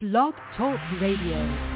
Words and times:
Blog 0.00 0.32
Talk 0.56 0.80
Radio. 0.98 1.69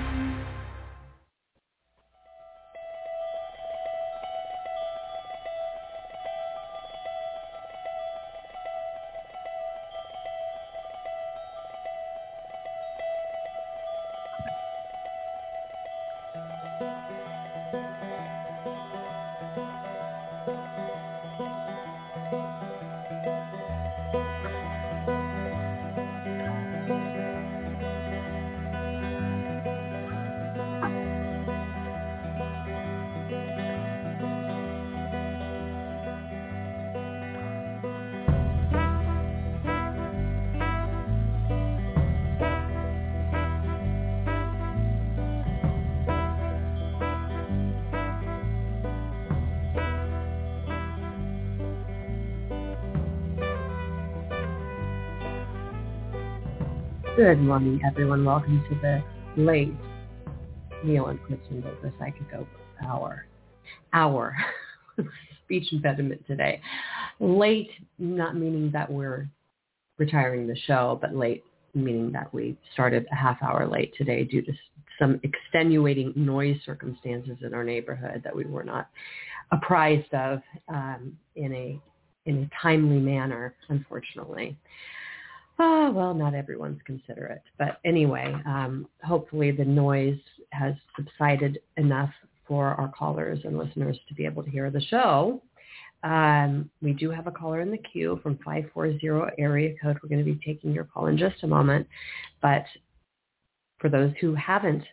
Good 57.16 57.38
morning, 57.38 57.80
everyone. 57.86 58.24
Welcome 58.24 58.64
to 58.68 58.74
the 58.74 59.40
late 59.40 59.72
Neil 60.82 61.06
and 61.06 61.20
Kristin 61.20 61.62
Baker 61.62 61.94
Psychic 61.96 62.26
Hour. 62.84 63.26
Hour. 63.92 64.36
Speech 65.44 65.72
impediment 65.72 66.26
today. 66.26 66.60
Late, 67.20 67.70
not 68.00 68.34
meaning 68.34 68.68
that 68.72 68.90
we're 68.90 69.28
retiring 69.96 70.48
the 70.48 70.56
show, 70.66 70.98
but 71.00 71.14
late 71.14 71.44
meaning 71.72 72.10
that 72.10 72.34
we 72.34 72.56
started 72.72 73.06
a 73.12 73.14
half 73.14 73.40
hour 73.44 73.68
late 73.68 73.94
today 73.96 74.24
due 74.24 74.42
to 74.42 74.52
some 74.98 75.20
extenuating 75.22 76.12
noise 76.16 76.58
circumstances 76.66 77.38
in 77.42 77.54
our 77.54 77.62
neighborhood 77.62 78.22
that 78.24 78.34
we 78.34 78.44
were 78.44 78.64
not 78.64 78.88
apprised 79.52 80.12
of 80.14 80.40
um, 80.68 81.16
in 81.36 81.54
a 81.54 81.80
in 82.26 82.38
a 82.38 82.60
timely 82.60 82.98
manner, 82.98 83.54
unfortunately. 83.68 84.58
Oh, 85.58 85.92
well, 85.92 86.14
not 86.14 86.34
everyone's 86.34 86.80
considerate. 86.84 87.42
But 87.58 87.78
anyway, 87.84 88.34
um, 88.44 88.88
hopefully 89.04 89.52
the 89.52 89.64
noise 89.64 90.18
has 90.50 90.74
subsided 90.96 91.60
enough 91.76 92.10
for 92.46 92.68
our 92.74 92.88
callers 92.88 93.40
and 93.44 93.56
listeners 93.56 93.98
to 94.08 94.14
be 94.14 94.24
able 94.24 94.42
to 94.42 94.50
hear 94.50 94.70
the 94.70 94.80
show. 94.80 95.40
Um, 96.02 96.68
we 96.82 96.92
do 96.92 97.10
have 97.10 97.26
a 97.26 97.30
caller 97.30 97.60
in 97.60 97.70
the 97.70 97.78
queue 97.78 98.20
from 98.22 98.36
540 98.44 99.00
area 99.38 99.74
code. 99.80 99.98
We're 100.02 100.08
going 100.08 100.24
to 100.24 100.30
be 100.32 100.38
taking 100.44 100.72
your 100.72 100.84
call 100.84 101.06
in 101.06 101.16
just 101.16 101.42
a 101.44 101.46
moment. 101.46 101.86
But 102.42 102.64
for 103.78 103.88
those 103.88 104.12
who 104.20 104.34
haven't 104.34 104.84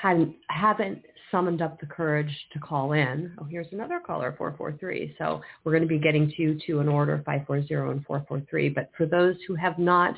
hadn't 0.00 0.34
haven't 0.48 1.02
summoned 1.30 1.62
up 1.62 1.78
the 1.80 1.86
courage 1.86 2.34
to 2.52 2.58
call 2.58 2.90
in. 2.92 3.32
Oh, 3.38 3.44
here's 3.44 3.68
another 3.72 4.00
caller, 4.04 4.34
443. 4.38 5.14
So 5.18 5.40
we're 5.64 5.72
going 5.72 5.82
to 5.82 5.88
be 5.88 5.98
getting 5.98 6.32
to 6.36 6.58
two 6.66 6.80
in 6.80 6.88
order, 6.88 7.22
540 7.26 7.92
and 7.92 8.04
443. 8.06 8.70
But 8.70 8.90
for 8.96 9.04
those 9.06 9.36
who 9.46 9.54
have 9.56 9.78
not 9.78 10.14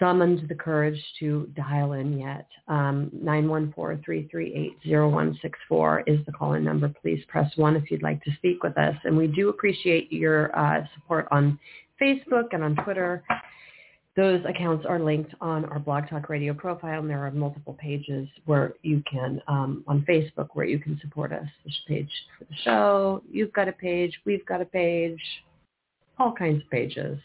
summoned 0.00 0.48
the 0.48 0.54
courage 0.54 1.00
to 1.20 1.48
dial 1.56 1.92
in 1.92 2.18
yet, 2.18 2.48
um, 2.66 3.12
914-338-0164 3.22 6.02
is 6.06 6.24
the 6.26 6.32
call-in 6.32 6.64
number. 6.64 6.92
Please 7.00 7.22
press 7.28 7.56
1 7.56 7.76
if 7.76 7.88
you'd 7.90 8.02
like 8.02 8.20
to 8.24 8.32
speak 8.36 8.64
with 8.64 8.76
us. 8.76 8.96
And 9.04 9.16
we 9.16 9.28
do 9.28 9.50
appreciate 9.50 10.12
your 10.12 10.56
uh, 10.58 10.84
support 10.94 11.28
on 11.30 11.60
Facebook 12.02 12.46
and 12.52 12.64
on 12.64 12.74
Twitter 12.76 13.22
those 14.16 14.40
accounts 14.48 14.86
are 14.86 15.00
linked 15.00 15.34
on 15.40 15.64
our 15.66 15.78
Blog 15.78 16.08
Talk 16.08 16.28
Radio 16.28 16.54
profile, 16.54 17.00
and 17.00 17.10
there 17.10 17.26
are 17.26 17.30
multiple 17.32 17.76
pages 17.80 18.28
where 18.44 18.74
you 18.82 19.02
can, 19.10 19.42
um, 19.48 19.82
on 19.88 20.04
Facebook, 20.08 20.48
where 20.54 20.66
you 20.66 20.78
can 20.78 20.98
support 21.00 21.32
us. 21.32 21.46
There's 21.64 21.80
a 21.84 21.88
page 21.88 22.10
for 22.38 22.44
the 22.44 22.54
show. 22.62 23.22
You've 23.28 23.52
got 23.52 23.66
a 23.66 23.72
page. 23.72 24.16
We've 24.24 24.46
got 24.46 24.60
a 24.60 24.66
page. 24.66 25.20
All 26.18 26.32
kinds 26.32 26.62
of 26.62 26.70
pages. 26.70 27.18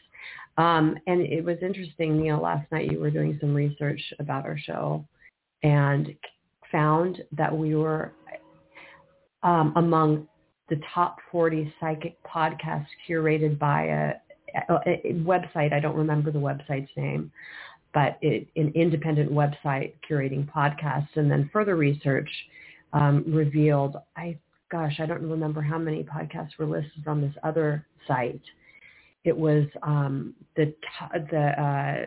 Um, 0.58 0.98
and 1.08 1.22
it 1.22 1.44
was 1.46 1.58
interesting, 1.62 2.26
you 2.26 2.34
know, 2.34 2.42
last 2.42 2.70
night 2.72 2.92
you 2.92 3.00
were 3.00 3.12
doing 3.12 3.38
some 3.40 3.54
research 3.54 4.02
about 4.20 4.46
our 4.46 4.58
show 4.58 5.06
and 5.64 6.14
found 6.72 7.22
that 7.32 7.56
we 7.56 7.76
were 7.76 8.12
um, 9.44 9.74
among 9.78 10.28
the 10.70 10.82
top 10.94 11.18
40 11.32 11.74
psychic 11.80 12.18
podcasts 12.24 12.88
curated 13.08 13.58
by 13.58 13.84
a, 13.84 14.10
a 14.10 14.29
website. 14.70 15.74
I 15.74 15.80
don't 15.80 15.96
remember 15.96 16.32
the 16.32 16.40
website's 16.40 16.92
name, 16.96 17.32
but 17.94 18.18
it, 18.22 18.48
an 18.56 18.72
independent 18.76 19.32
website 19.32 19.94
curating 20.10 20.50
podcasts. 20.52 21.16
And 21.16 21.30
then 21.30 21.50
further 21.52 21.76
research 21.76 22.30
um, 22.94 23.24
revealed, 23.28 23.98
I 24.16 24.38
gosh, 24.72 25.00
I 25.00 25.06
don't 25.06 25.28
remember 25.28 25.62
how 25.62 25.78
many 25.78 26.04
podcasts 26.04 26.58
were 26.58 26.66
listed 26.66 27.08
on 27.08 27.22
this 27.22 27.34
other 27.44 27.86
site. 28.08 28.42
It 29.24 29.36
was 29.36 29.66
um, 29.84 30.34
the 30.56 30.74
the 31.32 31.62
uh, 31.62 32.06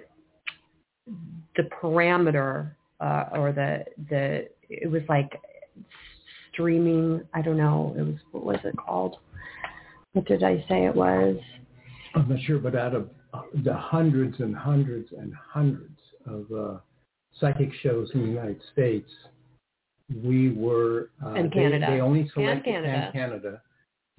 the 1.56 1.68
parameter 1.82 2.70
uh, 3.00 3.24
or 3.32 3.52
the 3.52 3.84
the 4.08 4.48
it 4.68 4.90
was 4.90 5.02
like 5.08 5.38
streaming. 6.52 7.22
I 7.34 7.42
don't 7.42 7.56
know. 7.56 7.94
It 7.98 8.02
was 8.02 8.16
what 8.30 8.44
was 8.44 8.58
it 8.64 8.76
called? 8.76 9.16
What 10.12 10.26
did 10.26 10.42
I 10.42 10.64
say 10.68 10.86
it 10.86 10.94
was? 10.94 11.36
I'm 12.14 12.28
not 12.28 12.38
sure, 12.42 12.58
but 12.58 12.74
out 12.74 12.94
of 12.94 13.08
uh, 13.32 13.42
the 13.64 13.74
hundreds 13.74 14.40
and 14.40 14.54
hundreds 14.54 15.08
and 15.12 15.32
hundreds 15.34 15.98
of 16.26 16.46
uh, 16.52 16.78
psychic 17.40 17.70
shows 17.82 18.10
in 18.14 18.22
the 18.22 18.28
United 18.28 18.60
States, 18.72 19.08
we 20.22 20.52
were 20.52 21.10
uh, 21.24 21.30
and 21.30 21.52
Canada. 21.52 21.86
They, 21.88 21.96
they 21.96 22.00
only 22.00 22.30
selected 22.34 22.54
and 22.54 22.84
Canada. 22.84 22.92
And 22.92 23.12
Canada. 23.12 23.62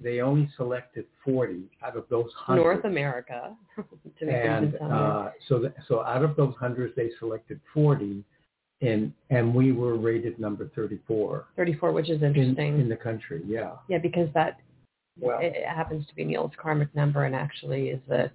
They 0.00 0.20
only 0.20 0.50
selected 0.56 1.06
40 1.24 1.70
out 1.82 1.96
of 1.96 2.04
those 2.10 2.30
hundreds. 2.36 2.64
North 2.64 2.84
America. 2.84 3.56
and 4.20 4.76
uh, 4.76 5.30
so, 5.48 5.60
th- 5.60 5.72
so 5.86 6.02
out 6.02 6.24
of 6.24 6.36
those 6.36 6.54
hundreds, 6.58 6.94
they 6.96 7.10
selected 7.20 7.60
40, 7.72 8.24
and 8.82 9.12
and 9.30 9.54
we 9.54 9.70
were 9.72 9.96
rated 9.96 10.38
number 10.40 10.68
34. 10.74 11.46
34, 11.56 11.92
which 11.92 12.10
is 12.10 12.22
interesting 12.22 12.74
in, 12.74 12.80
in 12.80 12.88
the 12.88 12.96
country. 12.96 13.42
Yeah. 13.46 13.72
Yeah, 13.88 13.98
because 13.98 14.28
that 14.34 14.58
well, 15.18 15.38
it, 15.40 15.54
it 15.56 15.66
happens 15.66 16.06
to 16.06 16.14
be 16.14 16.24
Neil's 16.24 16.52
karmic 16.60 16.94
number 16.94 17.24
and 17.24 17.34
actually 17.34 17.88
is 17.88 18.00
the 18.08 18.30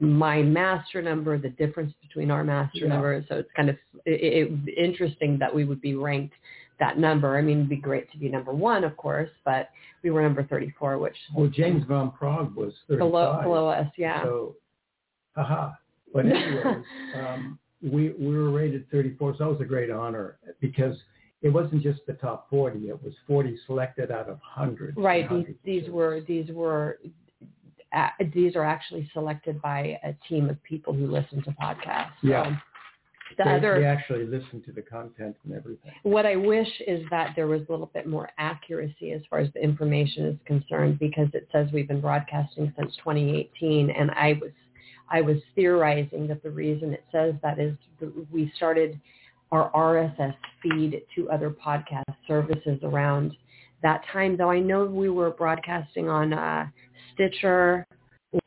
my 0.00 0.42
master 0.42 1.02
number, 1.02 1.38
the 1.38 1.50
difference 1.50 1.92
between 2.00 2.30
our 2.30 2.42
master 2.42 2.80
yeah. 2.80 2.88
number. 2.88 3.24
So 3.28 3.36
it's 3.36 3.50
kind 3.54 3.68
of 3.68 3.76
it, 4.06 4.50
it, 4.50 4.78
interesting 4.78 5.38
that 5.38 5.54
we 5.54 5.64
would 5.64 5.80
be 5.80 5.94
ranked 5.94 6.34
that 6.80 6.98
number. 6.98 7.36
I 7.36 7.42
mean, 7.42 7.58
it'd 7.58 7.68
be 7.68 7.76
great 7.76 8.10
to 8.12 8.18
be 8.18 8.28
number 8.28 8.52
one, 8.52 8.82
of 8.82 8.96
course, 8.96 9.30
but 9.44 9.68
we 10.02 10.10
were 10.10 10.22
number 10.22 10.42
34, 10.42 10.98
which... 10.98 11.16
Well, 11.34 11.48
James 11.48 11.84
Van 11.86 12.10
Praagh 12.10 12.54
was 12.54 12.72
35. 12.88 12.98
Below, 12.98 13.40
below 13.42 13.68
us, 13.68 13.86
yeah. 13.96 14.22
So, 14.22 14.56
haha. 15.36 15.72
But 16.12 16.26
anyways, 16.26 16.84
um, 17.16 17.58
we, 17.82 18.10
we 18.18 18.36
were 18.36 18.50
rated 18.50 18.90
34, 18.90 19.34
so 19.34 19.44
that 19.44 19.50
was 19.50 19.60
a 19.60 19.64
great 19.64 19.90
honor 19.90 20.38
because 20.60 20.96
it 21.42 21.48
wasn't 21.48 21.82
just 21.82 22.00
the 22.06 22.14
top 22.14 22.48
40. 22.48 22.88
It 22.88 23.02
was 23.02 23.12
40 23.26 23.58
selected 23.66 24.10
out 24.10 24.28
of 24.28 24.38
hundreds. 24.42 24.96
Right. 24.96 25.26
Hundreds 25.26 25.58
these, 25.64 25.82
these 25.82 25.90
were 25.90 26.20
these 26.26 26.48
were 26.50 26.98
uh, 27.92 28.08
these 28.32 28.56
are 28.56 28.64
actually 28.64 29.10
selected 29.12 29.60
by 29.60 29.98
a 30.02 30.14
team 30.28 30.48
of 30.48 30.62
people 30.62 30.94
who 30.94 31.06
listen 31.06 31.42
to 31.42 31.50
podcasts. 31.50 32.12
So 32.22 32.28
yeah. 32.28 32.56
The 33.38 33.44
they, 33.44 33.50
other, 33.50 33.80
they 33.80 33.86
actually 33.86 34.26
listen 34.26 34.62
to 34.66 34.72
the 34.72 34.82
content 34.82 35.36
and 35.44 35.54
everything. 35.54 35.90
What 36.02 36.26
I 36.26 36.36
wish 36.36 36.68
is 36.86 37.02
that 37.10 37.32
there 37.34 37.46
was 37.46 37.62
a 37.68 37.72
little 37.72 37.90
bit 37.94 38.06
more 38.06 38.28
accuracy 38.36 39.12
as 39.12 39.22
far 39.30 39.38
as 39.38 39.48
the 39.54 39.62
information 39.62 40.26
is 40.26 40.36
concerned 40.44 40.98
because 40.98 41.28
it 41.32 41.48
says 41.50 41.68
we've 41.72 41.88
been 41.88 42.02
broadcasting 42.02 42.74
since 42.78 42.94
2018 42.96 43.90
and 43.90 44.10
I 44.10 44.38
was 44.40 44.50
I 45.08 45.20
was 45.22 45.36
theorizing 45.54 46.26
that 46.28 46.42
the 46.42 46.50
reason 46.50 46.92
it 46.92 47.04
says 47.10 47.34
that 47.42 47.58
is 47.58 47.74
we 48.30 48.52
started 48.56 49.00
our 49.52 49.70
RSS 49.72 50.34
feed 50.62 51.02
to 51.14 51.30
other 51.30 51.50
podcast 51.50 52.02
services 52.26 52.78
around 52.82 53.36
that 53.82 54.02
time, 54.12 54.36
though 54.36 54.50
I 54.50 54.58
know 54.58 54.84
we 54.86 55.10
were 55.10 55.30
broadcasting 55.30 56.08
on 56.08 56.32
uh, 56.32 56.66
Stitcher 57.14 57.86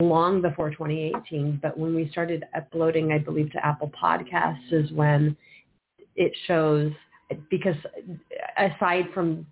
long 0.01 0.41
before 0.41 0.71
2018, 0.71 1.59
but 1.61 1.77
when 1.77 1.93
we 1.93 2.09
started 2.09 2.43
uploading, 2.55 3.11
I 3.11 3.19
believe, 3.19 3.51
to 3.51 3.63
Apple 3.65 3.91
Podcasts 4.01 4.71
is 4.71 4.91
when 4.91 5.37
it 6.15 6.31
shows, 6.47 6.91
because 7.51 7.75
aside 8.57 9.05
from, 9.13 9.45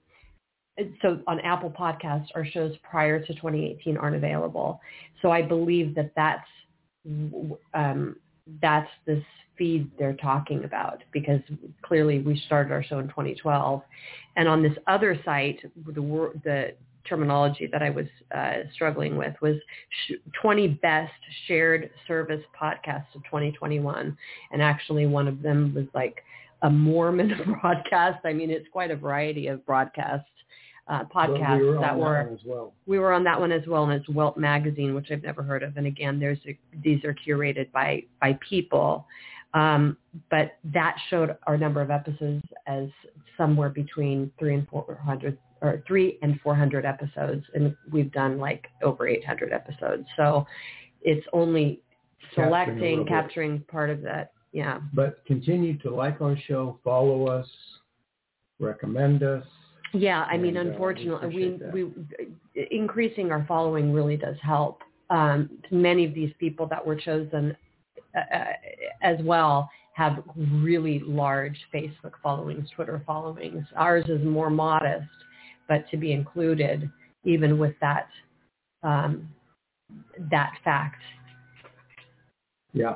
so 1.04 1.20
on 1.28 1.40
Apple 1.42 1.70
Podcasts, 1.70 2.28
our 2.34 2.46
shows 2.46 2.74
prior 2.90 3.20
to 3.20 3.34
2018 3.34 3.96
aren't 3.98 4.16
available. 4.16 4.82
So 5.22 5.30
I 5.30 5.44
believe 5.44 5.94
that 5.96 6.12
that's 6.16 6.48
um, 7.74 8.16
that's 8.62 8.90
this 9.06 9.24
feed 9.58 9.90
they're 9.98 10.16
talking 10.16 10.64
about 10.64 11.04
because 11.12 11.40
clearly 11.84 12.20
we 12.20 12.42
started 12.46 12.72
our 12.72 12.84
show 12.84 13.00
in 13.00 13.08
2012 13.08 13.82
and 14.36 14.48
on 14.48 14.64
this 14.64 14.74
other 14.88 15.20
site 15.24 15.60
the 15.86 16.32
the 16.44 16.74
terminology 17.08 17.68
that 17.70 17.84
I 17.84 17.90
was 17.90 18.06
uh, 18.34 18.60
struggling 18.74 19.18
with 19.18 19.36
was 19.42 19.58
sh- 20.08 20.14
20 20.42 20.70
best 20.82 21.12
shared 21.48 21.90
service 22.08 22.42
podcasts 22.60 23.14
of 23.14 23.24
2021 23.26 24.18
and 24.52 24.62
actually 24.62 25.06
one 25.06 25.28
of 25.28 25.42
them 25.42 25.74
was 25.76 25.86
like 25.94 26.24
a 26.62 26.70
Mormon 26.70 27.34
broadcast 27.62 28.20
I 28.26 28.34
mean 28.34 28.50
it's 28.50 28.68
quite 28.72 28.92
a 28.92 28.96
variety 28.96 29.48
of 29.48 29.66
broadcasts 29.66 30.28
uh, 30.88 31.04
podcasts 31.06 31.60
we 31.60 31.66
were 31.66 31.80
that 31.80 31.98
were 31.98 32.30
that 32.30 32.46
well. 32.46 32.74
we 32.86 33.00
were 33.00 33.14
on 33.14 33.24
that 33.24 33.40
one 33.40 33.52
as 33.52 33.66
well, 33.68 33.86
and 33.86 33.94
it's 33.94 34.10
Welt 34.10 34.38
Magazine, 34.38 34.94
which 34.94 35.12
I've 35.12 35.24
never 35.24 35.42
heard 35.42 35.64
of. 35.64 35.78
And 35.78 35.88
again, 35.88 36.20
there's 36.20 36.40
a, 36.46 36.58
these 36.84 37.04
are 37.06 37.16
curated 37.26 37.72
by 37.72 38.04
by 38.20 38.38
people, 38.48 39.08
um, 39.54 39.98
but 40.30 40.58
that 40.74 40.96
showed 41.10 41.36
our 41.48 41.58
number 41.58 41.82
of 41.82 41.92
episodes 41.92 42.44
as 42.68 42.88
somewhere 43.38 43.70
between 43.70 44.32
three 44.40 44.56
and 44.56 44.68
four 44.68 45.00
hundred, 45.04 45.38
or 45.62 45.84
three 45.88 46.18
and 46.22 46.40
four 46.42 46.56
hundred 46.56 46.86
episodes, 46.86 47.46
and 47.54 47.76
we've 47.92 48.12
done 48.12 48.38
like 48.40 48.68
over 48.84 49.08
eight 49.08 49.26
hundred 49.26 49.54
episodes. 49.54 50.06
So 50.18 50.46
it's 51.02 51.26
only 51.34 51.82
selecting, 52.36 53.00
bit. 53.00 53.08
capturing 53.08 53.60
part 53.62 53.90
of 53.90 54.02
that. 54.02 54.32
Yeah. 54.52 54.80
But 54.94 55.24
continue 55.26 55.78
to 55.80 55.94
like 55.94 56.22
our 56.22 56.38
show, 56.48 56.80
follow 56.84 57.28
us, 57.28 57.48
recommend 58.60 59.24
us. 59.24 59.44
Yeah, 59.94 60.24
I 60.24 60.38
mean, 60.38 60.58
And, 60.58 60.70
uh, 60.70 60.72
we 60.72 60.74
unfortunately, 60.74 61.60
we, 61.74 61.84
we 61.84 62.66
increasing 62.72 63.32
our 63.32 63.46
following 63.48 63.94
really 63.94 64.18
does 64.18 64.36
help. 64.42 64.82
Um, 65.10 65.50
many 65.70 66.06
of 66.06 66.14
these 66.14 66.32
people 66.40 66.66
that 66.68 66.84
were 66.84 66.96
chosen 66.96 67.56
uh, 68.16 68.36
uh, 68.36 68.44
as 69.02 69.18
well 69.22 69.70
have 69.94 70.24
really 70.38 71.00
large 71.06 71.58
Facebook 71.74 72.14
followings, 72.22 72.68
Twitter 72.76 73.02
followings. 73.06 73.66
Ours 73.76 74.06
is 74.08 74.24
more 74.26 74.50
modest, 74.50 75.08
but 75.68 75.90
to 75.92 75.98
be 75.98 76.12
included, 76.12 76.90
even 77.24 77.60
with 77.60 77.76
that 77.80 78.08
um, 78.84 79.30
that 80.32 80.54
fact, 80.64 81.02
Yeah. 82.74 82.96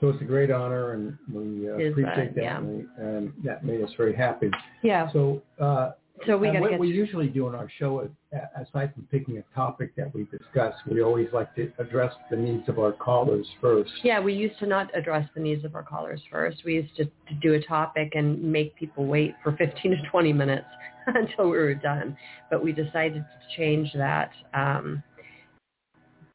So 0.00 0.08
it's 0.08 0.22
a 0.22 0.24
great 0.24 0.50
honor, 0.50 0.94
and 0.94 1.16
we 1.32 1.68
uh, 1.68 1.72
uh, 1.72 1.76
appreciate 1.76 2.34
that, 2.34 2.42
yeah. 2.42 2.56
and, 2.56 2.88
and 2.96 3.32
that 3.44 3.64
made 3.64 3.82
us 3.82 3.90
very 3.98 4.16
happy. 4.16 4.50
yeah. 4.82 5.12
So, 5.12 5.42
uh, 5.60 5.92
So 6.26 6.36
we 6.36 6.48
got 6.48 6.54
to 6.54 6.60
what 6.60 6.70
get 6.70 6.80
we 6.80 6.88
usually 6.88 7.28
do 7.28 7.48
in 7.48 7.54
our 7.54 7.68
show, 7.78 8.00
is, 8.00 8.10
a- 8.32 8.60
aside 8.62 8.92
from 8.94 9.06
picking 9.10 9.38
a 9.38 9.54
topic 9.54 9.94
that 9.96 10.14
we 10.14 10.24
discuss, 10.24 10.74
we 10.90 11.02
always 11.02 11.28
like 11.32 11.54
to 11.54 11.72
address 11.78 12.12
the 12.30 12.36
needs 12.36 12.68
of 12.68 12.78
our 12.78 12.92
callers 12.92 13.46
first. 13.60 13.90
Yeah, 14.02 14.20
we 14.20 14.34
used 14.34 14.58
to 14.58 14.66
not 14.66 14.90
address 14.96 15.28
the 15.34 15.40
needs 15.40 15.64
of 15.64 15.74
our 15.74 15.82
callers 15.82 16.20
first. 16.30 16.62
We 16.64 16.74
used 16.74 16.94
to, 16.96 17.04
to 17.04 17.34
do 17.40 17.54
a 17.54 17.62
topic 17.62 18.12
and 18.14 18.42
make 18.42 18.76
people 18.76 19.06
wait 19.06 19.34
for 19.42 19.52
15 19.56 19.92
to 19.92 19.96
20 20.10 20.32
minutes 20.32 20.66
until 21.06 21.46
we 21.46 21.56
were 21.56 21.74
done. 21.74 22.16
But 22.50 22.62
we 22.62 22.72
decided 22.72 23.24
to 23.24 23.56
change 23.56 23.92
that, 23.94 24.30
um, 24.52 25.02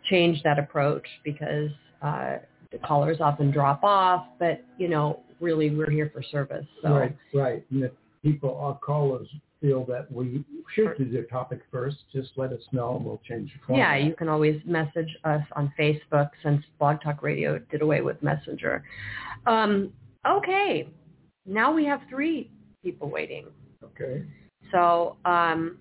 change 0.09 0.41
that 0.43 0.57
approach 0.57 1.05
because 1.23 1.69
uh, 2.01 2.37
the 2.71 2.79
callers 2.79 3.17
often 3.19 3.51
drop 3.51 3.83
off. 3.83 4.25
But 4.39 4.63
you 4.77 4.87
know, 4.87 5.19
really, 5.39 5.69
we're 5.69 5.91
here 5.91 6.09
for 6.13 6.23
service. 6.23 6.65
So 6.81 6.89
Right, 6.89 7.17
right. 7.33 7.63
People, 8.23 8.57
our 8.57 8.79
callers, 8.79 9.27
feel 9.65 9.85
that 9.85 10.11
we 10.11 10.43
should 10.73 10.97
do 10.97 11.09
their 11.09 11.23
topic 11.23 11.61
first, 11.71 11.97
just 12.13 12.29
let 12.35 12.51
us 12.53 12.61
know, 12.71 12.97
and 12.97 13.05
we'll 13.05 13.21
change 13.27 13.51
the 13.53 13.59
format. 13.65 13.99
Yeah, 13.99 14.07
you 14.07 14.13
can 14.13 14.29
always 14.29 14.61
message 14.65 15.09
us 15.23 15.41
on 15.55 15.73
Facebook 15.79 16.29
since 16.43 16.63
Blog 16.77 17.01
Talk 17.01 17.23
Radio 17.23 17.57
did 17.71 17.81
away 17.81 18.01
with 18.01 18.21
Messenger. 18.21 18.83
Um, 19.47 19.91
okay, 20.27 20.87
now 21.45 21.73
we 21.73 21.85
have 21.85 22.01
three 22.09 22.51
people 22.83 23.09
waiting. 23.09 23.47
Okay. 23.83 24.23
So 24.71 25.17
um, 25.25 25.77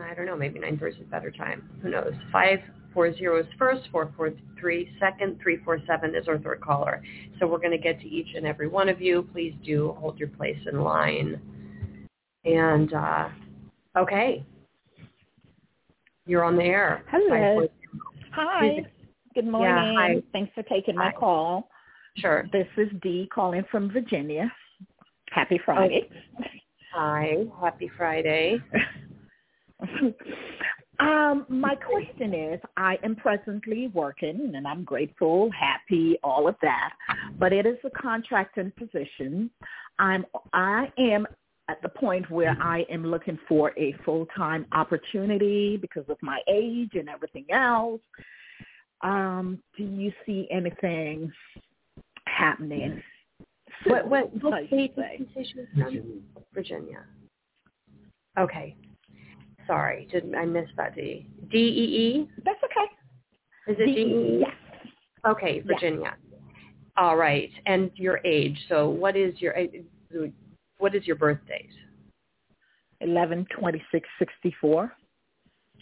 I 0.00 0.14
don't 0.14 0.26
know, 0.26 0.36
maybe 0.36 0.60
9.30 0.60 0.88
is 0.88 0.94
a 1.00 1.10
better 1.10 1.30
time. 1.30 1.68
Who 1.82 1.90
knows? 1.90 2.12
540 2.30 3.24
is 3.24 3.46
first, 3.58 3.88
443 3.90 4.90
second, 5.00 5.38
347 5.42 6.14
is 6.14 6.28
our 6.28 6.38
third 6.38 6.60
caller. 6.60 7.02
So 7.38 7.46
we're 7.46 7.58
going 7.58 7.70
to 7.70 7.78
get 7.78 8.00
to 8.00 8.08
each 8.08 8.34
and 8.36 8.46
every 8.46 8.68
one 8.68 8.88
of 8.88 9.00
you. 9.00 9.26
Please 9.32 9.54
do 9.64 9.96
hold 9.98 10.18
your 10.18 10.28
place 10.28 10.58
in 10.70 10.82
line. 10.82 11.40
And 12.44 12.92
uh, 12.94 13.28
okay, 13.96 14.44
you're 16.26 16.44
on 16.44 16.56
the 16.56 16.64
air. 16.64 17.04
Hello. 17.10 17.28
540 17.28 17.72
Hi. 18.32 18.84
Good 19.34 19.46
morning. 19.46 19.74
Yeah, 19.76 19.92
hi. 19.96 20.22
Thanks 20.32 20.52
for 20.54 20.62
taking 20.64 20.96
my 20.96 21.10
Hi. 21.10 21.12
call. 21.12 21.68
Sure. 22.16 22.48
This 22.52 22.66
is 22.76 22.88
Dee 23.02 23.28
calling 23.32 23.64
from 23.70 23.90
Virginia. 23.92 24.50
Happy 25.30 25.60
Friday. 25.64 26.08
Hi. 26.92 27.44
Happy 27.60 27.90
Friday. 27.96 28.58
um, 31.00 31.46
my 31.48 31.74
question 31.74 32.34
is, 32.34 32.60
I 32.76 32.98
am 33.02 33.16
presently 33.16 33.88
working, 33.88 34.52
and 34.54 34.66
I'm 34.66 34.84
grateful, 34.84 35.50
happy, 35.52 36.18
all 36.24 36.48
of 36.48 36.56
that. 36.62 36.94
But 37.38 37.52
it 37.52 37.66
is 37.66 37.76
a 37.84 37.90
contracting 37.90 38.72
position. 38.78 39.50
I'm 39.98 40.24
I 40.52 40.90
am 40.98 41.26
at 41.70 41.80
the 41.82 41.88
point 41.88 42.28
where 42.30 42.56
I 42.60 42.84
am 42.90 43.06
looking 43.06 43.38
for 43.48 43.72
a 43.78 43.94
full 44.04 44.26
time 44.36 44.66
opportunity 44.72 45.76
because 45.76 46.04
of 46.08 46.16
my 46.20 46.40
age 46.48 46.90
and 46.94 47.08
everything 47.08 47.46
else. 47.52 48.00
Um, 49.02 49.62
do 49.76 49.84
you 49.84 50.12
see 50.26 50.48
anything 50.50 51.32
happening? 52.26 53.00
What 53.86 54.08
what 54.08 54.42
what 54.42 54.66
state 54.66 54.96
did 54.96 55.04
say? 55.04 55.16
you 55.20 55.26
say 55.34 55.50
she 55.50 55.60
was 55.60 55.68
from? 55.72 55.84
Virginia. 55.84 56.12
Virginia. 56.52 57.04
Okay. 58.38 58.76
Sorry, 59.66 60.08
did 60.10 60.34
I 60.34 60.44
miss 60.44 60.68
that 60.76 60.96
D? 60.96 61.26
D 61.50 61.56
E 61.56 61.60
E? 61.60 62.30
That's 62.44 62.58
okay. 62.64 63.72
Is 63.72 63.76
it 63.78 63.86
D 63.86 63.92
E 63.92 64.04
E? 64.04 64.38
Yes. 64.40 64.50
Okay, 65.26 65.60
Virginia. 65.60 66.16
All 66.96 67.16
right. 67.16 67.50
And 67.66 67.90
your 67.94 68.20
age. 68.24 68.58
So 68.68 68.88
what 68.88 69.16
is 69.16 69.34
your 69.38 69.54
what 70.80 70.94
is 70.94 71.06
your 71.06 71.16
birth 71.16 71.38
date? 71.46 71.70
Eleven 73.00 73.46
twenty 73.56 73.82
six 73.92 74.08
sixty 74.18 74.54
four. 74.60 74.92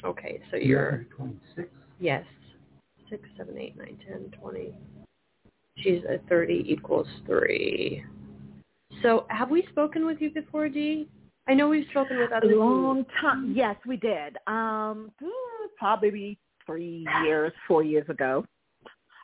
Okay, 0.05 0.41
so 0.51 0.57
you're 0.57 1.07
26. 1.17 1.69
yes. 1.99 2.25
Six, 3.11 3.23
seven, 3.37 3.59
eight, 3.59 3.77
nine, 3.77 3.99
ten, 4.07 4.31
twenty. 4.39 4.73
She's 5.79 6.03
a 6.05 6.19
thirty 6.29 6.65
equals 6.69 7.09
three. 7.27 8.05
So 9.03 9.27
have 9.31 9.51
we 9.51 9.67
spoken 9.71 10.07
with 10.07 10.21
you 10.21 10.31
before, 10.31 10.69
Dee? 10.69 11.09
I 11.49 11.55
know 11.55 11.69
we've 11.69 11.87
spoken 11.91 12.19
with 12.19 12.31
others. 12.31 12.51
A 12.51 12.55
other 12.55 12.57
long 12.57 13.07
time. 13.21 13.53
Yes, 13.57 13.77
we 13.87 13.97
did. 13.97 14.37
Um, 14.47 15.11
probably 15.79 16.39
three 16.67 17.07
years, 17.25 17.53
four 17.67 17.83
years 17.83 18.09
ago. 18.09 18.45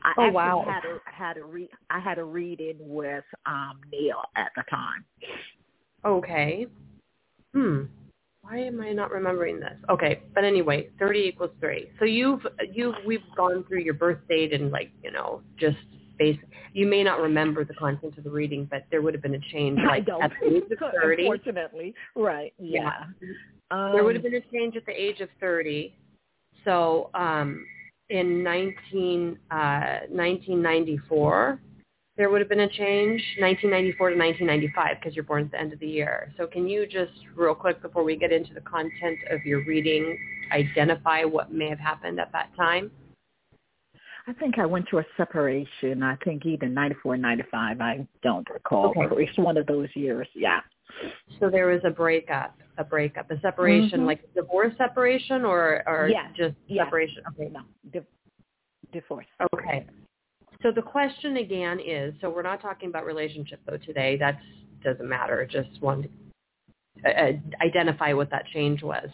I 0.03 0.13
Oh, 0.17 0.23
actually 0.23 0.35
wow. 0.35 0.65
had 0.67 0.85
a 0.85 0.99
had 1.05 1.37
a 1.37 1.45
re- 1.45 1.71
I 1.91 2.01
had 2.01 2.19
a 2.19 2.25
reading 2.25 2.77
with 2.81 3.25
um 3.47 3.81
Neil 3.93 4.23
at 4.37 4.51
the 4.57 4.63
time. 4.71 5.05
Okay. 6.05 6.67
Hmm. 7.55 7.83
Why 8.43 8.59
am 8.59 8.81
I 8.81 8.93
not 8.93 9.11
remembering 9.11 9.59
this? 9.59 9.77
Okay, 9.89 10.23
but 10.35 10.45
anyway, 10.45 10.91
thirty 10.99 11.21
equals 11.21 11.53
three. 11.61 11.89
So 11.99 12.05
you've 12.05 12.47
you've 12.71 12.95
we've 13.07 13.23
gone 13.37 13.65
through 13.67 13.81
your 13.81 13.95
birth 13.95 14.19
date 14.29 14.53
and 14.53 14.71
like 14.71 14.91
you 15.03 15.11
know 15.11 15.41
just 15.59 15.79
basic. 16.19 16.45
You 16.75 16.87
may 16.87 17.03
not 17.03 17.21
remember 17.21 17.65
the 17.65 17.73
content 17.75 18.19
of 18.19 18.25
the 18.25 18.31
reading, 18.31 18.69
but 18.71 18.85
there 18.91 19.01
would 19.01 19.15
have 19.15 19.23
been 19.23 19.35
a 19.35 19.41
change 19.51 19.79
like 19.87 20.07
at 20.09 20.31
the 20.43 20.57
age 20.57 20.63
of 20.71 20.79
thirty. 21.03 21.23
Unfortunately, 21.23 21.95
right? 22.15 22.53
Yeah. 22.59 23.05
Um, 23.71 23.93
there 23.93 24.05
would 24.05 24.15
have 24.15 24.23
been 24.23 24.35
a 24.35 24.53
change 24.53 24.77
at 24.77 24.85
the 24.85 24.93
age 24.93 25.21
of 25.21 25.31
thirty. 25.41 25.97
So 26.67 27.11
um, 27.15 27.65
in 28.11 28.43
19, 28.43 29.39
uh, 29.51 29.55
1994, 30.09 31.61
there 32.17 32.31
would 32.31 32.41
have 32.41 32.49
been 32.49 32.61
a 32.61 32.69
change, 32.69 33.21
1994 33.41 34.11
to 34.11 34.17
1995, 34.17 34.97
because 35.01 35.17
you're 35.17 35.25
born 35.25 35.45
at 35.45 35.51
the 35.51 35.61
end 35.61 35.73
of 35.73 35.81
the 35.81 35.87
year. 35.89 36.33
So 36.37 36.47
can 36.47 36.69
you 36.69 36.87
just, 36.87 37.13
real 37.35 37.55
quick, 37.55 37.83
before 37.83 38.05
we 38.05 38.17
get 38.17 38.31
into 38.31 38.55
the 38.55 38.61
content 38.61 39.19
of 39.31 39.45
your 39.45 39.65
reading, 39.67 40.17
identify 40.53 41.25
what 41.25 41.53
may 41.53 41.69
have 41.69 41.81
happened 41.81 42.21
at 42.21 42.31
that 42.33 42.55
time? 42.57 42.91
I 44.27 44.33
think 44.33 44.59
I 44.59 44.65
went 44.65 44.89
to 44.89 44.99
a 44.99 45.05
separation. 45.19 46.03
I 46.03 46.17
think 46.25 46.47
either 46.47 46.67
ninety 46.67 46.97
four, 47.03 47.15
ninety 47.19 47.43
five. 47.51 47.83
I 47.83 48.07
don't 48.23 48.49
recall. 48.49 48.87
Okay. 48.97 49.23
It's 49.25 49.37
one 49.37 49.59
of 49.59 49.67
those 49.67 49.89
years. 49.95 50.27
Yeah. 50.35 50.61
So 51.39 51.51
there 51.51 51.67
was 51.67 51.83
a 51.85 51.91
breakup, 51.91 52.57
a 52.79 52.85
breakup, 52.85 53.31
a 53.31 53.39
separation, 53.41 54.01
Mhm. 54.01 54.07
like 54.07 54.33
divorce 54.35 54.75
separation, 54.79 55.45
or 55.45 55.83
or 55.87 56.09
Yes, 56.11 56.31
just 56.35 56.55
yes. 56.69 56.87
separation? 56.87 57.23
Okay, 57.33 57.51
No. 57.51 57.61
Di- 57.91 58.07
divorce. 58.93 59.27
Okay. 59.53 59.85
So 60.65 60.73
the 60.73 60.83
question 60.83 61.37
again 61.37 61.79
is, 61.79 62.15
so 62.23 62.31
we're 62.31 62.43
not 62.43 62.63
talking 62.63 62.89
about 62.89 63.05
relationship 63.05 63.61
though 63.67 63.77
today. 63.77 64.17
That 64.17 64.39
doesn't 64.83 65.07
matter. 65.07 65.47
Just 65.51 65.69
want 65.83 66.07
to 67.05 67.11
uh, 67.11 67.33
identify 67.63 68.15
what 68.15 68.31
that 68.31 68.47
change 68.55 68.83
was. 68.83 69.07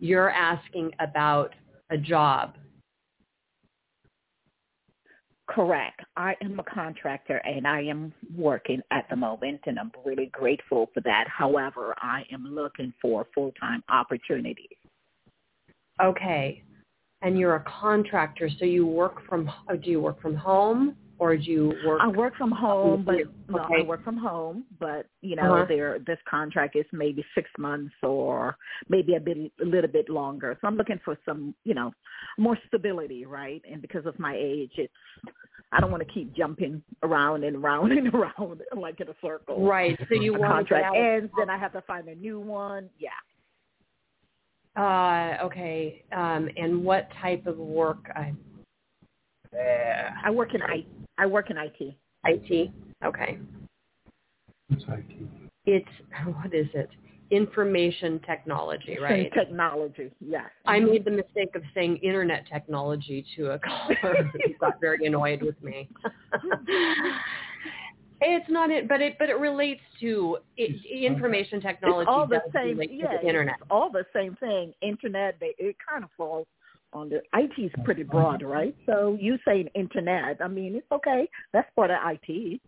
You're 0.00 0.28
asking 0.28 0.90
about 1.00 1.54
a 1.88 1.96
job. 1.96 2.56
Correct. 5.48 6.02
I 6.18 6.34
am 6.42 6.60
a 6.60 6.64
contractor 6.64 7.38
and 7.38 7.66
I 7.66 7.80
am 7.84 8.12
working 8.36 8.82
at 8.90 9.08
the 9.08 9.16
moment 9.16 9.62
and 9.64 9.78
I'm 9.78 9.90
really 10.04 10.26
grateful 10.26 10.90
for 10.92 11.00
that. 11.00 11.24
However, 11.26 11.94
I 12.02 12.24
am 12.30 12.44
looking 12.54 12.92
for 13.00 13.26
full-time 13.34 13.82
opportunities. 13.88 14.76
Okay. 16.02 16.62
And 17.22 17.38
you're 17.38 17.56
a 17.56 17.64
contractor, 17.80 18.48
so 18.58 18.64
you 18.64 18.86
work 18.86 19.26
from, 19.28 19.50
oh, 19.68 19.76
do 19.76 19.90
you 19.90 20.00
work 20.00 20.22
from 20.22 20.36
home? 20.36 20.96
or 21.18 21.36
do 21.36 21.42
you 21.42 21.74
work? 21.84 22.00
I 22.00 22.08
work 22.08 22.36
from 22.36 22.50
home, 22.50 23.04
but 23.04 23.16
no, 23.48 23.58
I 23.58 23.82
work 23.82 24.04
from 24.04 24.16
home. 24.16 24.64
But 24.78 25.06
you 25.20 25.36
know, 25.36 25.54
uh-huh. 25.54 25.66
there 25.68 25.98
this 26.06 26.18
contract 26.28 26.76
is 26.76 26.84
maybe 26.92 27.24
six 27.34 27.50
months 27.58 27.94
or 28.02 28.56
maybe 28.88 29.16
a 29.16 29.20
bit 29.20 29.36
a 29.60 29.64
little 29.64 29.90
bit 29.90 30.08
longer. 30.08 30.56
So 30.60 30.68
I'm 30.68 30.76
looking 30.76 31.00
for 31.04 31.18
some, 31.24 31.54
you 31.64 31.74
know, 31.74 31.92
more 32.38 32.56
stability, 32.68 33.24
right? 33.26 33.62
And 33.70 33.82
because 33.82 34.06
of 34.06 34.18
my 34.18 34.36
age, 34.38 34.72
it's 34.76 34.92
I 35.72 35.80
don't 35.80 35.90
want 35.90 36.06
to 36.06 36.12
keep 36.12 36.34
jumping 36.34 36.82
around 37.02 37.44
and 37.44 37.56
around 37.56 37.92
and 37.98 38.14
around 38.14 38.62
like 38.76 39.00
in 39.00 39.08
a 39.08 39.14
circle. 39.20 39.66
Right. 39.66 39.98
So 40.08 40.14
you 40.14 40.36
a 40.36 40.38
want 40.38 40.52
contract 40.52 40.96
ends, 40.96 41.32
then 41.36 41.50
I 41.50 41.58
have 41.58 41.72
to 41.72 41.82
find 41.82 42.08
a 42.08 42.14
new 42.14 42.38
one. 42.38 42.88
Yeah. 42.98 43.10
Uh, 44.78 45.36
okay. 45.42 46.04
Um, 46.16 46.48
and 46.56 46.84
what 46.84 47.08
type 47.20 47.46
of 47.46 47.58
work? 47.58 48.08
I, 48.14 48.32
uh, 49.52 50.10
I 50.24 50.30
work 50.30 50.54
in 50.54 50.62
I 50.62 50.86
I 51.18 51.26
work 51.26 51.50
in 51.50 51.56
IT. 51.56 51.96
IT. 52.24 52.70
Okay. 53.04 53.38
What's 54.68 54.84
IT? 54.84 55.16
It's 55.66 55.88
what 56.24 56.54
is 56.54 56.68
it? 56.74 56.90
Information 57.30 58.20
technology, 58.20 58.98
right? 58.98 59.30
Technology, 59.34 60.10
yes. 60.18 60.46
I 60.64 60.80
made 60.80 61.04
the 61.04 61.10
mistake 61.10 61.54
of 61.54 61.62
saying 61.74 61.98
internet 61.98 62.46
technology 62.50 63.26
to 63.36 63.50
a 63.50 63.58
caller 63.58 64.30
who 64.32 64.38
got 64.58 64.80
very 64.80 65.04
annoyed 65.04 65.42
with 65.42 65.62
me. 65.62 65.90
It's 68.20 68.50
not 68.50 68.70
it, 68.70 68.88
but 68.88 69.00
it 69.00 69.16
but 69.18 69.28
it 69.28 69.38
relates 69.38 69.80
to 70.00 70.38
it, 70.56 70.84
information 70.90 71.60
technology. 71.60 72.02
It's 72.02 72.08
all 72.10 72.26
the 72.26 72.42
same, 72.54 72.80
yeah, 72.90 73.16
the 73.20 73.26
internet. 73.26 73.56
all 73.70 73.90
the 73.90 74.04
same 74.14 74.36
thing. 74.36 74.72
Internet, 74.82 75.36
they, 75.40 75.54
it 75.58 75.76
kind 75.88 76.02
of 76.02 76.10
falls 76.16 76.46
on 76.92 77.08
the 77.08 77.20
IT 77.34 77.60
is 77.60 77.70
pretty 77.84 78.02
broad, 78.02 78.42
right? 78.42 78.74
So 78.86 79.16
you 79.20 79.38
saying 79.46 79.68
internet, 79.74 80.38
I 80.42 80.48
mean, 80.48 80.74
it's 80.74 80.90
okay. 80.90 81.28
That's 81.52 81.68
part 81.76 81.90
of 81.90 81.98
IT. 82.04 82.60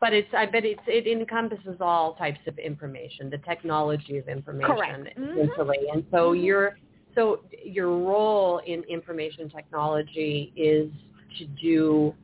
But 0.00 0.12
it's, 0.12 0.28
I 0.36 0.46
bet 0.46 0.64
it's, 0.64 0.80
it 0.86 1.06
encompasses 1.06 1.78
all 1.80 2.14
types 2.14 2.40
of 2.46 2.58
information, 2.58 3.30
the 3.30 3.38
technology 3.38 4.18
of 4.18 4.28
information, 4.28 4.74
Correct. 4.74 5.08
essentially. 5.18 5.78
Mm-hmm. 5.78 5.98
And 5.98 6.06
so 6.10 6.32
mm-hmm. 6.32 6.44
your, 6.44 6.78
so 7.14 7.40
your 7.64 7.88
role 7.88 8.60
in 8.66 8.82
information 8.84 9.48
technology 9.48 10.52
is 10.56 10.90
to 11.38 11.46
do 11.60 12.14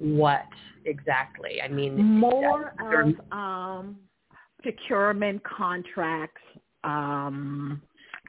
what 0.00 0.46
exactly? 0.86 1.60
I 1.62 1.68
mean, 1.68 2.02
more 2.02 2.74
of 2.80 3.14
um, 3.30 3.96
procurement 4.62 5.42
contracts, 5.44 6.42
um, 6.84 7.80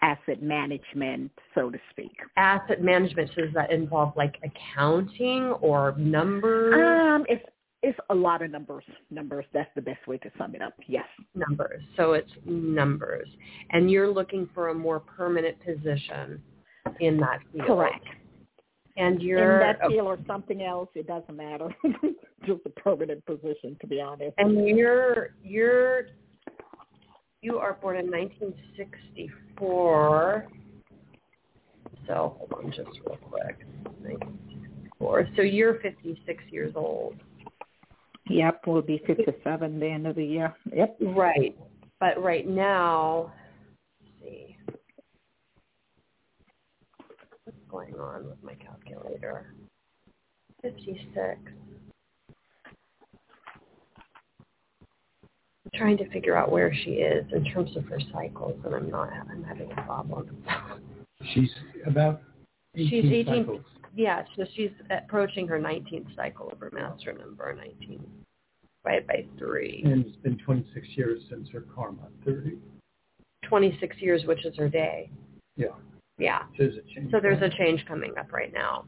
asset 0.02 0.44
management, 0.44 1.32
so 1.56 1.70
to 1.70 1.78
speak. 1.90 2.12
Asset 2.38 2.84
management, 2.84 3.32
so 3.36 3.44
does 3.44 3.54
that 3.54 3.72
involve 3.72 4.14
like 4.16 4.36
accounting 4.44 5.44
or 5.62 5.96
numbers? 5.98 6.74
Um, 6.76 7.26
it's 7.30 7.44
it's 7.84 7.98
a 8.12 8.16
lot 8.16 8.44
of 8.44 8.52
numbers. 8.52 8.84
Numbers. 9.10 9.46
That's 9.54 9.70
the 9.74 9.82
best 9.82 10.06
way 10.08 10.18
to 10.20 10.30
sum 10.38 10.54
it 10.54 10.62
up. 10.62 10.74
Yes. 10.88 11.06
Numbers. 11.34 11.82
So 11.98 12.14
it's 12.14 12.32
numbers, 12.46 13.28
and 13.72 13.90
you're 13.90 14.12
looking 14.12 14.48
for 14.54 14.70
a 14.70 14.74
more 14.74 15.00
permanent 15.00 15.58
position 15.66 16.42
in 17.00 17.18
that 17.18 17.40
field. 17.54 17.68
Correct. 17.68 18.06
And 18.98 19.22
you're 19.22 19.62
in 19.62 19.68
that 19.68 19.80
field 19.88 20.08
oh. 20.08 20.08
or 20.08 20.20
something 20.28 20.62
else. 20.62 20.90
It 20.96 21.08
doesn't 21.08 21.34
matter. 21.36 21.70
Just 22.46 22.60
a 22.66 22.70
permanent 22.70 23.26
position, 23.26 23.78
to 23.80 23.88
be 23.88 24.02
honest. 24.02 24.34
And 24.38 24.68
you're 24.68 25.30
you're 25.44 26.08
you 27.42 27.58
are 27.58 27.78
born 27.82 27.96
in 27.98 28.12
1964. 28.12 30.48
So 32.08 32.36
hold 32.38 32.54
on 32.54 32.72
just 32.72 32.90
real 33.06 33.18
quick. 33.18 33.66
1964. 34.02 35.30
So 35.36 35.42
you're 35.42 35.80
56 35.80 36.44
years 36.52 36.74
old. 36.76 37.16
Yep, 38.30 38.62
we'll 38.68 38.82
be 38.82 39.02
57 39.08 39.80
the 39.80 39.88
end 39.88 40.08
of 40.08 40.16
the 40.16 40.26
year. 40.26 40.54
Yep. 40.74 40.98
Right. 41.02 41.58
But 42.00 42.22
right 42.22 42.48
now, 42.48 43.34
let's 44.02 44.14
see. 44.24 44.56
What's 47.44 47.58
going 47.72 47.96
on 47.96 48.28
with 48.28 48.44
my 48.44 48.54
calculator? 48.56 49.54
56. 50.62 51.40
trying 55.74 55.98
to 55.98 56.10
figure 56.10 56.36
out 56.36 56.52
where 56.52 56.74
she 56.84 56.92
is 56.92 57.26
in 57.34 57.46
terms 57.46 57.76
of 57.78 57.86
her 57.86 58.00
cycles, 58.12 58.60
and 58.66 58.76
I'm 58.76 58.90
not. 58.90 59.10
I'm 59.32 59.44
having 59.44 59.72
a 59.72 59.82
problem. 59.84 60.44
she's 61.34 61.50
about. 61.86 62.22
18 62.76 62.90
she's 62.90 63.12
18. 63.12 63.26
Cycles. 63.26 63.66
Yeah, 63.96 64.24
so 64.36 64.46
she's 64.56 64.72
approaching 64.90 65.48
her 65.48 65.60
19th 65.60 66.16
cycle 66.16 66.50
of 66.50 66.60
her 66.60 66.72
master 66.74 67.14
number, 67.14 67.54
19, 67.54 68.02
right 68.86 69.06
by 69.08 69.26
three. 69.38 69.82
And 69.86 70.06
it's 70.06 70.16
been 70.18 70.38
26 70.38 70.88
years 70.96 71.22
since 71.30 71.50
her 71.50 71.66
karma, 71.74 72.08
30. 72.26 72.58
26 73.44 73.98
years, 74.00 74.24
which 74.26 74.46
is 74.46 74.56
her 74.58 74.70
day. 74.70 75.10
Yeah. 75.58 75.68
Yeah. 76.18 76.44
So 76.58 76.64
there's 76.64 76.78
a 76.78 76.82
change. 76.94 77.12
So 77.12 77.20
there's 77.22 77.42
a 77.42 77.50
change 77.58 77.86
coming 77.88 78.14
up 78.20 78.32
right 78.32 78.54
now. 78.54 78.86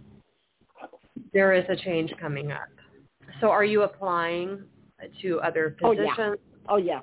There 1.33 1.53
is 1.53 1.65
a 1.69 1.75
change 1.75 2.13
coming 2.19 2.51
up. 2.51 2.69
So 3.41 3.49
are 3.49 3.63
you 3.65 3.83
applying 3.83 4.63
to 5.21 5.39
other 5.41 5.75
positions? 5.79 6.17
Oh, 6.17 6.27
yeah. 6.27 6.35
Oh 6.69 6.77
yeah, 6.77 7.01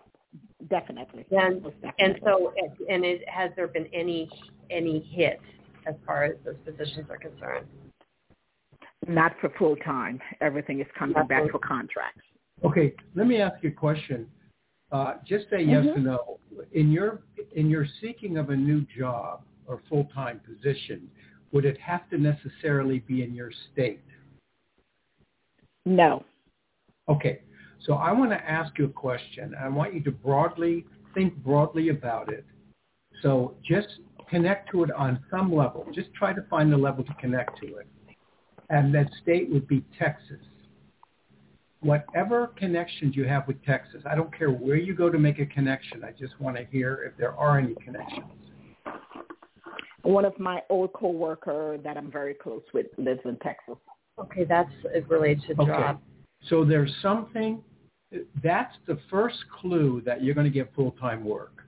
definitely. 0.68 1.26
And 1.30 1.62
definitely. 1.62 1.90
and 1.98 2.18
so 2.24 2.52
and 2.88 3.04
it, 3.04 3.28
has 3.28 3.50
there 3.56 3.68
been 3.68 3.86
any 3.92 4.30
any 4.70 5.00
hits 5.00 5.42
as 5.86 5.94
far 6.06 6.24
as 6.24 6.36
those 6.44 6.56
positions 6.64 7.06
are 7.10 7.18
concerned? 7.18 7.66
Not 9.06 9.32
for 9.40 9.50
full 9.58 9.76
time. 9.76 10.20
Everything 10.40 10.80
is 10.80 10.86
coming 10.98 11.14
Not 11.16 11.28
back 11.28 11.50
for 11.50 11.58
contracts. 11.58 12.22
Okay, 12.64 12.94
let 13.14 13.26
me 13.26 13.40
ask 13.40 13.62
you 13.62 13.70
a 13.70 13.72
question. 13.72 14.26
Uh, 14.92 15.14
just 15.26 15.48
say 15.50 15.62
yes 15.62 15.84
mm-hmm. 15.84 16.00
or 16.00 16.02
no. 16.02 16.38
In 16.72 16.90
your 16.90 17.22
in 17.54 17.68
your 17.68 17.86
seeking 18.00 18.36
of 18.36 18.50
a 18.50 18.56
new 18.56 18.84
job 18.96 19.42
or 19.70 19.80
full 19.88 20.04
time 20.12 20.40
position, 20.40 21.08
would 21.52 21.64
it 21.64 21.78
have 21.80 22.08
to 22.10 22.18
necessarily 22.18 22.98
be 23.00 23.22
in 23.22 23.34
your 23.34 23.50
state? 23.72 24.02
No. 25.86 26.24
Okay. 27.08 27.40
So 27.86 27.94
I 27.94 28.12
want 28.12 28.30
to 28.32 28.36
ask 28.36 28.76
you 28.78 28.84
a 28.86 28.88
question. 28.88 29.54
I 29.58 29.68
want 29.68 29.94
you 29.94 30.02
to 30.02 30.10
broadly 30.10 30.84
think 31.14 31.34
broadly 31.36 31.88
about 31.88 32.32
it. 32.32 32.44
So 33.22 33.54
just 33.66 33.88
connect 34.28 34.70
to 34.72 34.84
it 34.84 34.90
on 34.92 35.20
some 35.30 35.54
level. 35.54 35.86
Just 35.94 36.12
try 36.14 36.32
to 36.32 36.42
find 36.50 36.72
the 36.72 36.76
level 36.76 37.04
to 37.04 37.14
connect 37.14 37.58
to 37.62 37.76
it. 37.76 37.86
And 38.68 38.94
that 38.94 39.08
state 39.22 39.50
would 39.50 39.66
be 39.66 39.84
Texas. 39.98 40.36
Whatever 41.80 42.48
connections 42.58 43.16
you 43.16 43.24
have 43.24 43.48
with 43.48 43.64
Texas, 43.64 44.02
I 44.08 44.14
don't 44.14 44.36
care 44.36 44.50
where 44.50 44.76
you 44.76 44.94
go 44.94 45.08
to 45.08 45.18
make 45.18 45.38
a 45.38 45.46
connection. 45.46 46.04
I 46.04 46.12
just 46.12 46.38
want 46.40 46.56
to 46.56 46.66
hear 46.70 47.10
if 47.10 47.16
there 47.18 47.34
are 47.36 47.58
any 47.58 47.74
connections. 47.76 48.49
One 50.10 50.24
of 50.24 50.38
my 50.38 50.62
old 50.68 50.92
coworker 50.92 51.78
that 51.84 51.96
I'm 51.96 52.10
very 52.10 52.34
close 52.34 52.62
with 52.74 52.86
lives 52.98 53.20
in 53.24 53.36
Texas. 53.36 53.76
Okay, 54.18 54.44
that's 54.44 54.70
related 55.08 55.42
to 55.46 55.62
okay. 55.62 55.70
job. 55.70 56.00
So 56.48 56.64
there's 56.64 56.92
something 57.00 57.62
that's 58.42 58.74
the 58.86 58.98
first 59.08 59.38
clue 59.60 60.02
that 60.04 60.22
you're 60.22 60.34
going 60.34 60.46
to 60.46 60.52
get 60.52 60.74
full-time 60.74 61.24
work. 61.24 61.64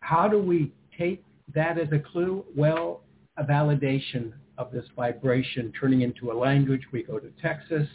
How 0.00 0.26
do 0.26 0.42
we 0.42 0.72
take 0.98 1.22
that 1.54 1.78
as 1.78 1.88
a 1.92 1.98
clue? 1.98 2.44
Well, 2.56 3.02
a 3.36 3.44
validation 3.44 4.32
of 4.58 4.72
this 4.72 4.84
vibration 4.96 5.72
turning 5.78 6.00
into 6.02 6.32
a 6.32 6.36
language. 6.36 6.82
We 6.92 7.04
go 7.04 7.18
to 7.20 7.30
Texas. 7.40 7.86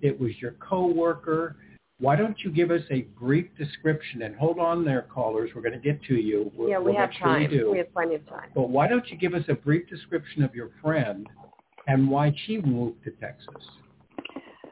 It 0.00 0.18
was 0.18 0.32
your 0.40 0.52
coworker. 0.52 1.56
Why 1.98 2.14
don't 2.14 2.38
you 2.40 2.50
give 2.50 2.70
us 2.70 2.82
a 2.90 3.02
brief 3.18 3.46
description? 3.56 4.22
And 4.22 4.36
hold 4.36 4.58
on 4.58 4.84
there, 4.84 5.02
callers. 5.02 5.50
We're 5.54 5.62
going 5.62 5.72
to 5.72 5.78
get 5.78 6.02
to 6.04 6.14
you. 6.14 6.52
We'll, 6.54 6.68
yeah, 6.68 6.78
we 6.78 6.92
we'll 6.92 6.96
have 6.96 7.10
sure 7.16 7.26
time. 7.26 7.50
We, 7.50 7.64
we 7.64 7.78
have 7.78 7.92
plenty 7.92 8.16
of 8.16 8.28
time. 8.28 8.50
But 8.54 8.68
why 8.68 8.86
don't 8.86 9.08
you 9.08 9.16
give 9.16 9.32
us 9.32 9.44
a 9.48 9.54
brief 9.54 9.88
description 9.88 10.42
of 10.42 10.54
your 10.54 10.70
friend 10.82 11.26
and 11.86 12.10
why 12.10 12.34
she 12.46 12.58
moved 12.58 13.02
to 13.04 13.10
Texas? 13.12 13.64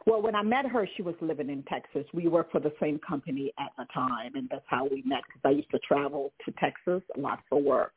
Well, 0.07 0.21
when 0.21 0.35
I 0.35 0.43
met 0.43 0.67
her, 0.67 0.87
she 0.97 1.03
was 1.03 1.15
living 1.23 1.49
in 1.49 1.63
Texas. 1.63 2.05
We 2.13 2.29
worked 2.29 2.53
for 2.53 2.61
the 2.61 2.73
same 2.79 2.99
company 2.99 3.55
at 3.59 3.71
the 3.79 3.87
time, 3.95 4.35
and 4.35 4.47
that's 4.51 4.65
how 4.67 4.85
we 4.85 5.03
met 5.07 5.23
because 5.27 5.41
I 5.47 5.51
used 5.51 5.71
to 5.71 5.79
travel 5.79 6.31
to 6.45 6.53
Texas 6.61 7.03
a 7.17 7.21
lot 7.21 7.41
for 7.49 7.61
work. 7.61 7.93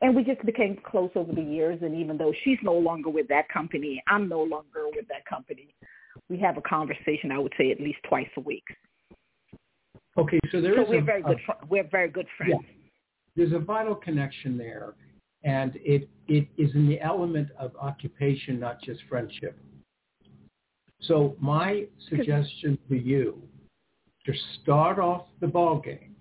And 0.00 0.16
we 0.16 0.24
just 0.24 0.44
became 0.46 0.78
close 0.86 1.10
over 1.14 1.32
the 1.32 1.42
years. 1.42 1.80
And 1.82 1.94
even 1.94 2.16
though 2.16 2.32
she's 2.44 2.58
no 2.62 2.72
longer 2.72 3.10
with 3.10 3.28
that 3.28 3.48
company, 3.50 4.02
I'm 4.08 4.26
no 4.26 4.42
longer 4.42 4.86
with 4.94 5.06
that 5.08 5.26
company. 5.26 5.74
We 6.28 6.38
have 6.38 6.56
a 6.56 6.62
conversation, 6.62 7.30
I 7.32 7.38
would 7.38 7.52
say, 7.58 7.70
at 7.70 7.80
least 7.80 7.98
twice 8.08 8.28
a 8.36 8.40
week. 8.40 8.64
Okay, 10.16 10.38
so 10.52 10.60
there 10.60 10.76
so 10.76 10.82
is 10.82 10.88
we're 10.88 11.00
a, 11.00 11.04
very 11.04 11.22
good. 11.22 11.38
A, 11.48 11.66
we're 11.68 11.88
very 11.90 12.08
good 12.08 12.26
friends. 12.36 12.54
Yeah. 12.62 12.70
There's 13.36 13.52
a 13.52 13.58
vital 13.58 13.96
connection 13.96 14.56
there, 14.56 14.94
and 15.42 15.72
it 15.76 16.08
it 16.28 16.46
is 16.56 16.74
in 16.74 16.88
the 16.88 17.00
element 17.00 17.48
of 17.58 17.72
occupation, 17.80 18.60
not 18.60 18.80
just 18.80 19.00
friendship. 19.08 19.58
So 21.02 21.36
my 21.40 21.86
suggestion 22.08 22.78
to 22.88 22.96
you 22.96 23.42
to 24.24 24.32
start 24.62 24.98
off 24.98 25.26
the 25.40 25.46
ball 25.46 25.78
game, 25.78 26.16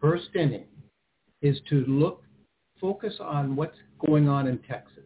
first 0.00 0.28
inning, 0.34 0.66
is 1.40 1.58
to 1.70 1.84
look, 1.86 2.22
focus 2.80 3.14
on 3.20 3.56
what's 3.56 3.78
going 4.04 4.28
on 4.28 4.46
in 4.46 4.58
Texas. 4.58 5.04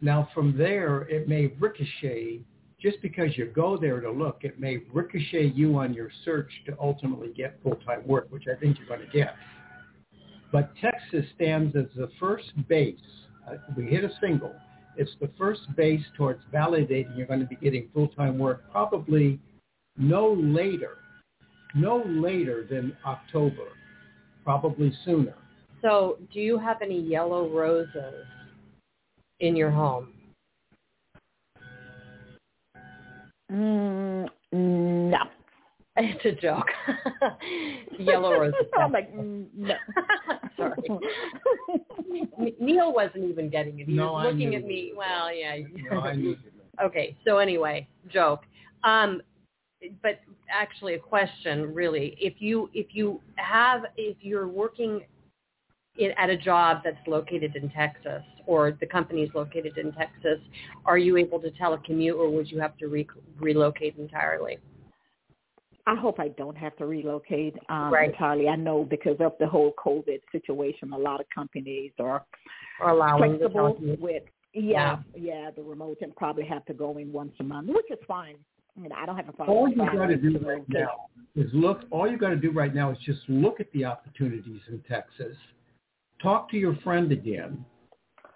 Now 0.00 0.28
from 0.34 0.56
there, 0.58 1.02
it 1.02 1.28
may 1.28 1.46
ricochet, 1.58 2.40
just 2.84 3.00
because 3.00 3.30
you 3.38 3.46
go 3.46 3.78
there 3.78 3.98
to 3.98 4.10
look, 4.10 4.40
it 4.42 4.60
may 4.60 4.82
ricochet 4.92 5.52
you 5.54 5.78
on 5.78 5.94
your 5.94 6.10
search 6.22 6.50
to 6.66 6.76
ultimately 6.78 7.28
get 7.34 7.58
full-time 7.62 8.06
work, 8.06 8.26
which 8.28 8.44
I 8.46 8.60
think 8.60 8.78
you're 8.78 8.86
going 8.86 9.00
to 9.00 9.12
get. 9.12 9.36
But 10.52 10.70
Texas 10.82 11.24
stands 11.34 11.74
as 11.76 11.86
the 11.96 12.10
first 12.20 12.52
base. 12.68 12.98
Uh, 13.50 13.54
we 13.74 13.86
hit 13.86 14.04
a 14.04 14.10
single. 14.20 14.54
It's 14.98 15.10
the 15.18 15.30
first 15.38 15.62
base 15.76 16.04
towards 16.14 16.42
validating 16.52 17.16
you're 17.16 17.26
going 17.26 17.40
to 17.40 17.46
be 17.46 17.56
getting 17.56 17.88
full-time 17.94 18.38
work 18.38 18.70
probably 18.70 19.40
no 19.96 20.34
later, 20.34 20.98
no 21.74 22.04
later 22.06 22.66
than 22.70 22.94
October, 23.06 23.68
probably 24.44 24.92
sooner. 25.06 25.34
So 25.80 26.18
do 26.34 26.38
you 26.38 26.58
have 26.58 26.82
any 26.82 27.00
yellow 27.00 27.48
roses 27.48 28.26
in 29.40 29.56
your 29.56 29.70
home? 29.70 30.13
Mm, 33.54 34.28
no. 34.52 35.18
It's 35.96 36.24
a 36.24 36.32
joke. 36.32 36.66
yellow 38.00 38.32
roses. 38.40 38.66
I'm 38.76 38.90
like, 38.90 39.14
mm, 39.14 39.46
no. 39.56 39.76
Sorry. 40.56 40.88
Neil 42.58 42.92
wasn't 42.92 43.30
even 43.30 43.48
getting 43.48 43.78
it. 43.78 43.86
He 43.86 43.94
No, 43.94 44.14
was 44.14 44.26
I 44.26 44.30
looking 44.32 44.50
knew. 44.50 44.58
at 44.58 44.64
me. 44.64 44.92
Well, 44.96 45.32
yeah. 45.32 45.56
No, 45.92 46.00
I 46.00 46.16
knew. 46.16 46.36
okay. 46.82 47.16
So 47.24 47.38
anyway, 47.38 47.86
joke. 48.12 48.40
Um, 48.82 49.22
but 50.02 50.18
actually, 50.52 50.94
a 50.94 50.98
question 50.98 51.72
really. 51.72 52.16
If 52.20 52.34
you 52.38 52.70
if 52.74 52.88
you 52.90 53.20
have 53.36 53.82
if 53.96 54.16
you're 54.20 54.48
working 54.48 55.00
in, 55.98 56.10
at 56.18 56.28
a 56.28 56.36
job 56.36 56.78
that's 56.82 57.06
located 57.06 57.54
in 57.54 57.70
Texas 57.70 58.24
or 58.46 58.72
the 58.80 58.86
company 58.86 59.22
is 59.22 59.30
located 59.34 59.76
in 59.78 59.92
Texas, 59.92 60.38
are 60.84 60.98
you 60.98 61.16
able 61.16 61.40
to 61.40 61.50
telecommute 61.52 62.16
or 62.16 62.30
would 62.30 62.50
you 62.50 62.60
have 62.60 62.76
to 62.78 62.86
re- 62.88 63.08
relocate 63.38 63.96
entirely? 63.98 64.58
I 65.86 65.94
hope 65.94 66.18
I 66.18 66.28
don't 66.28 66.56
have 66.56 66.76
to 66.76 66.86
relocate 66.86 67.56
um, 67.68 67.92
Right. 67.92 68.10
entirely. 68.10 68.48
I 68.48 68.56
know 68.56 68.84
because 68.84 69.16
of 69.20 69.32
the 69.38 69.46
whole 69.46 69.74
COVID 69.84 70.20
situation, 70.32 70.92
a 70.92 70.98
lot 70.98 71.20
of 71.20 71.26
companies 71.34 71.92
are 71.98 72.24
Or 72.80 72.90
allowing 72.90 73.32
the 73.32 73.38
flexible 73.50 73.74
telecommute? 73.74 74.00
with 74.00 74.22
yeah, 74.54 74.98
yeah, 75.16 75.50
the 75.50 75.62
remote 75.62 75.98
and 76.00 76.14
probably 76.14 76.44
have 76.44 76.64
to 76.66 76.74
go 76.74 76.96
in 76.98 77.12
once 77.12 77.32
a 77.40 77.42
month, 77.42 77.68
which 77.68 77.90
is 77.90 77.98
fine. 78.06 78.36
I 78.76 78.80
mean, 78.80 78.92
I 78.92 79.04
don't 79.04 79.16
have 79.16 79.28
a 79.28 79.32
problem. 79.32 79.56
All 79.56 79.68
you 79.68 79.76
got 79.76 80.06
to 80.06 80.16
do 80.16 80.38
right 80.46 80.64
now 80.68 81.06
is 81.34 81.50
look. 81.52 81.82
All 81.90 82.08
you 82.08 82.16
got 82.16 82.30
to 82.30 82.36
do 82.36 82.52
right 82.52 82.72
now 82.74 82.90
is 82.90 82.98
just 83.04 83.20
look 83.28 83.58
at 83.60 83.70
the 83.72 83.84
opportunities 83.84 84.60
in 84.68 84.80
Texas. 84.88 85.36
Talk 86.22 86.48
to 86.50 86.56
your 86.56 86.76
friend 86.76 87.10
again, 87.10 87.64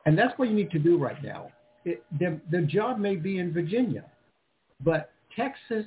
and 0.08 0.16
that's 0.16 0.36
what 0.38 0.48
you 0.48 0.54
need 0.54 0.70
to 0.70 0.78
do 0.78 0.96
right 0.96 1.22
now. 1.22 1.52
It, 1.84 2.02
the 2.18 2.40
the 2.50 2.62
job 2.62 2.98
may 2.98 3.14
be 3.14 3.40
in 3.40 3.52
Virginia, 3.52 4.06
but 4.82 5.12
Texas, 5.36 5.84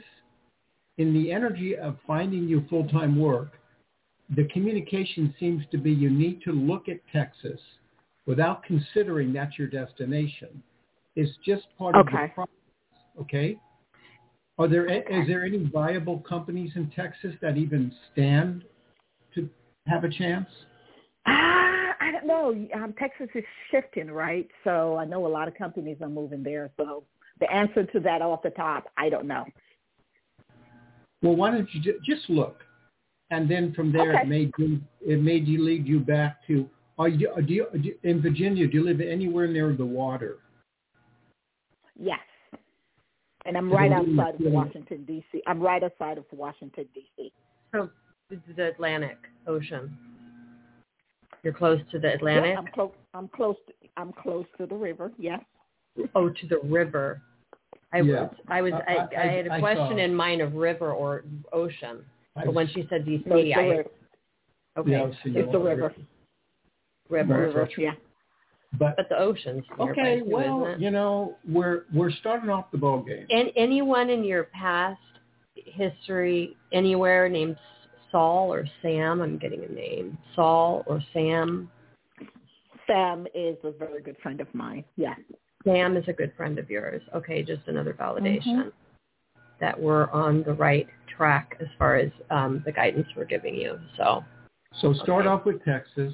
in 0.99 1.11
the 1.11 1.31
energy 1.31 1.75
of 1.75 1.97
finding 2.05 2.47
you 2.47 2.63
full 2.69 2.87
time 2.87 3.19
work, 3.19 3.53
the 4.35 4.47
communication 4.49 5.33
seems 5.39 5.63
to 5.71 5.79
be 5.79 5.91
you 5.91 6.11
need 6.11 6.39
to 6.43 6.51
look 6.51 6.87
at 6.87 6.97
Texas 7.11 7.59
without 8.27 8.61
considering 8.61 9.33
that's 9.33 9.57
your 9.57 9.67
destination. 9.67 10.61
It's 11.15 11.35
just 11.43 11.63
part 11.79 11.95
of 11.95 12.05
the 12.05 12.11
Okay. 12.11 12.31
process. 12.35 12.53
Okay. 13.19 13.59
Are 14.59 14.67
there 14.67 14.85
is 14.85 15.27
there 15.27 15.43
any 15.43 15.65
viable 15.65 16.19
companies 16.19 16.73
in 16.75 16.91
Texas 16.91 17.33
that 17.41 17.57
even 17.57 17.91
stand 18.11 18.65
to 19.33 19.49
have 19.87 20.03
a 20.03 20.09
chance? 20.09 20.47
Ah, 21.25 21.80
I 22.01 22.11
don't 22.11 22.25
know. 22.25 22.49
Um, 22.73 22.93
Texas 22.97 23.29
is 23.35 23.43
shifting, 23.69 24.09
right? 24.09 24.49
So 24.63 24.97
I 24.97 25.05
know 25.05 25.27
a 25.27 25.29
lot 25.29 25.47
of 25.47 25.53
companies 25.53 25.97
are 26.01 26.09
moving 26.09 26.41
there. 26.41 26.71
So 26.75 27.03
the 27.39 27.51
answer 27.51 27.83
to 27.85 27.99
that 27.99 28.23
off 28.23 28.41
the 28.41 28.49
top, 28.49 28.91
I 28.97 29.07
don't 29.07 29.27
know. 29.27 29.45
Well, 31.21 31.35
why 31.35 31.51
don't 31.51 31.71
you 31.73 31.81
ju- 31.81 31.99
just 32.03 32.27
look, 32.27 32.61
and 33.29 33.49
then 33.49 33.73
from 33.73 33.91
there 33.91 34.13
Okay. 34.13 34.23
it 34.23 34.27
may 34.27 34.45
do, 34.57 34.81
it 35.05 35.21
may 35.21 35.39
lead 35.41 35.87
you 35.87 35.99
back 35.99 36.45
to. 36.47 36.67
Are 36.97 37.07
you, 37.07 37.31
do 37.45 37.53
you, 37.53 37.67
do 37.73 37.79
you 37.79 37.97
in 38.03 38.21
Virginia? 38.21 38.67
Do 38.67 38.77
you 38.77 38.83
live 38.83 38.99
anywhere 38.99 39.47
near 39.47 39.73
the 39.73 39.85
water? 39.85 40.39
Yes. 41.95 42.19
And 43.45 43.55
I'm 43.55 43.69
So 43.69 43.75
right 43.75 43.91
outside 43.91 44.35
of 44.35 44.41
Washington 44.41 45.03
D.C. 45.05 45.41
I'm 45.45 45.61
right 45.61 45.83
outside 45.83 46.17
of 46.17 46.25
Washington 46.31 46.85
D.C. 46.95 47.31
So 47.73 47.89
the 48.29 48.67
Atlantic 48.69 49.17
Ocean. 49.45 49.95
You're 51.43 51.53
close 51.53 51.79
to 51.91 51.99
the 51.99 52.13
Atlantic. 52.13 52.51
Yeah, 52.53 52.59
I'm 52.59 52.67
close. 52.67 52.91
I'm 53.13 53.27
close. 53.29 53.55
To, 53.67 53.73
I'm 53.97 54.13
close 54.13 54.45
to 54.59 54.65
the 54.65 54.75
river. 54.75 55.11
Yes. 55.17 55.41
Oh, 56.15 56.29
to 56.29 56.47
the 56.47 56.59
river. 56.63 57.21
I 57.93 57.97
Yeah. 57.99 58.21
was 58.21 58.29
I 58.47 58.61
was 58.61 58.73
I, 58.87 58.95
I- 58.95 59.21
I, 59.23 59.25
had 59.27 59.47
a 59.47 59.53
I 59.53 59.59
question 59.59 59.97
saw- 59.97 60.03
in 60.03 60.15
mind 60.15 60.41
of 60.41 60.53
river 60.53 60.91
or 60.93 61.23
ocean. 61.51 62.05
I- 62.37 62.45
But 62.45 62.53
when 62.53 62.67
she 62.69 62.87
said 62.89 63.05
DC, 63.05 63.25
No, 63.27 63.35
I 63.35 63.39
river. 63.67 63.89
okay. 64.77 64.91
Yeah, 64.91 64.99
so 64.99 65.15
It's 65.25 65.51
the 65.51 65.51
know, 65.51 65.59
river. 65.63 65.93
river. 67.09 67.37
River. 67.53 67.69
Yeah. 67.77 67.91
But 68.79 68.95
But 68.95 69.09
the 69.09 69.17
ocean's 69.19 69.65
okay, 69.77 70.19
too, 70.19 70.25
well, 70.27 70.61
isn't 70.65 70.75
it? 70.75 70.79
you 70.79 70.91
know, 70.91 71.35
we're 71.45 71.83
we're 71.93 72.11
starting 72.11 72.49
off 72.49 72.71
the 72.71 72.77
ball 72.77 73.01
game. 73.01 73.25
And 73.29 73.51
anyone 73.57 74.09
in 74.09 74.23
your 74.23 74.45
past 74.45 74.97
history 75.55 76.55
anywhere 76.71 77.27
named 77.27 77.57
Saul 78.11 78.53
or 78.53 78.65
Sam? 78.81 79.21
I'm 79.21 79.37
getting 79.37 79.63
a 79.63 79.67
name. 79.71 80.17
Saul 80.35 80.83
or 80.87 81.01
Sam. 81.13 81.69
Sam 82.87 83.27
is 83.33 83.57
a 83.63 83.71
very 83.71 84.01
good 84.01 84.17
friend 84.21 84.41
of 84.41 84.53
mine. 84.53 84.83
Yeah. 84.97 85.15
Sam 85.63 85.95
is 85.95 86.03
a 86.07 86.13
good 86.13 86.33
friend 86.35 86.57
of 86.59 86.69
yours. 86.69 87.01
Okay, 87.15 87.43
just 87.43 87.61
another 87.67 87.93
validation 87.93 88.65
Mhm. 88.65 88.71
that 89.59 89.79
we're 89.79 90.09
on 90.11 90.43
the 90.43 90.53
right 90.53 90.87
track 91.07 91.55
as 91.59 91.67
far 91.77 91.95
as 91.95 92.11
um, 92.31 92.61
the 92.65 92.71
guidance 92.71 93.07
we're 93.15 93.25
giving 93.25 93.55
you. 93.55 93.79
So 93.97 94.23
So 94.75 94.93
start 94.93 95.25
Okay. 95.25 95.27
off 95.29 95.45
with 95.45 95.63
Texas, 95.65 96.13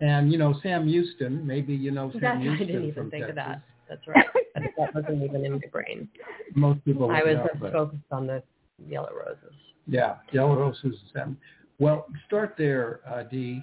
and 0.00 0.30
you 0.32 0.38
know 0.38 0.52
Sam 0.62 0.86
Houston. 0.86 1.44
Maybe 1.46 1.74
you 1.74 1.90
know 1.90 2.10
Sam 2.12 2.20
That's, 2.20 2.36
I 2.36 2.40
Houston 2.42 2.66
didn't 2.68 2.82
even 2.84 2.94
from 2.94 3.10
think 3.10 3.28
of 3.28 3.34
Texas. 3.34 3.62
that. 3.88 3.88
That's 3.88 4.06
right. 4.08 4.26
That, 4.54 4.62
that 4.78 4.94
wasn't 4.94 5.22
even 5.22 5.44
in 5.44 5.52
my 5.52 5.58
brain. 5.70 6.08
Most 6.54 6.84
people. 6.84 7.10
I 7.10 7.22
was 7.24 7.36
know, 7.36 7.46
just 7.48 7.60
but- 7.60 7.72
focused 7.72 8.02
on 8.12 8.26
the 8.28 8.42
yellow 8.86 9.12
roses. 9.14 9.54
Yeah, 9.86 10.16
Yellow 10.32 10.56
Roses 10.56 10.82
and 10.84 10.94
Sam. 11.12 11.38
Well, 11.78 12.06
start 12.26 12.54
there, 12.56 13.00
uh, 13.06 13.24
Dee. 13.24 13.62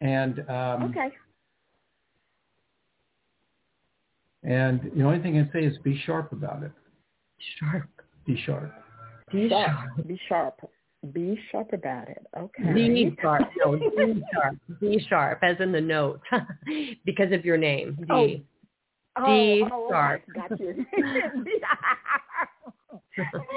And 0.00 0.40
um, 0.48 0.84
Okay. 0.84 1.10
and 4.44 4.80
the 4.94 5.02
only 5.02 5.20
thing 5.20 5.38
I 5.38 5.42
can 5.42 5.50
say 5.52 5.64
is 5.64 5.76
be 5.78 6.00
sharp 6.06 6.32
about 6.32 6.62
it. 6.62 6.72
Sharp. 7.58 7.88
Be 8.26 8.36
sharp. 8.44 8.72
D 9.32 9.48
Sharp. 9.48 9.66
sharp. 9.68 10.06
Be 10.06 10.20
sharp. 10.28 10.70
Be 11.12 11.40
sharp 11.50 11.72
about 11.72 12.08
it. 12.08 12.26
Okay. 12.36 12.74
D 12.74 13.16
sharp. 13.20 13.48
No, 13.64 13.76
D 13.76 14.22
sharp. 14.32 14.56
D 14.80 15.06
sharp, 15.08 15.38
as 15.42 15.56
in 15.60 15.72
the 15.72 15.80
note, 15.80 16.20
because 17.04 17.32
of 17.32 17.44
your 17.44 17.56
name. 17.56 17.96
D. 18.00 18.04
Oh, 18.10 18.26
D 18.26 19.64
oh, 19.64 19.68
oh, 19.72 19.88
sharp. 19.90 20.22
Got 20.34 20.58
you. 20.60 20.84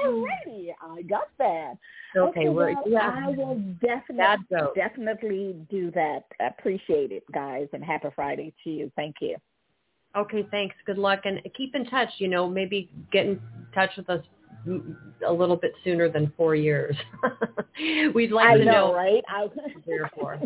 Alrighty, 0.04 0.70
I 0.80 1.02
got 1.02 1.28
that. 1.38 1.74
Okay, 2.16 2.48
we're, 2.48 2.74
well, 2.74 2.84
yeah, 2.86 3.14
I 3.24 3.28
will 3.28 3.62
definitely 3.80 4.46
definitely 4.74 5.56
do 5.70 5.90
that. 5.92 6.24
Appreciate 6.40 7.12
it, 7.12 7.24
guys, 7.32 7.68
and 7.72 7.82
happy 7.84 8.08
Friday 8.14 8.52
to 8.64 8.70
you. 8.70 8.92
Thank 8.96 9.16
you. 9.20 9.36
Okay, 10.16 10.46
thanks. 10.50 10.74
Good 10.84 10.98
luck, 10.98 11.20
and 11.24 11.40
keep 11.56 11.74
in 11.74 11.86
touch. 11.86 12.10
You 12.18 12.28
know, 12.28 12.48
maybe 12.48 12.90
get 13.12 13.26
in 13.26 13.40
touch 13.74 13.90
with 13.96 14.10
us 14.10 14.22
a 15.26 15.32
little 15.32 15.56
bit 15.56 15.72
sooner 15.84 16.08
than 16.08 16.32
four 16.36 16.54
years. 16.54 16.96
We'd 18.14 18.32
like 18.32 18.48
I 18.48 18.58
to 18.58 18.64
know, 18.64 18.72
know 18.88 18.94
right? 18.94 19.22
I, 19.28 19.48
three 19.84 19.98
or 19.98 20.10
four. 20.14 20.40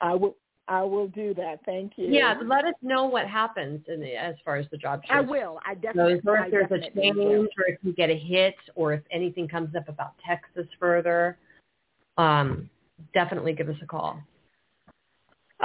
I 0.00 0.14
will. 0.14 0.36
I 0.68 0.82
will 0.82 1.08
do 1.08 1.34
that. 1.34 1.60
Thank 1.66 1.92
you. 1.96 2.06
Yeah, 2.08 2.34
let 2.44 2.64
us 2.64 2.74
know 2.80 3.06
what 3.06 3.26
happens 3.26 3.80
in 3.88 4.00
the, 4.00 4.14
as 4.14 4.36
far 4.44 4.56
as 4.56 4.66
the 4.70 4.76
job 4.76 5.02
I 5.10 5.20
will. 5.20 5.58
I 5.66 5.74
definitely. 5.74 6.20
or 6.26 6.38
if 6.38 6.50
there's 6.50 6.70
a 6.70 7.00
change, 7.00 7.16
will. 7.16 7.42
or 7.42 7.64
if 7.66 7.78
you 7.82 7.92
get 7.92 8.08
a 8.08 8.16
hit, 8.16 8.54
or 8.76 8.92
if 8.92 9.02
anything 9.10 9.48
comes 9.48 9.74
up 9.74 9.88
about 9.88 10.12
Texas 10.24 10.66
further. 10.78 11.36
Um, 12.18 12.70
definitely 13.14 13.52
give 13.52 13.68
us 13.68 13.76
a 13.82 13.86
call. 13.86 14.20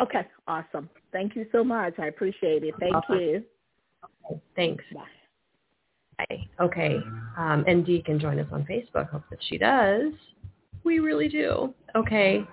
Okay, 0.02 0.28
awesome. 0.48 0.90
Thank 1.12 1.36
you 1.36 1.46
so 1.52 1.64
much. 1.64 1.94
I 2.00 2.08
appreciate 2.08 2.64
it. 2.64 2.74
Thank 2.80 2.96
Awesome. 2.96 3.20
you. 3.20 3.44
Thanks. 4.56 4.84
Bye. 4.94 6.26
Bye. 6.30 6.48
Okay. 6.60 6.98
Um, 7.38 7.64
and 7.68 7.86
Dee 7.86 8.02
can 8.02 8.20
join 8.20 8.40
us 8.40 8.48
on 8.52 8.66
Facebook. 8.66 9.10
Hope 9.10 9.24
that 9.30 9.40
she 9.48 9.58
does. 9.58 10.12
We 10.84 11.00
really 11.00 11.28
do. 11.28 11.74
Okay. 11.96 12.44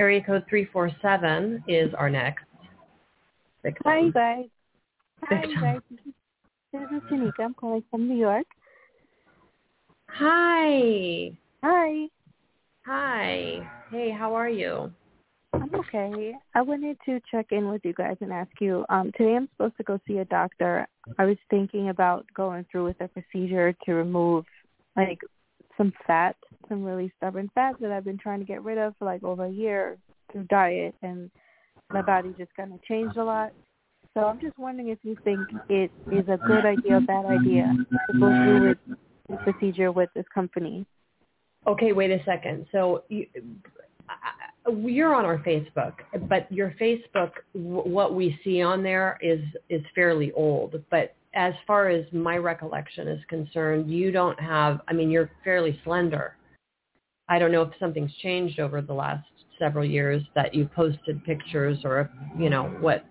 Area 0.00 0.22
code 0.22 0.44
347 0.48 1.62
is 1.68 1.92
our 1.92 2.08
next. 2.08 2.46
Hi 3.84 4.08
guys. 4.08 4.46
Hi 5.24 5.40
Victim. 5.42 5.60
guys. 5.60 5.80
This 6.72 6.82
is 6.90 7.02
Tanika. 7.10 7.40
I'm 7.40 7.52
calling 7.52 7.84
from 7.90 8.08
New 8.08 8.16
York. 8.16 8.46
Hi. 10.08 11.32
Hi. 11.62 12.06
Hi. 12.86 13.70
Hey, 13.90 14.10
how 14.10 14.34
are 14.34 14.48
you? 14.48 14.90
I'm 15.52 15.68
okay. 15.74 16.32
I 16.54 16.62
wanted 16.62 16.96
to 17.04 17.20
check 17.30 17.48
in 17.50 17.68
with 17.68 17.82
you 17.84 17.92
guys 17.92 18.16
and 18.22 18.32
ask 18.32 18.52
you. 18.58 18.86
Um, 18.88 19.12
today 19.18 19.36
I'm 19.36 19.50
supposed 19.52 19.76
to 19.76 19.82
go 19.82 20.00
see 20.08 20.16
a 20.16 20.24
doctor. 20.24 20.88
I 21.18 21.26
was 21.26 21.36
thinking 21.50 21.90
about 21.90 22.24
going 22.34 22.64
through 22.72 22.86
with 22.86 23.00
a 23.02 23.08
procedure 23.08 23.74
to 23.84 23.92
remove 23.92 24.46
like 24.96 25.20
some 25.76 25.92
fat, 26.06 26.36
some 26.70 26.82
really 26.82 27.12
stubborn 27.18 27.50
fat 27.54 27.74
that 27.80 27.90
I've 27.90 28.04
been 28.04 28.16
trying 28.16 28.38
to 28.38 28.46
get 28.46 28.62
rid 28.62 28.78
of 28.78 28.94
for 28.98 29.04
like 29.04 29.22
over 29.22 29.44
a 29.44 29.50
year 29.50 29.98
through 30.32 30.44
diet, 30.44 30.94
and 31.02 31.30
my 31.90 32.00
body 32.00 32.34
just 32.38 32.54
kind 32.56 32.72
of 32.72 32.82
changed 32.84 33.18
a 33.18 33.24
lot. 33.24 33.52
So 34.14 34.24
I'm 34.24 34.40
just 34.40 34.58
wondering 34.58 34.88
if 34.88 34.98
you 35.02 35.16
think 35.24 35.40
it 35.68 35.90
is 36.10 36.26
a 36.28 36.38
good 36.46 36.64
idea 36.64 36.96
or 36.96 37.00
bad 37.00 37.26
idea 37.26 37.72
to 38.12 38.18
go 38.18 38.28
through 38.28 38.68
with 38.68 38.78
the 39.28 39.36
procedure 39.36 39.92
with 39.92 40.08
this 40.14 40.24
company. 40.34 40.86
Okay, 41.66 41.92
wait 41.92 42.10
a 42.10 42.22
second. 42.24 42.66
So 42.72 43.04
you, 43.08 43.26
you're 44.82 45.14
on 45.14 45.24
our 45.24 45.38
Facebook, 45.38 45.94
but 46.28 46.50
your 46.50 46.74
Facebook, 46.80 47.32
what 47.52 48.14
we 48.14 48.38
see 48.42 48.62
on 48.62 48.82
there 48.82 49.18
is 49.20 49.40
is 49.68 49.82
fairly 49.94 50.32
old. 50.32 50.82
But 50.90 51.14
as 51.34 51.54
far 51.66 51.88
as 51.88 52.04
my 52.12 52.36
recollection 52.36 53.06
is 53.06 53.20
concerned, 53.28 53.90
you 53.90 54.10
don't 54.10 54.38
have. 54.40 54.80
I 54.88 54.92
mean, 54.92 55.10
you're 55.10 55.30
fairly 55.44 55.78
slender. 55.84 56.36
I 57.30 57.38
don't 57.38 57.52
know 57.52 57.62
if 57.62 57.70
something's 57.78 58.12
changed 58.16 58.58
over 58.58 58.82
the 58.82 58.92
last 58.92 59.24
several 59.58 59.84
years 59.84 60.22
that 60.34 60.52
you 60.52 60.68
posted 60.74 61.24
pictures, 61.24 61.78
or 61.84 62.00
if, 62.00 62.08
you 62.38 62.50
know 62.50 62.64
what 62.80 63.06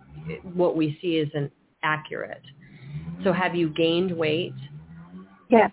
what 0.53 0.75
we 0.75 0.99
see 1.01 1.15
isn't 1.17 1.51
accurate. 1.83 2.43
So 3.23 3.31
have 3.31 3.55
you 3.55 3.69
gained 3.69 4.11
weight? 4.11 4.53
Yes. 5.49 5.71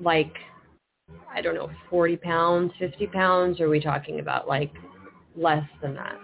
Like, 0.00 0.34
I 1.32 1.40
don't 1.40 1.54
know, 1.54 1.70
40 1.88 2.16
pounds, 2.16 2.72
50 2.80 3.06
pounds? 3.06 3.60
Or 3.60 3.66
are 3.66 3.70
we 3.70 3.80
talking 3.80 4.18
about 4.18 4.48
like 4.48 4.72
less 5.36 5.64
than 5.80 5.94
that? 5.94 6.18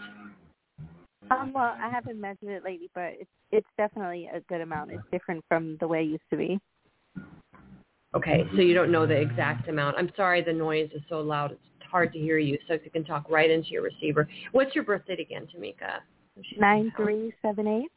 Um, 1.31 1.53
well, 1.55 1.77
I 1.81 1.91
haven't 1.91 2.21
measured 2.21 2.49
it 2.49 2.65
lately, 2.65 2.91
but 2.95 3.13
it's 3.21 3.31
it's 3.53 3.69
definitely 3.77 4.29
a 4.35 4.41
good 4.49 4.63
amount. 4.63 4.91
It's 4.91 5.03
different 5.13 5.45
from 5.49 5.77
the 5.79 5.87
way 5.87 6.03
it 6.03 6.07
used 6.07 6.23
to 6.31 6.37
be. 6.37 6.59
Okay, 8.15 8.43
mm-hmm. 8.43 8.57
so 8.57 8.63
you 8.63 8.75
don't 8.75 8.91
know 8.91 9.07
the 9.07 9.19
exact 9.19 9.69
amount. 9.69 9.97
I'm 9.97 10.11
sorry 10.17 10.43
the 10.43 10.53
noise 10.53 10.91
is 10.95 11.03
so 11.09 11.21
loud. 11.21 11.53
It's 11.53 11.91
hard 11.91 12.13
to 12.13 12.19
hear 12.19 12.39
you. 12.39 12.59
So 12.67 12.75
if 12.75 12.85
you 12.85 12.91
can 12.91 13.05
talk 13.05 13.29
right 13.31 13.51
into 13.51 13.71
your 13.71 13.83
receiver. 13.83 14.29
What's 14.53 14.75
your 14.75 14.85
birth 14.85 15.07
date 15.07 15.21
again, 15.21 15.47
Tamika? 15.55 16.01
Nine 16.59 16.93
three 16.97 17.33
seven 17.43 17.67
eight. 17.67 17.91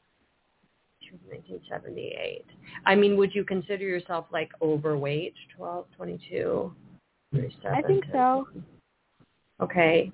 1978. 1.30 2.46
I 2.86 2.96
mean, 2.96 3.18
would 3.18 3.34
you 3.34 3.44
consider 3.44 3.84
yourself 3.84 4.26
like 4.32 4.52
overweight? 4.62 5.34
12, 5.58 5.86
22, 5.96 6.74
37? 7.34 7.78
I 7.78 7.82
think 7.88 8.06
so. 8.12 8.48
Okay. 9.62 10.12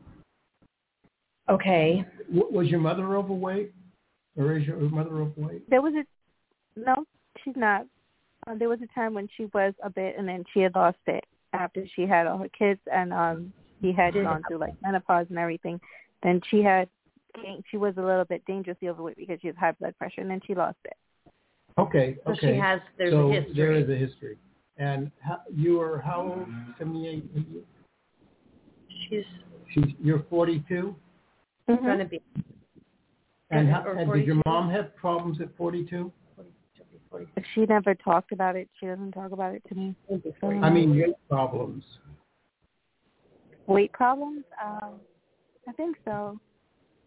Okay. 1.49 2.05
W- 2.33 2.53
was 2.53 2.67
your 2.67 2.79
mother 2.79 3.15
overweight, 3.15 3.73
or 4.35 4.57
is 4.57 4.65
your 4.65 4.77
mother 4.77 5.17
overweight? 5.17 5.69
There 5.69 5.81
was 5.81 5.93
a 5.93 6.79
no, 6.79 6.95
she's 7.43 7.55
not. 7.55 7.85
Uh, 8.47 8.55
there 8.55 8.69
was 8.69 8.79
a 8.81 8.93
time 8.99 9.13
when 9.13 9.27
she 9.35 9.45
was 9.53 9.73
a 9.83 9.89
bit, 9.89 10.15
and 10.17 10.27
then 10.27 10.43
she 10.53 10.61
had 10.61 10.73
lost 10.75 10.97
it 11.07 11.25
after 11.53 11.85
she 11.95 12.03
had 12.03 12.27
all 12.27 12.37
her 12.37 12.49
kids, 12.49 12.79
and 12.91 13.11
um, 13.13 13.51
she 13.81 13.91
had 13.91 14.13
gone 14.13 14.41
through 14.47 14.57
like 14.59 14.73
menopause 14.81 15.25
and 15.29 15.37
everything. 15.37 15.79
Then 16.23 16.41
she 16.49 16.61
had. 16.63 16.87
She 17.69 17.77
was 17.77 17.93
a 17.97 18.01
little 18.01 18.25
bit 18.25 18.43
dangerously 18.47 18.89
overweight 18.89 19.15
because 19.17 19.39
she 19.41 19.47
has 19.47 19.55
high 19.57 19.73
blood 19.73 19.95
pressure, 19.99 20.21
and 20.21 20.31
then 20.31 20.41
she 20.47 20.55
lost 20.55 20.77
it. 20.85 20.95
Okay, 21.77 22.17
So 22.25 22.31
okay. 22.31 22.53
she 22.53 22.59
has, 22.59 22.81
there's 22.97 23.11
so 23.13 23.29
a 23.29 23.33
history. 23.33 23.53
there 23.55 23.73
is 23.73 23.87
a 23.89 23.95
history. 23.95 24.37
And 24.77 25.11
how, 25.19 25.41
you 25.53 25.79
are 25.79 25.99
how 25.99 26.21
old? 26.21 26.47
Seventy-eight. 26.79 27.29
She's 29.09 29.23
She's 29.73 29.93
you're 30.01 30.23
forty-two. 30.29 30.95
Mhm. 31.69 31.81
going 31.83 31.99
to 31.99 32.05
be 32.05 32.21
And, 33.51 33.69
how, 33.69 33.83
and 33.87 34.11
did 34.11 34.25
your 34.25 34.41
mom 34.45 34.71
have 34.71 34.95
problems 34.95 35.39
at 35.41 35.55
forty-two? 35.57 36.11
40, 37.09 37.27
She 37.53 37.65
never 37.65 37.95
talked 37.95 38.31
about 38.31 38.55
it. 38.55 38.69
She 38.79 38.85
doesn't 38.85 39.11
talk 39.11 39.31
about 39.31 39.55
it 39.55 39.63
to 39.69 39.75
me. 39.75 39.95
So- 40.41 40.49
I 40.49 40.69
mean, 40.69 40.91
weight 40.91 41.15
problems. 41.29 41.83
Weight 43.67 43.91
problems? 43.91 44.43
Um, 44.63 44.99
I 45.67 45.73
think 45.73 45.97
so. 46.05 46.39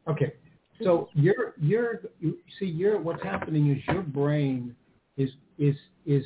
Okay, 0.09 0.35
so 0.83 1.09
you're 1.15 1.55
you're 1.59 2.01
you 2.21 2.39
see 2.59 2.67
you're 2.67 3.01
what's 3.01 3.23
happening 3.23 3.71
is 3.71 3.79
your 3.87 4.03
brain 4.03 4.75
is 5.17 5.31
is 5.59 5.77
is 6.07 6.25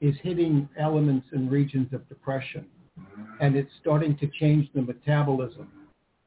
is 0.00 0.14
hitting 0.22 0.68
elements 0.78 1.26
and 1.32 1.50
regions 1.50 1.92
of 1.92 2.08
depression, 2.08 2.66
and 3.40 3.56
it's 3.56 3.70
starting 3.80 4.16
to 4.18 4.26
change 4.40 4.68
the 4.74 4.82
metabolism. 4.82 5.70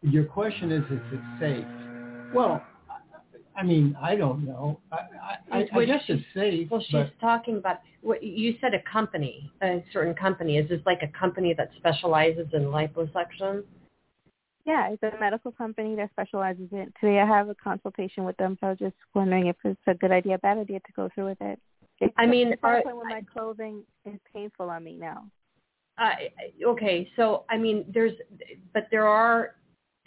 Your 0.01 0.23
question 0.23 0.71
is, 0.71 0.83
is 0.85 0.99
it 1.11 1.21
safe? 1.39 2.33
Well, 2.33 2.63
I 3.59 3.63
mean, 3.63 3.95
I 4.01 4.15
don't 4.15 4.45
know. 4.45 4.79
I 4.91 4.97
I, 5.51 5.57
I, 5.59 5.79
I 5.79 5.85
guess 5.85 6.01
it's 6.07 6.23
safe, 6.33 6.69
Well, 6.71 6.81
she's 6.81 6.93
but 6.93 7.19
talking 7.19 7.57
about 7.57 7.79
what 8.01 8.23
you 8.23 8.55
said. 8.61 8.73
A 8.73 8.81
company, 8.89 9.51
a 9.61 9.83
certain 9.91 10.13
company. 10.13 10.57
Is 10.57 10.69
this 10.69 10.79
like 10.85 11.01
a 11.03 11.07
company 11.19 11.53
that 11.57 11.69
specializes 11.77 12.47
in 12.53 12.63
liposuction? 12.63 13.63
Yeah, 14.65 14.89
it's 14.91 15.03
a 15.03 15.19
medical 15.19 15.51
company 15.51 15.95
that 15.95 16.09
specializes 16.11 16.69
in. 16.71 16.93
Today 17.01 17.19
I 17.19 17.25
have 17.25 17.49
a 17.49 17.55
consultation 17.55 18.23
with 18.23 18.37
them, 18.37 18.57
so 18.61 18.67
I 18.67 18.69
was 18.71 18.79
just 18.79 18.95
wondering 19.13 19.47
if 19.47 19.57
it's 19.65 19.79
a 19.87 19.93
good 19.93 20.11
idea, 20.11 20.37
bad 20.37 20.57
idea 20.57 20.79
to 20.79 20.91
go 20.95 21.09
through 21.13 21.25
with 21.25 21.41
it. 21.41 21.59
It's, 21.99 22.13
I 22.17 22.27
mean, 22.27 22.53
it's 22.53 22.61
to 22.61 22.67
are- 22.67 22.81
point 22.81 22.95
where 22.95 23.09
my 23.09 23.23
clothing 23.33 23.83
is 24.05 24.19
painful 24.33 24.69
on 24.69 24.83
me 24.85 24.95
now. 24.97 25.25
Uh, 25.97 26.11
okay, 26.65 27.09
so 27.17 27.43
I 27.49 27.57
mean, 27.57 27.83
there's, 27.93 28.13
but 28.73 28.87
there 28.89 29.05
are 29.05 29.55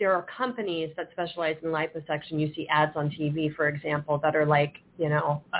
there 0.02 0.12
are 0.12 0.26
companies 0.36 0.90
that 0.96 1.08
specialize 1.12 1.54
in 1.62 1.68
liposuction. 1.68 2.32
You 2.32 2.52
see 2.56 2.66
ads 2.66 2.96
on 2.96 3.08
TV, 3.08 3.54
for 3.54 3.68
example, 3.68 4.18
that 4.20 4.34
are 4.34 4.44
like, 4.44 4.78
you 4.98 5.08
know, 5.08 5.44
uh, 5.54 5.58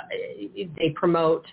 they 0.77 0.89
promote. 0.89 1.45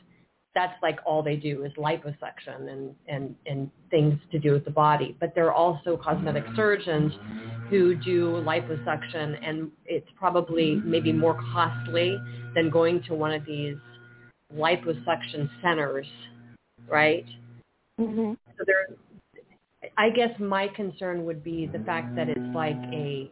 That's 0.56 0.74
like 0.82 0.98
all 1.06 1.22
they 1.22 1.36
do 1.36 1.64
is 1.64 1.70
liposuction 1.74 2.68
and 2.68 2.92
and 3.06 3.36
and 3.46 3.70
things 3.90 4.18
to 4.32 4.40
do 4.40 4.50
with 4.50 4.64
the 4.64 4.72
body. 4.72 5.16
But 5.20 5.36
there 5.36 5.46
are 5.46 5.52
also 5.52 5.96
cosmetic 5.96 6.42
surgeons 6.56 7.12
who 7.68 7.94
do 7.94 8.42
liposuction, 8.44 9.38
and 9.40 9.70
it's 9.86 10.08
probably 10.18 10.82
maybe 10.84 11.12
more 11.12 11.38
costly 11.52 12.20
than 12.56 12.70
going 12.70 13.04
to 13.04 13.14
one 13.14 13.32
of 13.32 13.44
these 13.46 13.76
liposuction 14.52 15.48
centers, 15.62 16.08
right? 16.88 17.24
hmm 17.96 18.32
So 18.58 18.64
there, 18.66 18.96
I 20.00 20.08
guess 20.08 20.30
my 20.40 20.66
concern 20.68 21.26
would 21.26 21.44
be 21.44 21.66
the 21.66 21.80
fact 21.80 22.16
that 22.16 22.30
it's 22.30 22.54
like 22.54 22.78
a, 22.90 23.30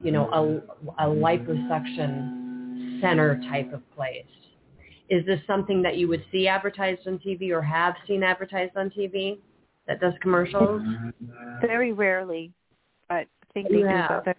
you 0.00 0.12
know, 0.12 0.28
a, 0.30 1.04
a 1.04 1.08
liposuction 1.08 3.00
center 3.00 3.40
type 3.50 3.72
of 3.72 3.82
place. 3.90 4.24
Is 5.10 5.26
this 5.26 5.40
something 5.48 5.82
that 5.82 5.96
you 5.96 6.06
would 6.06 6.24
see 6.30 6.46
advertised 6.46 7.08
on 7.08 7.18
TV 7.18 7.50
or 7.50 7.60
have 7.60 7.96
seen 8.06 8.22
advertised 8.22 8.76
on 8.76 8.88
TV 8.90 9.38
that 9.88 9.98
does 10.00 10.12
commercials? 10.22 10.80
Very 11.60 11.92
rarely, 11.92 12.52
but 13.08 13.16
I 13.16 13.26
think 13.52 13.72
they 13.72 13.80
Yeah. 13.80 14.06
do. 14.06 14.22
But 14.26 14.36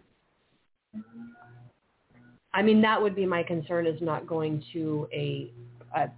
I 2.53 2.61
mean, 2.61 2.81
that 2.81 3.01
would 3.01 3.13
be 3.13 3.25
my 3.25 3.43
concern 3.43 3.85
is 3.87 4.01
not 4.01 4.25
going 4.25 4.63
to 4.71 5.09
a, 5.11 5.51
a 5.93 6.09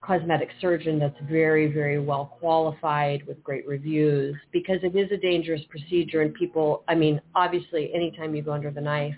cosmetic 0.00 0.50
surgeon 0.60 0.98
that's 0.98 1.16
very, 1.28 1.70
very 1.72 1.98
well 1.98 2.36
qualified 2.38 3.26
with 3.26 3.42
great 3.42 3.66
reviews 3.66 4.36
because 4.52 4.78
it 4.82 4.96
is 4.96 5.10
a 5.12 5.16
dangerous 5.16 5.60
procedure 5.68 6.22
and 6.22 6.32
people, 6.34 6.84
I 6.88 6.94
mean, 6.94 7.20
obviously 7.34 7.92
anytime 7.94 8.34
you 8.34 8.42
go 8.42 8.52
under 8.52 8.70
the 8.70 8.80
knife, 8.80 9.16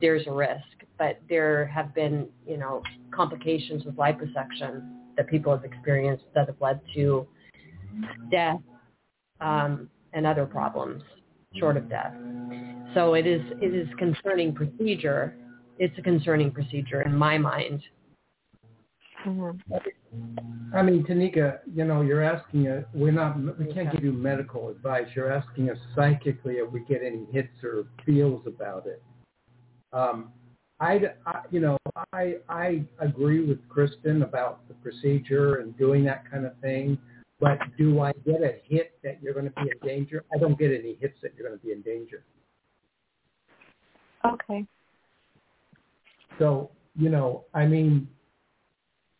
there's 0.00 0.26
a 0.26 0.32
risk, 0.32 0.62
but 0.98 1.20
there 1.28 1.66
have 1.66 1.94
been, 1.94 2.28
you 2.46 2.56
know, 2.56 2.82
complications 3.12 3.84
with 3.84 3.96
liposuction 3.96 4.88
that 5.16 5.28
people 5.28 5.52
have 5.52 5.64
experienced 5.64 6.24
that 6.34 6.46
have 6.46 6.60
led 6.60 6.80
to 6.94 7.26
death 8.30 8.60
um, 9.40 9.88
and 10.12 10.26
other 10.26 10.46
problems 10.46 11.02
short 11.56 11.76
of 11.76 11.88
death. 11.88 12.14
So 12.94 13.14
it 13.14 13.26
is, 13.26 13.42
it 13.60 13.74
is 13.74 13.88
concerning 13.98 14.54
procedure. 14.54 15.34
It's 15.78 15.96
a 15.98 16.02
concerning 16.02 16.50
procedure 16.50 17.02
in 17.02 17.14
my 17.14 17.38
mind. 17.38 17.82
Mhm. 19.24 19.60
I 20.74 20.82
mean, 20.82 21.04
Tanika, 21.04 21.60
you 21.72 21.84
know, 21.84 22.00
you're 22.02 22.22
asking 22.22 22.66
us. 22.68 22.84
We're 22.94 23.12
not. 23.12 23.36
We 23.58 23.72
can't 23.72 23.92
give 23.92 24.02
you 24.02 24.12
medical 24.12 24.68
advice. 24.70 25.06
You're 25.14 25.32
asking 25.32 25.70
us 25.70 25.78
psychically 25.94 26.54
if 26.54 26.70
we 26.70 26.80
get 26.80 27.02
any 27.02 27.26
hits 27.30 27.62
or 27.62 27.86
feels 28.04 28.46
about 28.46 28.86
it. 28.86 29.02
Um, 29.92 30.32
I, 30.80 31.00
I, 31.26 31.42
you 31.50 31.60
know, 31.60 31.78
I 32.12 32.36
I 32.48 32.84
agree 32.98 33.44
with 33.44 33.58
Kristin 33.68 34.22
about 34.22 34.66
the 34.68 34.74
procedure 34.74 35.56
and 35.56 35.76
doing 35.78 36.04
that 36.04 36.30
kind 36.30 36.44
of 36.46 36.58
thing. 36.58 36.98
But 37.38 37.58
do 37.76 38.00
I 38.00 38.12
get 38.24 38.42
a 38.42 38.60
hit 38.64 38.92
that 39.02 39.22
you're 39.22 39.34
going 39.34 39.46
to 39.46 39.62
be 39.62 39.70
in 39.70 39.86
danger? 39.86 40.24
I 40.34 40.38
don't 40.38 40.58
get 40.58 40.70
any 40.70 40.96
hits 41.00 41.18
that 41.22 41.32
you're 41.36 41.46
going 41.48 41.58
to 41.58 41.64
be 41.64 41.72
in 41.72 41.82
danger. 41.82 42.24
Okay. 44.24 44.64
So, 46.38 46.70
you 46.96 47.08
know, 47.08 47.44
I 47.52 47.66
mean, 47.66 48.08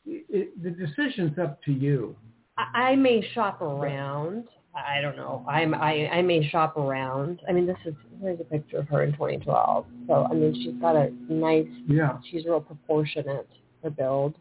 it, 0.07 0.63
the 0.63 0.71
decision's 0.71 1.39
up 1.39 1.63
to 1.65 1.73
you. 1.73 2.17
I, 2.57 2.91
I 2.91 2.97
may 2.97 3.27
shop 3.35 3.63
around. 3.63 4.45
I 4.75 5.01
don't 5.03 5.17
know. 5.17 5.45
I'm 5.49 5.75
I 5.75 6.09
I 6.09 6.23
may 6.23 6.49
shop 6.49 6.77
around. 6.77 7.43
I 7.49 7.53
mean, 7.53 7.67
this 7.67 7.77
is 7.85 7.95
here's 8.21 8.41
a 8.41 8.45
picture 8.45 8.79
of 8.79 8.89
her 8.89 9.03
in 9.03 9.13
2012. 9.13 9.87
So 10.07 10.27
I 10.31 10.35
mean, 10.35 10.55
she's 10.55 10.81
got 10.81 10.97
a 10.97 11.11
nice. 11.29 11.67
Yeah. 11.87 12.19
She's 12.31 12.45
real 12.45 12.61
proportionate. 12.61 13.49
Her 13.83 13.91
build. 13.91 14.37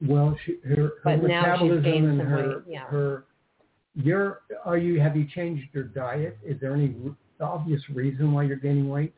Well, 0.00 0.36
she, 0.46 0.56
her, 0.66 0.74
her 0.76 0.92
But 1.04 1.22
metabolism 1.22 1.84
and 1.84 2.20
her 2.20 2.62
yeah. 2.66 2.86
her 2.86 3.24
your 3.94 4.42
are 4.64 4.78
you 4.78 5.00
have 5.00 5.16
you 5.16 5.26
changed 5.34 5.66
your 5.72 5.84
diet? 5.84 6.38
Is 6.44 6.58
there 6.60 6.74
any 6.74 6.94
obvious 7.40 7.82
reason 7.90 8.32
why 8.32 8.44
you're 8.44 8.56
gaining 8.56 8.88
weight? 8.88 9.14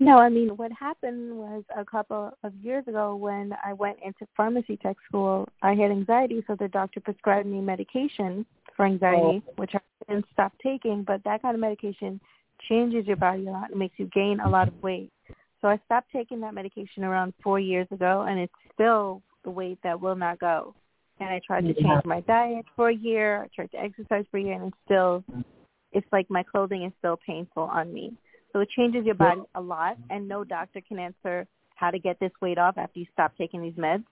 No, 0.00 0.18
I 0.18 0.28
mean 0.28 0.50
what 0.56 0.70
happened 0.72 1.36
was 1.36 1.64
a 1.76 1.84
couple 1.84 2.30
of 2.44 2.54
years 2.62 2.86
ago 2.86 3.16
when 3.16 3.52
I 3.64 3.72
went 3.72 3.98
into 4.04 4.26
pharmacy 4.36 4.76
tech 4.76 4.96
school, 5.08 5.48
I 5.62 5.74
had 5.74 5.90
anxiety, 5.90 6.42
so 6.46 6.54
the 6.54 6.68
doctor 6.68 7.00
prescribed 7.00 7.48
me 7.48 7.60
medication 7.60 8.46
for 8.76 8.86
anxiety, 8.86 9.42
oh. 9.46 9.52
which 9.56 9.72
I 9.74 9.80
didn't 10.08 10.26
stop 10.32 10.52
taking. 10.62 11.02
But 11.02 11.24
that 11.24 11.42
kind 11.42 11.54
of 11.54 11.60
medication 11.60 12.20
changes 12.68 13.06
your 13.06 13.16
body 13.16 13.46
a 13.46 13.50
lot 13.50 13.70
and 13.70 13.78
makes 13.78 13.98
you 13.98 14.06
gain 14.06 14.38
a 14.40 14.48
lot 14.48 14.68
of 14.68 14.82
weight. 14.82 15.10
So 15.60 15.68
I 15.68 15.80
stopped 15.86 16.10
taking 16.12 16.40
that 16.40 16.54
medication 16.54 17.02
around 17.02 17.34
four 17.42 17.58
years 17.58 17.88
ago, 17.90 18.24
and 18.28 18.38
it's 18.38 18.52
still 18.72 19.22
the 19.44 19.50
weight 19.50 19.78
that 19.82 20.00
will 20.00 20.14
not 20.14 20.38
go. 20.38 20.74
And 21.18 21.28
I 21.28 21.40
tried 21.44 21.62
to 21.66 21.74
change 21.74 22.04
my 22.04 22.20
diet 22.20 22.64
for 22.76 22.90
a 22.90 22.94
year. 22.94 23.42
I 23.42 23.48
tried 23.54 23.72
to 23.72 23.80
exercise 23.80 24.24
for 24.30 24.38
a 24.38 24.42
year, 24.42 24.54
and 24.54 24.68
it's 24.68 24.76
still, 24.84 25.24
it's 25.90 26.06
like 26.12 26.30
my 26.30 26.44
clothing 26.44 26.84
is 26.84 26.92
still 26.98 27.18
painful 27.26 27.64
on 27.64 27.92
me. 27.92 28.12
So 28.52 28.60
it 28.60 28.70
changes 28.70 29.04
your 29.04 29.14
body 29.14 29.42
a 29.54 29.60
lot, 29.60 29.96
and 30.10 30.26
no 30.26 30.42
doctor 30.44 30.80
can 30.86 30.98
answer 30.98 31.46
how 31.74 31.90
to 31.90 31.98
get 31.98 32.18
this 32.18 32.32
weight 32.40 32.58
off 32.58 32.78
after 32.78 32.98
you 32.98 33.06
stop 33.12 33.32
taking 33.36 33.62
these 33.62 33.74
meds. 33.74 34.04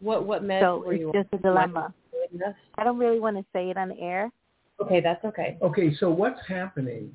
What 0.00 0.26
what 0.26 0.42
meds 0.42 0.60
so 0.60 0.82
were 0.84 0.92
it's 0.92 1.00
you 1.00 1.12
just 1.14 1.28
a 1.32 1.38
dilemma. 1.38 1.94
I 2.76 2.84
don't 2.84 2.98
really 2.98 3.20
want 3.20 3.36
to 3.36 3.44
say 3.52 3.70
it 3.70 3.76
on 3.76 3.90
the 3.90 4.00
air. 4.00 4.30
Okay, 4.80 5.00
that's 5.00 5.24
okay. 5.24 5.58
Okay, 5.62 5.94
so 6.00 6.10
what's 6.10 6.40
happening? 6.48 7.14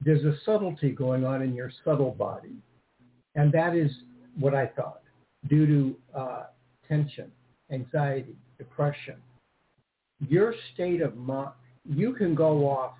There's 0.00 0.24
a 0.24 0.34
subtlety 0.44 0.90
going 0.90 1.24
on 1.24 1.40
in 1.40 1.54
your 1.54 1.70
subtle 1.84 2.10
body, 2.10 2.56
and 3.36 3.50
that 3.52 3.74
is 3.74 3.90
what 4.38 4.54
I 4.54 4.66
thought 4.66 5.00
due 5.48 5.66
to 5.66 6.18
uh, 6.18 6.42
tension, 6.88 7.30
anxiety, 7.70 8.34
depression. 8.58 9.16
Your 10.28 10.54
state 10.72 11.00
of 11.00 11.16
mind, 11.16 11.50
you 11.84 12.14
can 12.14 12.34
go 12.34 12.68
off, 12.68 12.94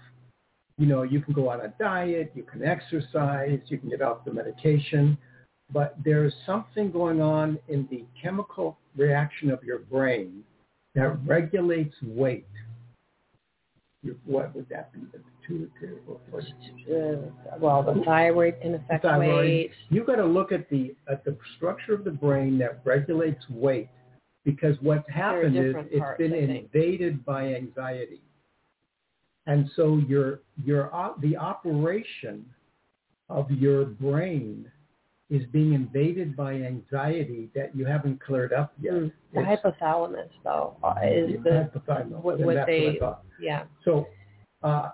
you 0.79 0.87
know, 0.87 1.03
you 1.03 1.21
can 1.21 1.33
go 1.35 1.49
on 1.51 1.61
a 1.61 1.69
diet, 1.79 2.33
you 2.35 2.43
can 2.43 2.65
exercise, 2.65 3.61
you 3.67 3.79
can 3.79 3.89
get 3.91 4.03
off 4.03 4.25
the 4.25 4.33
medication, 4.33 5.17
but 5.73 5.97
there's 6.05 6.35
something 6.45 6.91
going 6.91 7.21
on 7.21 7.59
in 7.69 7.87
the 7.91 8.05
chemical 8.21 8.77
reaction 8.97 9.51
of 9.51 9.63
your 9.63 9.79
brain 9.79 10.43
that 10.95 11.17
regulates 11.27 11.95
weight. 12.03 12.47
What 14.27 14.55
would 14.55 14.69
that 14.69 14.93
be? 14.93 15.01
The 15.13 15.21
pituitary 15.41 15.97
or? 16.07 16.41
Uh, 16.41 17.57
well, 17.59 17.83
the 17.83 18.03
thyroid 18.05 18.61
can 18.61 18.75
affect 18.75 19.05
Thyroid. 19.05 19.37
weight. 19.37 19.71
You 19.89 20.05
got 20.05 20.17
to 20.17 20.27
look 20.27 20.53
at 20.53 20.69
the 20.69 20.95
at 21.11 21.25
the 21.25 21.37
structure 21.57 21.95
of 21.95 22.05
the 22.05 22.11
brain 22.11 22.59
that 22.59 22.81
regulates 22.85 23.43
weight, 23.49 23.89
because 24.45 24.77
what's 24.83 25.09
happened 25.09 25.57
is 25.57 25.75
it's 25.91 26.19
been 26.19 26.35
invaded 26.35 27.25
by 27.25 27.55
anxiety, 27.55 28.21
and 29.47 29.71
so 29.77 29.99
your 30.09 30.41
your 30.65 30.91
the 31.21 31.37
operation 31.37 32.45
of 33.29 33.51
your 33.51 33.85
brain 33.87 34.71
is 35.31 35.45
being 35.47 35.73
invaded 35.73 36.37
by 36.37 36.53
anxiety 36.53 37.51
that 37.55 37.75
you 37.75 37.85
haven't 37.87 38.21
cleared 38.21 38.53
up 38.53 38.73
yet. 38.81 38.93
Mm. 38.93 39.13
The 39.33 39.41
It's- 39.41 39.61
hypothalamus, 39.65 40.29
though, 40.45 40.77
uh, 40.83 40.95
is 41.03 41.43
the 41.43 41.51
hypothalamus, 41.51 42.23
what- 42.23 42.39
what 42.41 42.67
they- 42.67 42.99
thought. 42.99 43.25
yeah. 43.41 43.65
So, 43.85 44.07
uh, 44.63 44.91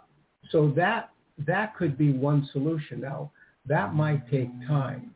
so 0.50 0.70
that 0.70 1.10
that 1.38 1.74
could 1.74 1.96
be 1.96 2.12
one 2.12 2.44
solution. 2.44 3.00
Now, 3.00 3.32
that 3.66 3.94
might 3.94 4.28
take 4.28 4.50
time. 4.66 5.14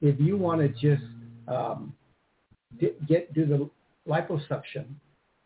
If 0.00 0.20
you 0.20 0.36
want 0.36 0.60
to 0.60 0.68
just 0.68 1.04
um, 1.48 1.94
get 2.78 3.32
do 3.32 3.44
the 3.46 3.70
liposuction 4.06 4.84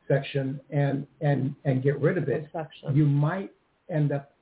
section 0.09 0.61
and 0.71 1.07
and 1.21 1.55
and 1.64 1.83
get 1.83 2.01
rid 2.01 2.19
of 2.19 2.29
it, 2.29 2.49
you 2.93 3.07
might 3.07 3.51
end 3.90 4.12
up 4.12 4.33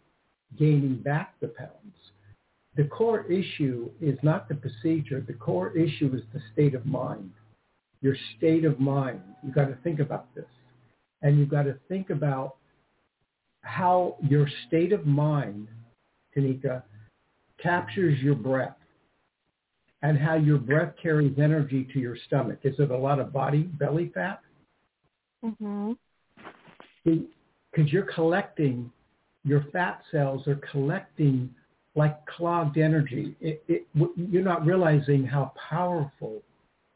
gaining 0.58 0.96
back 0.96 1.34
the 1.40 1.48
pounds. 1.48 1.96
The 2.76 2.84
core 2.84 3.30
issue 3.30 3.90
is 4.00 4.18
not 4.22 4.48
the 4.48 4.54
procedure. 4.54 5.20
The 5.26 5.34
core 5.34 5.76
issue 5.76 6.10
is 6.14 6.22
the 6.32 6.40
state 6.52 6.74
of 6.74 6.86
mind. 6.86 7.30
Your 8.00 8.16
state 8.36 8.64
of 8.64 8.80
mind. 8.80 9.20
You've 9.42 9.54
got 9.54 9.66
to 9.66 9.76
think 9.84 10.00
about 10.00 10.34
this. 10.34 10.46
And 11.20 11.38
you've 11.38 11.50
got 11.50 11.64
to 11.64 11.76
think 11.88 12.10
about 12.10 12.56
how 13.60 14.16
your 14.22 14.48
state 14.66 14.92
of 14.92 15.06
mind, 15.06 15.68
Tanika, 16.36 16.82
captures 17.62 18.18
your 18.20 18.34
breath 18.34 18.76
and 20.02 20.18
how 20.18 20.34
your 20.34 20.58
breath 20.58 20.94
carries 21.00 21.38
energy 21.38 21.86
to 21.92 22.00
your 22.00 22.16
stomach. 22.26 22.58
Is 22.64 22.74
it 22.78 22.90
a 22.90 22.96
lot 22.96 23.20
of 23.20 23.32
body, 23.32 23.62
belly 23.62 24.10
fat? 24.12 24.40
Mhm. 25.44 25.96
because 27.04 27.92
you're 27.92 28.10
collecting, 28.14 28.90
your 29.44 29.64
fat 29.72 30.02
cells 30.10 30.46
are 30.46 30.60
collecting 30.70 31.52
like 31.94 32.24
clogged 32.26 32.78
energy. 32.78 33.34
It, 33.40 33.62
it, 33.68 33.86
you're 34.16 34.42
not 34.44 34.64
realizing 34.64 35.24
how 35.24 35.52
powerful 35.68 36.42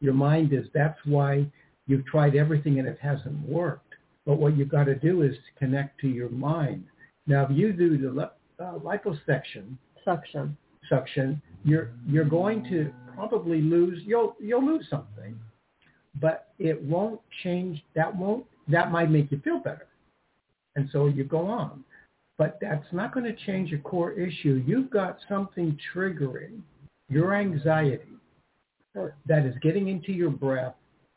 your 0.00 0.14
mind 0.14 0.52
is. 0.52 0.66
That's 0.72 0.98
why 1.04 1.46
you've 1.86 2.06
tried 2.06 2.34
everything 2.36 2.78
and 2.78 2.88
it 2.88 2.98
hasn't 3.00 3.38
worked. 3.48 3.94
But 4.24 4.38
what 4.38 4.56
you've 4.56 4.68
got 4.68 4.84
to 4.84 4.94
do 4.94 5.22
is 5.22 5.34
to 5.34 5.58
connect 5.58 6.00
to 6.00 6.08
your 6.08 6.28
mind. 6.30 6.84
Now, 7.26 7.44
if 7.44 7.50
you 7.56 7.72
do 7.72 7.98
the 7.98 8.30
uh, 8.62 8.78
liposuction, 8.78 9.76
Suction. 10.04 10.56
suction, 10.88 11.42
you're 11.64 11.90
you're 12.06 12.24
going 12.24 12.62
to 12.64 12.92
probably 13.14 13.60
lose. 13.60 14.00
You'll 14.04 14.36
you'll 14.40 14.64
lose 14.64 14.86
something, 14.88 15.38
but 16.20 16.48
it 16.58 16.80
won't 16.82 17.20
change. 17.42 17.82
That 17.94 18.14
won't. 18.14 18.44
That 18.68 18.90
might 18.90 19.10
make 19.10 19.30
you 19.30 19.40
feel 19.44 19.58
better, 19.58 19.86
and 20.74 20.88
so 20.92 21.06
you 21.06 21.24
go 21.24 21.46
on. 21.46 21.84
But 22.38 22.58
that's 22.60 22.86
not 22.92 23.14
going 23.14 23.24
to 23.24 23.46
change 23.46 23.70
your 23.70 23.80
core 23.80 24.12
issue. 24.12 24.62
You've 24.66 24.90
got 24.90 25.18
something 25.28 25.78
triggering 25.94 26.60
your 27.08 27.34
anxiety 27.34 28.02
that 29.26 29.46
is 29.46 29.54
getting 29.62 29.88
into 29.88 30.12
your 30.12 30.30
breath 30.30 30.74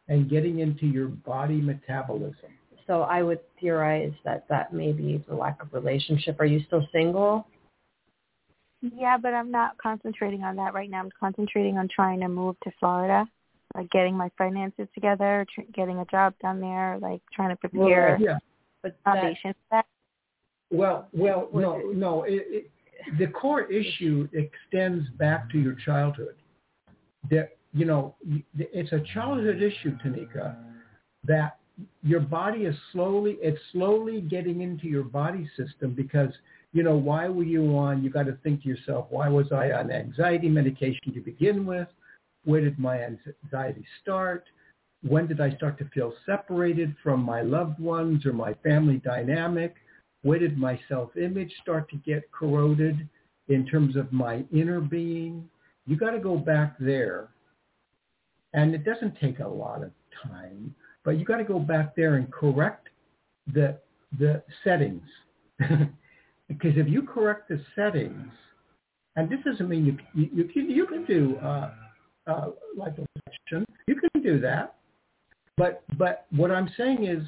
and 0.07 0.29
getting 0.29 0.59
into 0.59 0.85
your 0.85 1.07
body 1.07 1.61
metabolism. 1.61 2.51
So 2.87 3.01
I 3.01 3.21
would 3.21 3.39
theorize 3.59 4.13
that 4.25 4.45
that 4.49 4.73
may 4.73 4.91
be 4.91 5.23
the 5.27 5.35
lack 5.35 5.61
of 5.61 5.73
relationship. 5.73 6.39
Are 6.39 6.45
you 6.45 6.61
still 6.65 6.87
single? 6.91 7.47
Yeah, 8.81 9.17
but 9.17 9.33
I'm 9.33 9.51
not 9.51 9.77
concentrating 9.77 10.43
on 10.43 10.55
that 10.55 10.73
right 10.73 10.89
now. 10.89 10.99
I'm 11.01 11.11
concentrating 11.19 11.77
on 11.77 11.87
trying 11.93 12.21
to 12.21 12.27
move 12.27 12.55
to 12.63 12.71
Florida, 12.79 13.27
like 13.75 13.89
getting 13.91 14.15
my 14.15 14.29
finances 14.37 14.87
together, 14.93 15.45
tr- 15.53 15.61
getting 15.73 15.99
a 15.99 16.05
job 16.05 16.33
down 16.41 16.59
there, 16.59 16.97
like 17.01 17.21
trying 17.33 17.49
to 17.49 17.55
prepare 17.55 18.15
uh, 18.15 18.19
yeah. 18.19 18.37
But 18.81 18.97
that, 19.05 19.13
foundation 19.15 19.53
for 19.53 19.77
that. 19.77 19.85
Well, 20.71 21.07
well, 21.13 21.49
no, 21.53 21.77
no. 21.93 22.23
It, 22.23 22.45
it, 22.47 22.71
the 23.17 23.27
core 23.27 23.63
issue 23.63 24.27
extends 24.33 25.09
back 25.17 25.49
to 25.51 25.59
your 25.59 25.73
childhood. 25.85 26.35
That 27.29 27.57
you 27.73 27.85
know, 27.85 28.15
it's 28.57 28.91
a 28.91 29.01
childhood 29.13 29.61
issue, 29.61 29.97
Tanika, 30.03 30.55
that 31.23 31.57
your 32.03 32.19
body 32.19 32.61
is 32.61 32.75
slowly, 32.91 33.37
it's 33.41 33.59
slowly 33.71 34.21
getting 34.21 34.61
into 34.61 34.87
your 34.87 35.03
body 35.03 35.49
system 35.55 35.93
because 35.93 36.29
you 36.71 36.83
know 36.83 36.95
why 36.95 37.27
were 37.27 37.43
you 37.43 37.77
on? 37.77 38.03
You 38.03 38.09
got 38.09 38.25
to 38.25 38.37
think 38.43 38.63
to 38.63 38.69
yourself, 38.69 39.07
why 39.09 39.29
was 39.29 39.51
I 39.51 39.71
on 39.71 39.91
anxiety 39.91 40.49
medication 40.49 41.13
to 41.13 41.19
begin 41.19 41.65
with? 41.65 41.87
Where 42.45 42.61
did 42.61 42.79
my 42.79 43.01
anxiety 43.01 43.85
start? 44.01 44.45
When 45.01 45.27
did 45.27 45.39
I 45.39 45.55
start 45.55 45.77
to 45.79 45.89
feel 45.93 46.13
separated 46.25 46.95
from 47.01 47.21
my 47.21 47.41
loved 47.41 47.79
ones 47.79 48.25
or 48.25 48.33
my 48.33 48.53
family 48.55 48.97
dynamic? 48.97 49.75
Where 50.23 50.39
did 50.39 50.57
my 50.57 50.79
self-image 50.89 51.53
start 51.61 51.89
to 51.89 51.95
get 51.97 52.31
corroded 52.31 53.07
in 53.47 53.65
terms 53.65 53.95
of 53.95 54.11
my 54.11 54.43
inner 54.51 54.81
being? 54.81 55.49
You 55.85 55.95
got 55.95 56.11
to 56.11 56.19
go 56.19 56.37
back 56.37 56.75
there. 56.79 57.29
And 58.53 58.73
it 58.73 58.83
doesn't 58.83 59.19
take 59.19 59.39
a 59.39 59.47
lot 59.47 59.83
of 59.83 59.91
time, 60.23 60.75
but 61.03 61.17
you 61.17 61.25
got 61.25 61.37
to 61.37 61.43
go 61.43 61.59
back 61.59 61.95
there 61.95 62.15
and 62.15 62.31
correct 62.31 62.89
the 63.53 63.77
the 64.17 64.41
settings. 64.63 65.07
because 66.47 66.73
if 66.75 66.87
you 66.87 67.03
correct 67.03 67.47
the 67.47 67.61
settings, 67.75 68.31
and 69.15 69.29
this 69.29 69.39
doesn't 69.45 69.69
mean 69.69 69.85
you 69.85 69.97
you 70.13 70.29
you 70.33 70.43
can, 70.45 70.69
you 70.69 70.85
can 70.87 71.05
do 71.05 71.37
uh, 71.37 71.71
uh, 72.29 72.49
liposuction, 72.77 73.65
you 73.87 73.95
can 73.95 74.21
do 74.21 74.39
that, 74.39 74.75
but 75.57 75.83
but 75.97 76.25
what 76.31 76.51
I'm 76.51 76.69
saying 76.77 77.05
is 77.05 77.23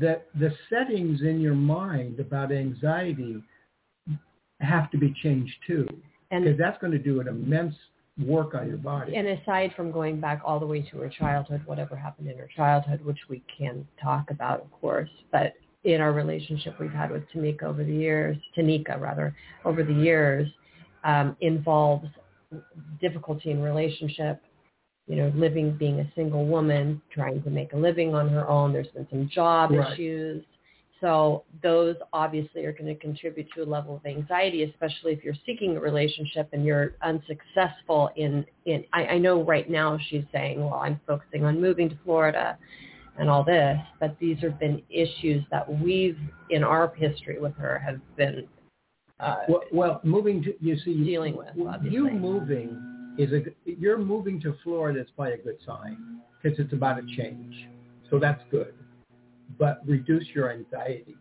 that 0.00 0.26
the 0.38 0.52
settings 0.70 1.22
in 1.22 1.40
your 1.40 1.54
mind 1.54 2.20
about 2.20 2.52
anxiety 2.52 3.42
have 4.60 4.90
to 4.90 4.98
be 4.98 5.14
changed 5.22 5.54
too, 5.66 5.86
and 6.30 6.44
because 6.44 6.58
that's 6.58 6.80
going 6.80 6.92
to 6.92 6.98
do 6.98 7.20
an 7.20 7.28
immense 7.28 7.74
work 8.24 8.54
on 8.54 8.66
your 8.66 8.78
body. 8.78 9.14
And 9.14 9.28
aside 9.28 9.72
from 9.76 9.92
going 9.92 10.20
back 10.20 10.40
all 10.44 10.58
the 10.58 10.66
way 10.66 10.82
to 10.90 10.98
her 10.98 11.08
childhood, 11.10 11.62
whatever 11.66 11.94
happened 11.96 12.28
in 12.28 12.38
her 12.38 12.48
childhood, 12.56 13.04
which 13.04 13.18
we 13.28 13.42
can 13.58 13.86
talk 14.02 14.30
about, 14.30 14.62
of 14.62 14.70
course, 14.80 15.10
but 15.30 15.52
in 15.84 16.00
our 16.00 16.12
relationship 16.12 16.80
we've 16.80 16.90
had 16.90 17.10
with 17.10 17.22
Tamika 17.34 17.64
over 17.64 17.84
the 17.84 17.92
years, 17.92 18.36
Tanika 18.56 18.98
rather, 18.98 19.36
over 19.64 19.84
the 19.84 19.92
years, 19.92 20.48
um, 21.04 21.36
involves 21.40 22.06
difficulty 23.00 23.50
in 23.50 23.62
relationship, 23.62 24.42
you 25.06 25.16
know, 25.16 25.32
living, 25.34 25.76
being 25.76 26.00
a 26.00 26.12
single 26.14 26.46
woman, 26.46 27.00
trying 27.12 27.42
to 27.42 27.50
make 27.50 27.72
a 27.72 27.76
living 27.76 28.14
on 28.14 28.28
her 28.28 28.48
own. 28.48 28.72
There's 28.72 28.88
been 28.88 29.06
some 29.10 29.28
job 29.28 29.70
Right. 29.70 29.92
issues. 29.92 30.44
So 31.00 31.44
those 31.62 31.96
obviously 32.12 32.64
are 32.64 32.72
going 32.72 32.86
to 32.86 32.94
contribute 32.94 33.48
to 33.54 33.62
a 33.62 33.66
level 33.66 33.96
of 33.96 34.06
anxiety, 34.06 34.62
especially 34.62 35.12
if 35.12 35.22
you're 35.22 35.34
seeking 35.44 35.76
a 35.76 35.80
relationship 35.80 36.48
and 36.52 36.64
you're 36.64 36.94
unsuccessful 37.02 38.10
in, 38.16 38.46
in 38.64 38.84
I, 38.92 39.04
I 39.06 39.18
know 39.18 39.42
right 39.42 39.68
now 39.68 39.98
she's 40.08 40.24
saying, 40.32 40.58
well, 40.58 40.74
I'm 40.74 40.98
focusing 41.06 41.44
on 41.44 41.60
moving 41.60 41.90
to 41.90 41.98
Florida 42.02 42.56
and 43.18 43.28
all 43.28 43.44
this, 43.44 43.78
but 44.00 44.16
these 44.18 44.38
have 44.40 44.58
been 44.58 44.82
issues 44.90 45.44
that 45.50 45.70
we've, 45.80 46.18
in 46.50 46.64
our 46.64 46.92
history 46.94 47.38
with 47.38 47.54
her, 47.56 47.78
have 47.78 48.00
been 48.16 48.46
uh, 49.20 49.36
Well, 49.48 49.62
well, 49.72 50.00
moving 50.04 50.42
to 50.44 50.54
you 50.60 50.76
see 50.84 50.94
Dealing 51.04 51.36
with, 51.36 51.48
you 51.82 52.10
moving 52.10 53.14
is 53.18 53.32
a 53.32 53.44
you're 53.64 53.98
moving 53.98 54.40
to 54.42 54.54
Florida 54.62 55.00
is 55.00 55.08
probably 55.16 55.34
a 55.34 55.38
good 55.38 55.58
sign 55.64 56.20
because 56.42 56.58
it's 56.58 56.72
about 56.72 56.98
a 56.98 57.06
change, 57.16 57.54
so 58.10 58.18
that's 58.18 58.42
good. 58.50 58.74
But 59.58 59.80
reduce 59.86 60.26
your 60.34 60.52
anxiety. 60.52 61.16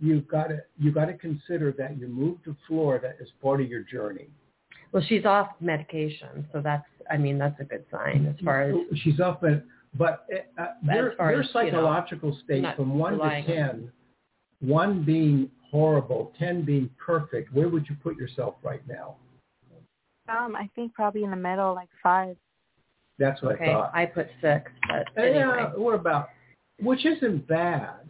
You've 0.00 0.28
got 0.28 0.48
to 0.48 0.58
you 0.78 0.92
got 0.92 1.06
to 1.06 1.14
consider 1.14 1.72
that 1.78 1.98
you 1.98 2.08
move 2.08 2.42
to 2.44 2.54
Florida 2.68 3.14
as 3.20 3.28
part 3.42 3.60
of 3.60 3.68
your 3.68 3.82
journey. 3.82 4.28
well, 4.92 5.02
she's 5.08 5.24
off 5.24 5.48
medication, 5.60 6.46
so 6.52 6.60
that's, 6.60 6.86
I 7.10 7.16
mean, 7.16 7.36
that's 7.36 7.58
a 7.60 7.64
good 7.64 7.84
sign 7.90 8.26
as 8.26 8.44
far 8.44 8.62
as 8.62 8.76
she's 9.02 9.18
off, 9.18 9.42
in, 9.42 9.62
but 9.98 10.26
uh, 10.58 10.66
your, 10.82 11.14
your 11.18 11.40
as, 11.40 11.48
you 11.54 11.72
know, 11.72 11.78
psychological 11.82 12.38
state 12.44 12.64
from 12.76 12.96
one 12.98 13.18
to 13.18 13.42
ten, 13.46 13.90
one 14.60 15.02
being 15.04 15.50
horrible, 15.74 16.32
ten 16.38 16.64
being 16.64 16.88
perfect. 17.04 17.52
Where 17.52 17.68
would 17.68 17.88
you 17.88 17.96
put 18.00 18.16
yourself 18.16 18.54
right 18.62 18.86
now? 18.86 19.16
Um, 20.28 20.54
I 20.54 20.70
think 20.76 20.94
probably 20.94 21.24
in 21.24 21.30
the 21.30 21.36
middle, 21.36 21.74
like 21.74 21.88
five. 22.00 22.36
That's 23.18 23.42
what 23.42 23.52
I 23.52 23.54
okay, 23.56 23.72
thought. 23.72 23.90
I 23.92 24.06
put 24.06 24.28
six, 24.40 24.70
but 24.88 25.06
Yeah, 25.16 25.72
we're 25.76 25.94
about, 25.94 26.28
which 26.80 27.04
isn't 27.04 27.46
bad, 27.48 28.06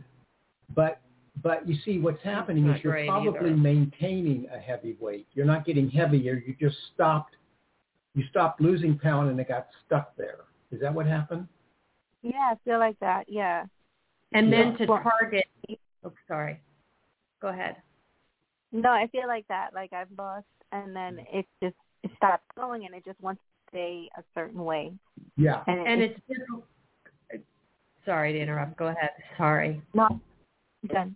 but 0.74 1.00
but 1.42 1.66
you 1.66 1.76
see 1.86 1.98
what's 1.98 2.22
happening 2.22 2.68
is 2.68 2.84
you're 2.84 3.04
probably 3.06 3.48
either. 3.50 3.56
maintaining 3.56 4.46
a 4.54 4.58
heavy 4.58 4.96
weight. 5.00 5.26
You're 5.32 5.46
not 5.46 5.64
getting 5.64 5.88
heavier. 5.90 6.42
You 6.46 6.54
just 6.60 6.76
stopped. 6.94 7.34
You 8.14 8.24
stopped 8.30 8.60
losing 8.60 8.98
pound 8.98 9.30
and 9.30 9.40
it 9.40 9.48
got 9.48 9.66
stuck 9.86 10.14
there. 10.16 10.40
Is 10.70 10.80
that 10.82 10.94
what 10.94 11.06
happened? 11.06 11.48
Yeah, 12.22 12.52
I 12.52 12.54
feel 12.64 12.78
like 12.78 12.98
that. 13.00 13.24
Yeah. 13.28 13.64
And 14.32 14.52
then 14.52 14.72
Yeah. 14.72 14.76
to 14.78 14.86
Well- 14.86 15.02
target, 15.02 15.46
oh, 16.04 16.12
sorry. 16.28 16.60
Go 17.44 17.50
ahead. 17.50 17.76
No, 18.72 18.88
I 18.88 19.06
feel 19.08 19.26
like 19.28 19.46
that. 19.48 19.74
Like 19.74 19.92
I've 19.92 20.08
lost, 20.16 20.46
and 20.72 20.96
then 20.96 21.16
mm-hmm. 21.16 21.40
it 21.40 21.46
just 21.62 21.76
it 22.02 22.10
stopped 22.16 22.54
going, 22.56 22.86
and 22.86 22.94
it 22.94 23.04
just 23.04 23.20
wants 23.20 23.42
to 23.42 23.70
stay 23.70 24.08
a 24.16 24.22
certain 24.34 24.64
way. 24.64 24.94
Yeah. 25.36 25.62
And, 25.66 25.86
And 25.86 26.00
it's 26.00 26.14
it's 26.16 26.38
difficult. 26.38 26.64
Sorry 28.06 28.32
to 28.32 28.40
interrupt. 28.40 28.78
Go 28.78 28.86
ahead. 28.86 29.10
Sorry. 29.36 29.82
not 29.92 30.16
done. 30.90 31.14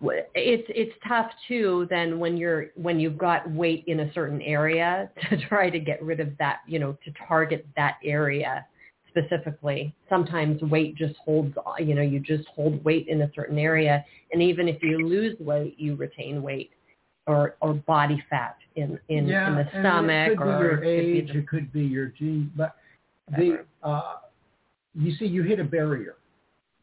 It's 0.00 0.68
it's 0.68 0.94
tough 1.08 1.32
too. 1.48 1.88
Then 1.90 2.20
when 2.20 2.36
you're 2.36 2.66
when 2.76 3.00
you've 3.00 3.18
got 3.18 3.50
weight 3.50 3.82
in 3.88 4.00
a 4.00 4.12
certain 4.12 4.40
area 4.42 5.10
to 5.30 5.48
try 5.48 5.68
to 5.68 5.80
get 5.80 6.00
rid 6.00 6.20
of 6.20 6.38
that, 6.38 6.60
you 6.68 6.78
know, 6.78 6.96
to 7.04 7.12
target 7.26 7.66
that 7.74 7.96
area 8.04 8.64
specifically. 9.12 9.94
Sometimes 10.08 10.60
weight 10.62 10.96
just 10.96 11.14
holds, 11.24 11.54
you 11.78 11.94
know, 11.94 12.02
you 12.02 12.20
just 12.20 12.48
hold 12.48 12.82
weight 12.84 13.08
in 13.08 13.22
a 13.22 13.30
certain 13.34 13.58
area, 13.58 14.04
and 14.32 14.42
even 14.42 14.68
if 14.68 14.82
you 14.82 15.06
lose 15.06 15.36
weight, 15.38 15.78
you 15.78 15.94
retain 15.94 16.42
weight 16.42 16.70
or 17.26 17.56
or 17.60 17.74
body 17.74 18.22
fat 18.28 18.56
in 18.74 18.98
in, 19.08 19.26
yeah, 19.26 19.48
in 19.48 19.54
the 19.54 19.68
stomach 19.80 20.32
it 20.32 20.38
could 20.38 20.46
or 20.48 20.76
be 20.78 20.82
your 20.82 20.82
it 20.82 20.82
could 20.82 20.82
be 20.82 21.18
age, 21.18 21.36
it 21.36 21.48
could 21.48 21.72
be 21.72 21.82
your 21.82 22.06
gene, 22.06 22.50
but 22.56 22.76
the 23.36 23.64
uh, 23.82 24.14
you 24.94 25.14
see, 25.16 25.26
you 25.26 25.42
hit 25.42 25.60
a 25.60 25.64
barrier. 25.64 26.16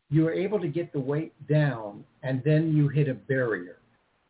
You 0.09 0.23
were 0.23 0.33
able 0.33 0.59
to 0.59 0.67
get 0.67 0.91
the 0.91 0.99
weight 0.99 1.33
down, 1.47 2.03
and 2.23 2.41
then 2.43 2.75
you 2.75 2.87
hit 2.87 3.07
a 3.07 3.13
barrier. 3.13 3.77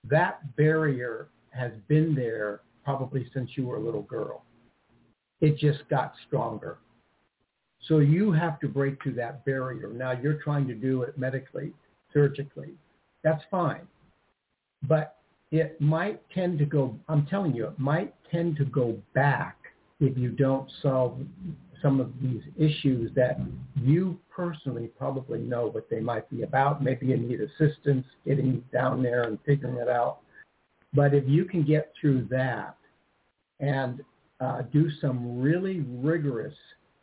That 0.10 0.56
barrier 0.58 1.30
has 1.52 1.72
been 1.88 2.14
there 2.14 2.62
probably 2.84 3.30
since 3.34 3.52
you 3.56 3.66
were 3.66 3.78
a 3.78 3.82
little 3.82 4.02
girl. 4.02 4.44
It 5.42 5.58
just 5.58 5.88
got 5.90 6.14
stronger. 6.28 6.80
So 7.88 8.00
you 8.00 8.32
have 8.32 8.60
to 8.60 8.68
break 8.68 9.02
through 9.02 9.14
that 9.16 9.46
barrier. 9.46 9.90
Now 9.94 10.12
you're 10.12 10.42
trying 10.42 10.68
to 10.68 10.76
do 10.76 11.04
it 11.04 11.18
medically, 11.18 11.74
surgically. 12.14 12.74
That's 13.24 13.44
fine. 13.50 13.88
But 14.88 15.18
it 15.52 15.80
might 15.82 16.22
tend 16.32 16.60
to 16.60 16.66
go, 16.66 16.96
I'm 17.08 17.26
telling 17.26 17.56
you, 17.56 17.68
it 17.68 17.80
might 17.80 18.14
tend 18.32 18.58
to 18.58 18.66
go 18.66 18.98
back 19.14 19.58
if 20.00 20.18
you 20.18 20.30
don't 20.30 20.70
solve 20.82 21.20
some 21.82 22.00
of 22.00 22.12
these 22.22 22.42
issues 22.58 23.12
that 23.16 23.40
you 23.76 24.20
personally 24.30 24.90
probably 24.98 25.40
know 25.40 25.68
what 25.68 25.90
they 25.90 26.00
might 26.00 26.30
be 26.30 26.44
about. 26.44 26.84
Maybe 26.84 27.08
you 27.08 27.18
need 27.18 27.40
assistance 27.42 28.06
getting 28.26 28.64
down 28.72 29.02
there 29.02 29.24
and 29.24 29.40
figuring 29.46 29.78
it 29.78 29.88
out. 29.88 30.20
But 30.94 31.14
if 31.14 31.24
you 31.28 31.46
can 31.46 31.64
get 31.64 31.94
through 32.00 32.28
that 32.32 32.76
and 33.60 34.02
uh, 34.40 34.64
do 34.74 34.90
some 35.02 35.42
really 35.42 35.82
rigorous, 35.88 36.56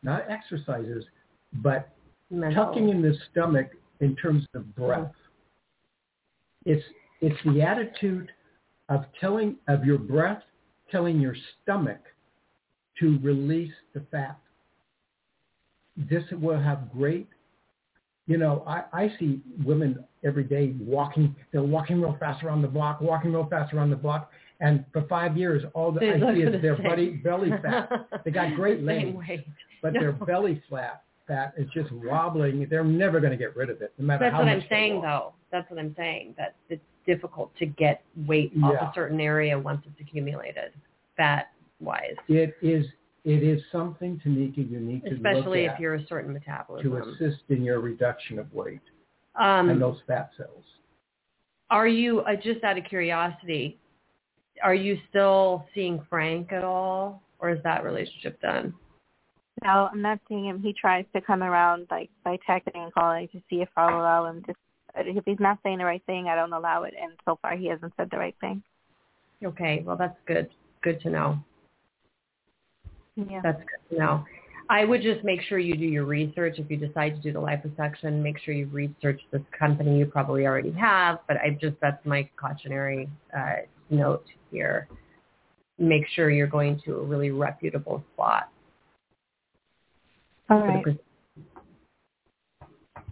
not 0.07 0.31
exercises, 0.31 1.05
but 1.53 1.91
mental. 2.31 2.67
tucking 2.67 2.89
in 2.89 3.03
the 3.03 3.15
stomach 3.31 3.67
in 4.01 4.17
terms 4.17 4.47
of 4.55 4.75
breath. 4.75 5.01
Mm-hmm. 5.01 6.71
It's 6.73 6.85
it's 7.21 7.37
the 7.45 7.61
attitude 7.61 8.31
of 8.89 9.05
telling 9.21 9.57
of 9.69 9.85
your 9.85 9.99
breath 9.99 10.43
telling 10.91 11.21
your 11.21 11.37
stomach 11.63 12.01
to 13.01 13.19
release 13.23 13.73
the 13.93 14.01
fat. 14.11 14.39
This 15.97 16.23
will 16.33 16.61
have 16.61 16.91
great 16.93 17.29
you 18.29 18.39
know, 18.39 18.65
I, 18.67 18.83
I 18.93 19.13
see 19.21 19.41
women 19.65 20.05
every 20.25 20.43
day 20.43 20.75
walking 20.81 21.35
they're 21.53 21.63
walking 21.63 22.01
real 22.01 22.17
fast 22.19 22.43
around 22.43 22.63
the 22.63 22.69
block, 22.69 23.01
walking 23.01 23.33
real 23.33 23.47
fast 23.49 23.73
around 23.73 23.91
the 23.91 23.97
block 23.97 24.31
and 24.61 24.85
for 24.93 25.03
five 25.03 25.37
years 25.37 25.63
all 25.75 25.93
They 25.93 26.11
I 26.11 26.15
see 26.35 26.45
the 26.45 26.57
is 26.57 26.63
their 26.63 26.77
same. 26.77 27.21
belly 27.23 27.51
fat. 27.63 28.09
They 28.25 28.31
got 28.31 28.55
great 28.55 28.83
legs. 28.85 29.17
But 29.93 30.01
their 30.01 30.13
belly 30.13 30.63
flat 30.69 31.03
fat 31.27 31.55
is 31.57 31.69
just 31.75 31.91
wobbling. 31.93 32.67
They're 32.71 32.85
never 32.85 33.19
going 33.21 33.33
to 33.33 33.37
get 33.37 33.57
rid 33.57 33.69
of 33.71 33.83
it, 33.83 33.93
no 33.99 34.07
matter 34.07 34.25
That's 34.25 34.33
how 34.33 34.39
what 34.41 34.47
much 34.47 34.63
I'm 34.63 34.69
saying, 34.69 35.03
though. 35.03 35.33
That's 35.51 35.69
what 35.71 35.81
I'm 35.81 35.95
saying. 35.97 36.35
That 36.39 36.55
it's 36.69 36.83
difficult 37.07 37.51
to 37.59 37.67
get 37.67 38.03
weight 38.27 38.53
off 38.63 38.75
Yeah. 38.81 38.91
a 38.91 38.95
certain 38.95 39.21
area 39.21 39.59
once 39.59 39.83
it's 39.87 40.01
accumulated, 40.01 40.73
fat 41.17 41.51
wise, 41.81 42.15
It 42.29 42.57
is 42.63 42.87
it 43.25 43.43
is 43.43 43.61
something, 43.73 44.21
Tanika, 44.25 44.71
you 44.71 44.79
need 44.79 45.03
to 45.05 45.15
especially 45.15 45.65
if 45.65 45.81
you're 45.81 45.97
a 45.97 46.07
certain 46.07 46.33
metabolism 46.33 46.89
to 46.93 46.97
assist 46.99 47.43
in 47.49 47.65
your 47.65 47.81
reduction 47.81 48.39
of 48.39 48.53
weight 48.55 48.81
and 49.35 49.69
Um, 49.73 49.81
those 49.81 49.99
fat 50.07 50.31
cells. 50.37 50.65
are 51.71 51.89
you 51.89 52.21
uh, 52.21 52.37
just 52.37 52.63
out 52.63 52.79
of 52.79 52.85
curiosity? 52.85 53.81
Are 54.63 54.77
you 54.77 54.97
still 55.11 55.67
seeing 55.75 56.01
Frank 56.09 56.53
at 56.53 56.63
all, 56.63 57.21
or 57.41 57.51
is 57.51 57.61
that 57.65 57.83
relationship 57.83 58.41
done? 58.41 58.73
No, 59.65 59.89
I'm 59.91 60.03
not 60.03 60.21
seeing 60.29 60.47
him. 60.47 60.61
He 60.61 60.73
tries 60.73 61.05
to 61.15 61.21
come 61.21 61.43
around 61.43 61.87
like 61.91 62.11
by 62.25 62.39
texting 62.49 62.75
and 62.77 62.93
calling 62.93 63.29
to 63.29 63.41
see 63.49 63.63
if 63.63 63.69
I'll 63.77 64.01
allow 64.01 64.27
him 64.27 64.43
to. 64.45 64.55
If 64.99 65.25
he's 65.25 65.41
not 65.41 65.59
saying 65.63 65.79
the 65.79 65.85
right 65.85 66.03
thing, 66.07 66.29
I 66.29 66.35
don't 66.35 66.53
allow 66.53 66.85
it. 66.85 66.95
And 67.01 67.13
so 67.25 67.39
far, 67.43 67.57
he 67.57 67.67
hasn't 67.67 67.93
said 67.97 68.09
the 68.11 68.19
right 68.19 68.37
thing. 68.41 68.63
Okay, 69.45 69.83
well 69.85 69.97
that's 69.97 70.17
good. 70.27 70.49
Good 70.83 71.01
to 71.03 71.11
know. 71.11 71.39
Yeah. 73.17 73.41
That's 73.43 73.61
good 73.61 73.95
to 73.95 74.01
know. 74.01 74.25
I 74.69 74.85
would 74.85 75.01
just 75.01 75.23
make 75.23 75.41
sure 75.43 75.59
you 75.59 75.77
do 75.77 75.85
your 75.85 76.05
research. 76.05 76.59
If 76.59 76.71
you 76.71 76.77
decide 76.77 77.15
to 77.15 77.21
do 77.21 77.33
the 77.33 77.41
liposuction, 77.41 78.21
make 78.21 78.39
sure 78.39 78.53
you 78.53 78.67
research 78.67 79.21
this 79.31 79.43
company. 79.57 79.99
You 79.99 80.07
probably 80.07 80.47
already 80.47 80.73
have, 80.73 81.21
but 81.29 81.37
I 81.37 81.57
just 81.61 81.77
that's 81.81 82.05
my 82.05 82.29
cautionary 82.37 83.09
uh, 83.37 83.57
note 83.91 84.27
here. 84.51 84.89
Make 85.79 86.07
sure 86.15 86.31
you're 86.31 86.47
going 86.47 86.81
to 86.85 86.97
a 86.97 87.03
really 87.03 87.31
reputable 87.31 88.03
spot. 88.15 88.51
All 90.49 90.61
right. 90.61 90.85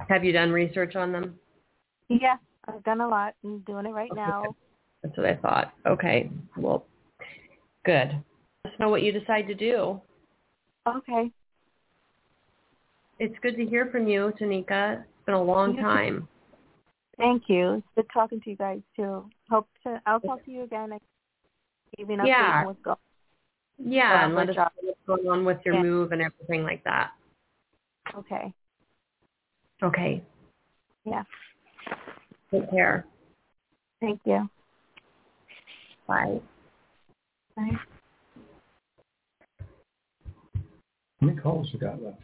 Have 0.09 0.25
you 0.25 0.33
done 0.33 0.51
research 0.53 0.97
on 0.97 1.13
them? 1.13 1.39
Yeah, 2.09 2.37
I've 2.69 2.85
done 2.85 3.01
a 3.01 3.09
lot. 3.09 3.35
I'm 3.45 3.61
doing 3.61 3.87
it 3.87 3.91
right 3.91 4.11
Okay, 4.11 4.21
now. 4.21 4.43
That's 5.03 5.17
what 5.17 5.27
I 5.27 5.37
thought. 5.37 5.73
Okay, 5.87 6.31
well, 6.57 6.87
good. 7.85 8.23
Let 8.65 8.75
us 8.75 8.81
know 8.81 8.89
what 8.89 9.03
you 9.03 9.13
decide 9.13 9.47
to 9.49 9.55
do. 9.55 10.01
Okay. 10.87 11.31
It's 13.19 13.35
good 13.43 13.57
to 13.57 13.65
hear 13.65 13.87
from 13.91 14.07
you, 14.09 14.33
Tanika. 14.41 15.01
It's 15.01 15.27
been 15.27 15.35
a 15.35 15.43
long 15.43 15.77
time. 15.77 16.29
Thank 17.17 17.45
you. 17.49 17.75
It's 17.75 17.87
good 17.97 18.07
talking 18.13 18.41
to 18.41 18.51
you 18.51 18.57
guys 18.57 18.81
too. 18.97 19.25
Hope 19.49 19.69
to. 19.85 20.01
I'll 20.07 20.21
talk 20.21 20.45
to 20.45 20.51
you 20.51 20.63
again. 20.63 20.91
next- 20.91 21.05
you 21.97 22.07
Yeah. 22.09 22.61
on 22.61 22.67
what's 22.67 22.83
going. 22.83 22.97
Yeah, 23.79 24.25
and 24.25 24.35
let 24.35 24.51
us 24.51 24.57
know 24.57 24.69
what's 24.83 25.01
going 25.07 25.29
on 25.29 25.45
with 25.45 25.65
your 25.65 25.77
Yeah. 25.77 25.83
move 25.83 26.13
and 26.13 26.21
everything 26.23 26.65
like 26.65 26.83
that. 26.85 27.13
Okay. 28.15 28.53
Okay. 29.83 30.23
Yeah. 31.05 31.23
Take 32.51 32.71
care. 32.71 33.05
Thank 34.01 34.21
you. 34.25 34.49
Bye. 36.07 36.41
Bye. 37.57 37.71
How 41.21 41.27
many 41.27 41.39
calls 41.41 41.69
you 41.73 41.79
got 41.79 42.03
left? 42.03 42.19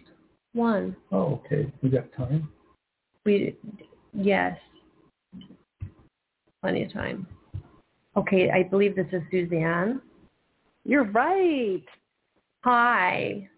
One. 0.52 0.94
Oh, 1.12 1.40
okay. 1.44 1.72
We 1.82 1.88
got 1.90 2.12
time? 2.16 2.48
We 3.24 3.56
yes. 4.12 4.58
Plenty 6.62 6.84
of 6.84 6.92
time. 6.92 7.26
Okay, 8.16 8.50
I 8.50 8.64
believe 8.64 8.96
this 8.96 9.06
is 9.12 9.22
Suzanne. 9.30 10.02
You're 10.84 11.04
right. 11.04 11.84
Hi. 12.64 13.48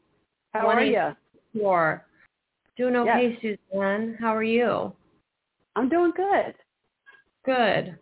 How 0.52 0.66
One 0.66 0.76
are 0.76 0.80
eight- 0.80 0.92
you? 0.92 1.60
Four. 1.60 2.04
Doing 2.76 2.96
okay, 2.96 3.38
Suzanne. 3.42 4.16
How 4.18 4.34
are 4.34 4.42
you? 4.42 4.92
I'm 5.76 5.88
doing 5.88 6.12
good. 6.16 6.54
Good. 7.44 7.98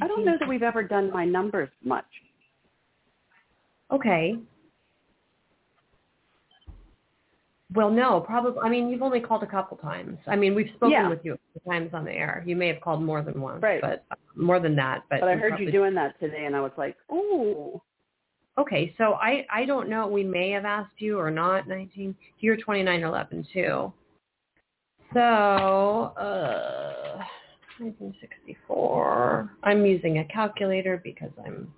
I 0.00 0.06
don't 0.06 0.24
know 0.24 0.36
that 0.38 0.48
we've 0.48 0.62
ever 0.62 0.82
done 0.84 1.10
my 1.12 1.24
numbers 1.24 1.68
much. 1.84 2.04
Okay. 3.90 4.36
Well, 7.74 7.90
no, 7.90 8.20
probably. 8.20 8.60
I 8.62 8.68
mean, 8.68 8.88
you've 8.88 9.02
only 9.02 9.20
called 9.20 9.42
a 9.42 9.46
couple 9.46 9.76
times. 9.76 10.18
I 10.26 10.36
mean, 10.36 10.54
we've 10.54 10.70
spoken 10.74 10.90
Yeah. 10.92 11.08
with 11.08 11.24
you 11.24 11.34
a 11.34 11.38
couple 11.58 11.72
times 11.72 11.90
on 11.92 12.04
the 12.04 12.12
air. 12.12 12.42
You 12.46 12.56
may 12.56 12.68
have 12.68 12.80
called 12.80 13.02
more 13.02 13.22
than 13.22 13.40
once, 13.40 13.62
Right. 13.62 13.80
but 13.80 14.04
uh, 14.10 14.14
more 14.36 14.58
than 14.60 14.74
that. 14.76 15.02
But, 15.10 15.20
But 15.20 15.28
I 15.28 15.36
heard 15.36 15.50
probably- 15.50 15.66
you 15.66 15.72
doing 15.72 15.94
that 15.94 16.18
today, 16.20 16.46
and 16.46 16.56
I 16.56 16.60
was 16.60 16.72
like, 16.76 16.96
"Ooh, 17.12 17.80
Okay, 18.60 18.94
so 18.98 19.14
I 19.14 19.46
I 19.50 19.64
don't 19.64 19.88
know. 19.88 20.06
We 20.06 20.22
may 20.22 20.50
have 20.50 20.66
asked 20.66 20.92
you 20.98 21.18
or 21.18 21.30
not. 21.30 21.66
Nineteen. 21.66 22.14
You're 22.40 22.58
twenty 22.58 22.82
nine 22.82 23.02
eleven 23.02 23.46
too. 23.54 23.90
So 25.14 25.20
uh, 25.20 27.22
nineteen 27.80 28.14
sixty 28.20 28.58
four. 28.66 29.50
I'm 29.62 29.86
using 29.86 30.18
a 30.18 30.24
calculator 30.26 31.00
because 31.02 31.30
I'm 31.46 31.72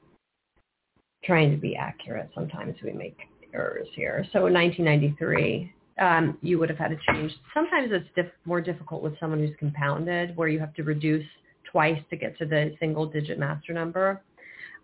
trying 1.24 1.52
to 1.52 1.56
be 1.56 1.76
accurate. 1.76 2.30
Sometimes 2.34 2.74
we 2.82 2.92
make 2.92 3.16
errors 3.54 3.86
here. 3.94 4.26
So 4.32 4.42
1993. 4.42 5.72
Um, 6.00 6.38
you 6.40 6.58
would 6.58 6.68
have 6.68 6.78
had 6.78 6.88
to 6.88 6.96
change. 7.06 7.30
Sometimes 7.54 7.90
it's 7.92 8.08
diff- 8.16 8.32
more 8.44 8.60
difficult 8.60 9.02
with 9.02 9.12
someone 9.20 9.38
who's 9.38 9.54
compounded, 9.58 10.36
where 10.36 10.48
you 10.48 10.58
have 10.58 10.74
to 10.74 10.82
reduce 10.82 11.26
twice 11.70 12.00
to 12.10 12.16
get 12.16 12.36
to 12.38 12.46
the 12.46 12.74
single 12.80 13.06
digit 13.06 13.38
master 13.38 13.72
number. 13.72 14.22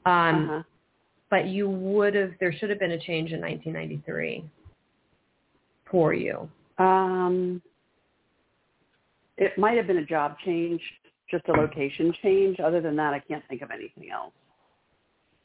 Um, 0.07 0.51
uh-huh. 0.51 0.63
But 1.31 1.47
you 1.47 1.69
would 1.69 2.15
have 2.15 2.33
there 2.41 2.53
should 2.53 2.71
have 2.71 2.79
been 2.79 2.93
a 2.93 2.99
change 2.99 3.33
in 3.33 3.41
1993 3.41 4.45
for 5.91 6.13
you 6.15 6.49
Um, 6.79 7.61
it 9.37 9.57
might 9.59 9.77
have 9.77 9.87
been 9.87 9.99
a 9.99 10.05
job 10.05 10.37
change, 10.45 10.81
just 11.31 11.47
a 11.49 11.53
location 11.53 12.13
change. 12.23 12.59
Other 12.61 12.81
than 12.81 12.97
that, 12.97 13.15
I 13.15 13.21
can't 13.21 13.45
think 13.49 13.63
of 13.63 13.71
anything 13.71 14.11
else. 14.11 14.33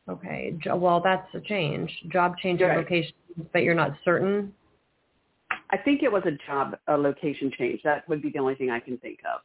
okay 0.09 0.53
well 0.75 0.99
that's 1.01 1.27
a 1.34 1.39
change 1.41 1.89
job 2.11 2.38
change 2.38 2.61
Right. 2.61 2.77
location 2.77 3.13
but 3.53 3.63
you're 3.63 3.75
not 3.75 3.91
certain 4.03 4.53
I 5.69 5.77
think 5.77 6.03
it 6.03 6.11
was 6.11 6.23
a 6.25 6.31
job, 6.45 6.77
a 6.88 6.95
location 6.95 7.51
change. 7.57 7.81
That 7.84 8.07
would 8.07 8.21
be 8.21 8.29
the 8.29 8.38
only 8.39 8.53
thing 8.55 8.69
I 8.69 8.79
can 8.79 8.97
think 8.97 9.19
of. 9.34 9.41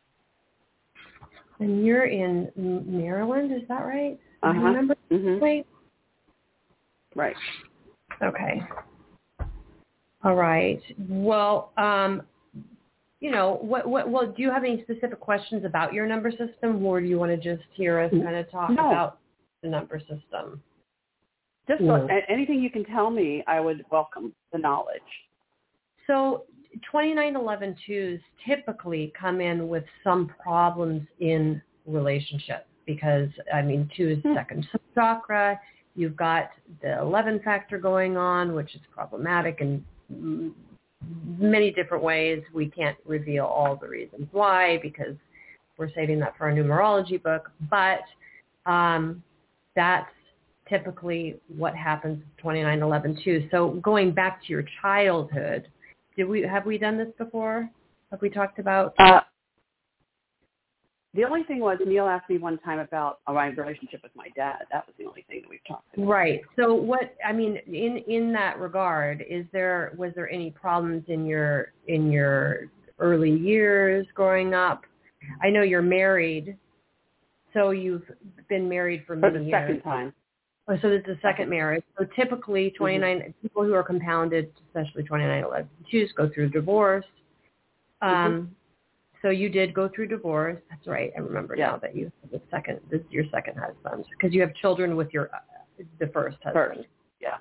and 1.60 1.84
you're 1.86 2.06
in 2.06 2.50
maryland 2.86 3.52
is 3.52 3.66
that 3.68 3.84
right 3.84 4.18
Uh-huh. 4.42 4.60
remember 4.60 4.94
hmm 5.10 5.38
Wait. 5.38 5.66
Right. 7.18 7.34
okay 8.22 8.62
all 10.24 10.36
right 10.36 10.80
well 11.08 11.72
um 11.76 12.22
you 13.18 13.32
know 13.32 13.58
what 13.60 13.88
what 13.88 14.08
well 14.08 14.26
do 14.28 14.40
you 14.40 14.52
have 14.52 14.62
any 14.62 14.82
specific 14.84 15.18
questions 15.18 15.64
about 15.64 15.92
your 15.92 16.06
number 16.06 16.30
system 16.30 16.84
or 16.86 17.00
do 17.00 17.06
you 17.08 17.18
want 17.18 17.32
to 17.32 17.36
just 17.36 17.66
hear 17.74 17.98
us 17.98 18.12
kind 18.12 18.36
of 18.36 18.48
talk 18.52 18.70
No. 18.70 18.88
about 18.88 19.18
the 19.62 19.68
number 19.68 19.98
system 19.98 20.62
Just 21.66 21.82
Yeah. 21.82 22.06
a- 22.08 22.30
anything 22.30 22.60
you 22.62 22.70
can 22.70 22.84
tell 22.84 23.10
me, 23.10 23.42
I 23.48 23.58
would 23.60 23.84
welcome 23.90 24.32
the 24.52 24.58
knowledge. 24.58 25.02
So 26.06 26.44
2911 26.90 27.76
twos 27.84 28.20
typically 28.46 29.12
come 29.20 29.40
in 29.42 29.68
with 29.68 29.84
some 30.04 30.28
problems 30.42 31.02
in 31.20 31.60
relationship 31.84 32.66
because, 32.86 33.28
I 33.52 33.60
mean, 33.60 33.90
two 33.94 34.08
is 34.08 34.22
Hmm. 34.22 34.32
second 34.34 34.66
chakra. 34.94 35.60
You've 35.98 36.16
got 36.16 36.50
the 36.80 37.00
11 37.00 37.40
factor 37.40 37.76
going 37.76 38.16
on, 38.16 38.54
which 38.54 38.72
is 38.76 38.80
problematic 38.94 39.60
in 39.60 39.84
many 41.40 41.72
different 41.72 42.04
ways. 42.04 42.40
We 42.54 42.70
can't 42.70 42.96
reveal 43.04 43.44
all 43.46 43.74
the 43.74 43.88
reasons 43.88 44.28
why 44.30 44.78
because 44.80 45.16
we're 45.76 45.92
saving 45.96 46.20
that 46.20 46.38
for 46.38 46.50
a 46.50 46.54
numerology 46.54 47.20
book. 47.20 47.50
But 47.68 48.02
um, 48.64 49.24
that's 49.74 50.08
typically 50.68 51.40
what 51.56 51.74
happens 51.74 52.18
with 52.18 52.36
2911 52.36 53.20
too. 53.24 53.48
So 53.50 53.80
going 53.82 54.12
back 54.12 54.40
to 54.42 54.52
your 54.52 54.64
childhood, 54.80 55.66
did 56.16 56.28
we 56.28 56.42
have 56.42 56.64
we 56.64 56.78
done 56.78 56.96
this 56.96 57.10
before? 57.18 57.68
Have 58.12 58.22
we 58.22 58.30
talked 58.30 58.60
about? 58.60 58.94
Uh, 59.00 59.22
the 61.14 61.24
only 61.24 61.42
thing 61.44 61.60
was 61.60 61.78
Neil 61.86 62.06
asked 62.06 62.28
me 62.28 62.38
one 62.38 62.58
time 62.58 62.78
about 62.80 63.20
uh, 63.26 63.32
my 63.32 63.46
relationship 63.48 64.02
with 64.02 64.12
my 64.14 64.28
dad. 64.36 64.58
That 64.70 64.86
was 64.86 64.94
the 64.98 65.06
only 65.06 65.24
thing 65.28 65.40
that 65.42 65.48
we've 65.50 65.60
talked 65.66 65.94
about. 65.94 66.06
Right. 66.06 66.40
So 66.56 66.74
what 66.74 67.16
I 67.26 67.32
mean 67.32 67.58
in 67.66 68.02
in 68.06 68.32
that 68.34 68.58
regard, 68.58 69.24
is 69.28 69.46
there 69.52 69.94
was 69.96 70.12
there 70.14 70.30
any 70.30 70.50
problems 70.50 71.04
in 71.08 71.26
your 71.26 71.72
in 71.86 72.12
your 72.12 72.66
early 72.98 73.30
years 73.30 74.06
growing 74.14 74.54
up? 74.54 74.84
I 75.42 75.50
know 75.50 75.62
you're 75.62 75.82
married, 75.82 76.56
so 77.54 77.70
you've 77.70 78.04
been 78.48 78.68
married 78.68 79.04
for 79.06 79.14
For 79.14 79.20
many 79.20 79.38
the 79.38 79.44
years. 79.44 79.62
second 79.62 79.82
time. 79.82 80.12
Oh, 80.68 80.76
so 80.82 80.90
this 80.90 81.00
is 81.00 81.06
the 81.06 81.18
second 81.22 81.48
marriage. 81.48 81.82
So 81.98 82.04
typically 82.14 82.70
29 82.76 83.34
people 83.40 83.64
who 83.64 83.72
are 83.72 83.82
compounded, 83.82 84.52
especially 84.66 85.02
29 85.04 85.44
11, 85.44 85.68
twos, 85.90 86.12
go 86.14 86.30
through 86.34 86.50
divorce. 86.50 87.06
Um, 88.02 88.54
So 89.22 89.30
you 89.30 89.48
did 89.48 89.74
go 89.74 89.88
through 89.88 90.08
divorce. 90.08 90.58
That's 90.70 90.86
right. 90.86 91.12
I 91.16 91.20
remember 91.20 91.56
Yeah. 91.56 91.70
now 91.70 91.76
that 91.78 91.96
you 91.96 92.12
the 92.30 92.40
second 92.50 92.80
this 92.90 93.00
is 93.00 93.10
your 93.10 93.24
second 93.32 93.56
husband 93.58 94.04
because 94.10 94.32
you 94.34 94.40
have 94.40 94.54
children 94.54 94.96
with 94.96 95.12
your 95.12 95.30
uh, 95.34 95.84
the 95.98 96.06
first 96.08 96.36
husband. 96.42 96.76
First. 96.76 96.88
Yeah. 97.20 97.38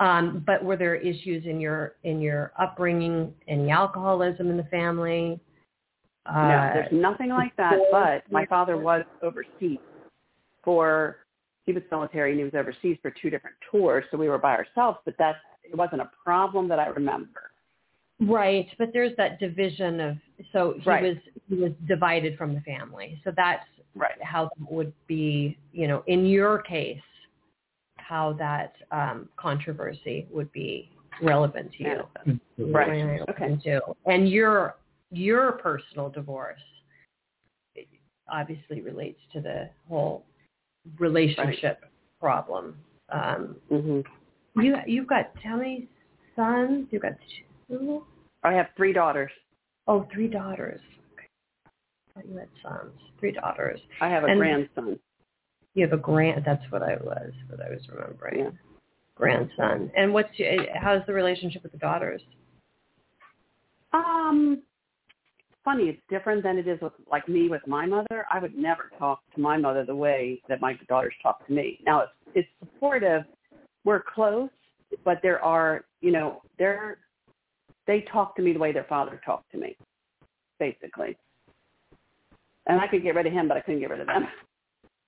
Um, 0.00 0.44
but 0.46 0.64
were 0.64 0.76
there 0.76 0.94
issues 0.94 1.46
in 1.46 1.60
your 1.60 1.96
in 2.04 2.20
your 2.20 2.52
upbringing? 2.58 3.34
Any 3.48 3.70
alcoholism 3.70 4.50
in 4.50 4.56
the 4.56 4.64
family? 4.64 5.40
no, 6.26 6.32
Uh, 6.32 6.74
there's 6.74 6.92
nothing 6.92 7.30
like 7.30 7.56
that. 7.56 7.78
But 7.90 8.30
my 8.30 8.46
father 8.46 8.76
was 8.76 9.04
overseas 9.22 9.78
for 10.62 11.18
he 11.64 11.72
was 11.72 11.82
military 11.90 12.30
and 12.30 12.38
he 12.38 12.44
was 12.44 12.54
overseas 12.54 12.98
for 13.02 13.10
two 13.10 13.30
different 13.30 13.56
tours, 13.70 14.04
so 14.10 14.16
we 14.16 14.28
were 14.28 14.38
by 14.38 14.54
ourselves. 14.54 14.98
But 15.04 15.16
that 15.18 15.36
it 15.64 15.76
wasn't 15.76 16.02
a 16.02 16.10
problem 16.24 16.68
that 16.68 16.78
I 16.78 16.86
remember. 16.86 17.50
Right, 18.20 18.66
but 18.78 18.90
there's 18.92 19.14
that 19.16 19.38
division 19.38 20.00
of 20.00 20.16
so 20.52 20.74
he 20.74 20.88
Right. 20.88 21.02
was 21.02 21.16
he 21.48 21.56
was 21.56 21.72
divided 21.86 22.36
from 22.36 22.54
the 22.54 22.60
family. 22.60 23.20
So 23.24 23.30
that's 23.30 23.66
Right. 23.94 24.22
how 24.22 24.44
that 24.44 24.70
would 24.70 24.92
be, 25.06 25.58
you 25.72 25.88
know, 25.88 26.02
in 26.06 26.26
your 26.26 26.58
case, 26.58 27.00
how 27.96 28.34
that 28.34 28.76
um, 28.90 29.28
controversy 29.36 30.26
would 30.30 30.50
be 30.52 30.90
relevant 31.20 31.72
to 31.74 31.82
you. 31.84 32.08
Right. 32.58 33.22
Okay. 33.28 33.56
Too. 33.62 33.80
And 34.06 34.28
your 34.28 34.76
your 35.10 35.52
personal 35.52 36.10
divorce 36.10 36.60
obviously 38.30 38.82
relates 38.82 39.20
to 39.32 39.40
the 39.40 39.70
whole 39.88 40.24
relationship 40.98 41.84
problem. 42.20 42.76
Um, 43.10 43.56
hmm 43.68 44.00
you 44.56 44.76
you've 44.86 45.06
got 45.06 45.30
how 45.42 45.56
many 45.56 45.88
sons? 46.34 46.88
You've 46.90 47.02
got 47.02 47.12
two. 47.68 48.04
I 48.42 48.52
have 48.52 48.66
three 48.76 48.92
daughters. 48.92 49.30
Oh, 49.88 50.06
three 50.12 50.28
daughters. 50.28 50.80
Okay. 51.14 51.26
I 52.16 52.30
you 52.30 52.36
had 52.36 52.48
sons. 52.62 52.92
Three 53.18 53.32
daughters. 53.32 53.80
I 54.00 54.08
have 54.08 54.22
a 54.24 54.26
And- 54.26 54.38
grandson. 54.38 54.98
You 55.74 55.84
have 55.84 55.92
a 55.92 56.00
grand. 56.02 56.44
That's 56.44 56.62
what 56.70 56.82
I 56.82 56.96
was. 56.96 57.32
What 57.48 57.60
I 57.64 57.70
was 57.70 57.80
remembering. 57.88 58.38
Yeah. 58.40 58.50
Grandson. 59.14 59.90
And 59.96 60.12
what's 60.14 60.28
your, 60.38 60.56
how's 60.76 61.04
the 61.06 61.12
relationship 61.12 61.62
with 61.62 61.72
the 61.72 61.78
daughters? 61.78 62.22
Um, 63.92 64.62
funny. 65.64 65.84
It's 65.88 66.00
different 66.08 66.42
than 66.42 66.58
it 66.58 66.68
is 66.68 66.80
with 66.80 66.92
like 67.10 67.28
me 67.28 67.48
with 67.48 67.66
my 67.66 67.86
mother. 67.86 68.26
I 68.30 68.38
would 68.38 68.56
never 68.56 68.90
talk 68.98 69.20
to 69.34 69.40
my 69.40 69.56
mother 69.56 69.84
the 69.84 69.94
way 69.96 70.40
that 70.48 70.60
my 70.60 70.78
daughters 70.88 71.14
talk 71.22 71.46
to 71.46 71.52
me. 71.52 71.80
Now 71.84 72.02
it's 72.02 72.12
it's 72.34 72.48
supportive. 72.60 73.22
We're 73.84 74.02
close, 74.02 74.50
but 75.04 75.18
there 75.22 75.42
are 75.42 75.84
you 76.00 76.12
know 76.12 76.42
they're 76.58 76.98
they 77.88 78.02
talk 78.12 78.36
to 78.36 78.42
me 78.42 78.52
the 78.52 78.58
way 78.60 78.70
their 78.70 78.84
father 78.84 79.20
talked 79.24 79.50
to 79.50 79.58
me, 79.58 79.76
basically. 80.60 81.16
And 82.66 82.80
I 82.80 82.86
could 82.86 83.02
get 83.02 83.16
rid 83.16 83.26
of 83.26 83.32
him, 83.32 83.48
but 83.48 83.56
I 83.56 83.60
couldn't 83.60 83.80
get 83.80 83.90
rid 83.90 84.00
of 84.00 84.06
them. 84.06 84.28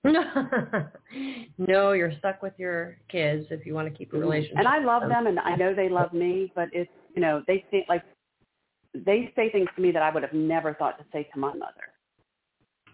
no, 1.59 1.91
you're 1.91 2.11
stuck 2.17 2.41
with 2.41 2.53
your 2.57 2.97
kids 3.07 3.45
if 3.51 3.67
you 3.67 3.75
want 3.75 3.87
to 3.87 3.95
keep 3.95 4.11
a 4.13 4.17
relationship. 4.17 4.57
And 4.57 4.67
I 4.67 4.79
love 4.83 5.07
them, 5.07 5.27
and 5.27 5.39
I 5.39 5.55
know 5.55 5.75
they 5.75 5.89
love 5.89 6.11
me, 6.11 6.51
but 6.55 6.69
it's 6.73 6.89
you 7.15 7.21
know 7.21 7.43
they 7.47 7.63
say 7.69 7.85
like 7.87 8.01
they 8.95 9.31
say 9.35 9.51
things 9.51 9.67
to 9.75 9.81
me 9.81 9.91
that 9.91 10.01
I 10.01 10.09
would 10.11 10.23
have 10.23 10.33
never 10.33 10.73
thought 10.73 10.97
to 10.97 11.05
say 11.13 11.29
to 11.31 11.39
my 11.39 11.53
mother. 11.53 11.85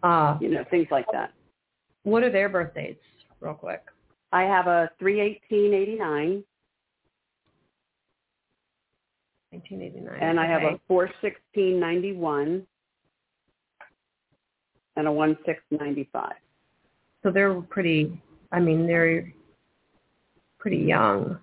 Uh, 0.03 0.38
You 0.41 0.49
know, 0.49 0.65
things 0.69 0.88
like 0.91 1.05
that. 1.13 1.31
what 2.03 2.23
are 2.23 2.29
their 2.29 2.49
birth 2.49 2.73
dates, 2.75 3.01
real 3.39 3.53
quick? 3.53 3.83
I 4.33 4.43
have 4.43 4.67
a 4.67 4.91
three 4.99 5.21
eighteen 5.21 5.73
eighty 5.73 5.95
nine, 5.95 6.43
1989. 9.51 10.19
and 10.21 10.39
I 10.39 10.45
have 10.45 10.63
okay. 10.63 10.75
a 10.75 10.79
four 10.87 11.09
sixteen 11.21 11.79
ninety 11.79 12.13
one, 12.13 12.65
and 14.95 15.07
a 15.07 15.11
one 15.11 15.37
six 15.45 15.61
ninety 15.71 16.09
five. 16.11 16.35
So 17.23 17.31
they're 17.31 17.61
pretty. 17.61 18.21
I 18.51 18.59
mean, 18.59 18.87
they're 18.87 19.31
pretty 20.59 20.77
young. 20.77 21.39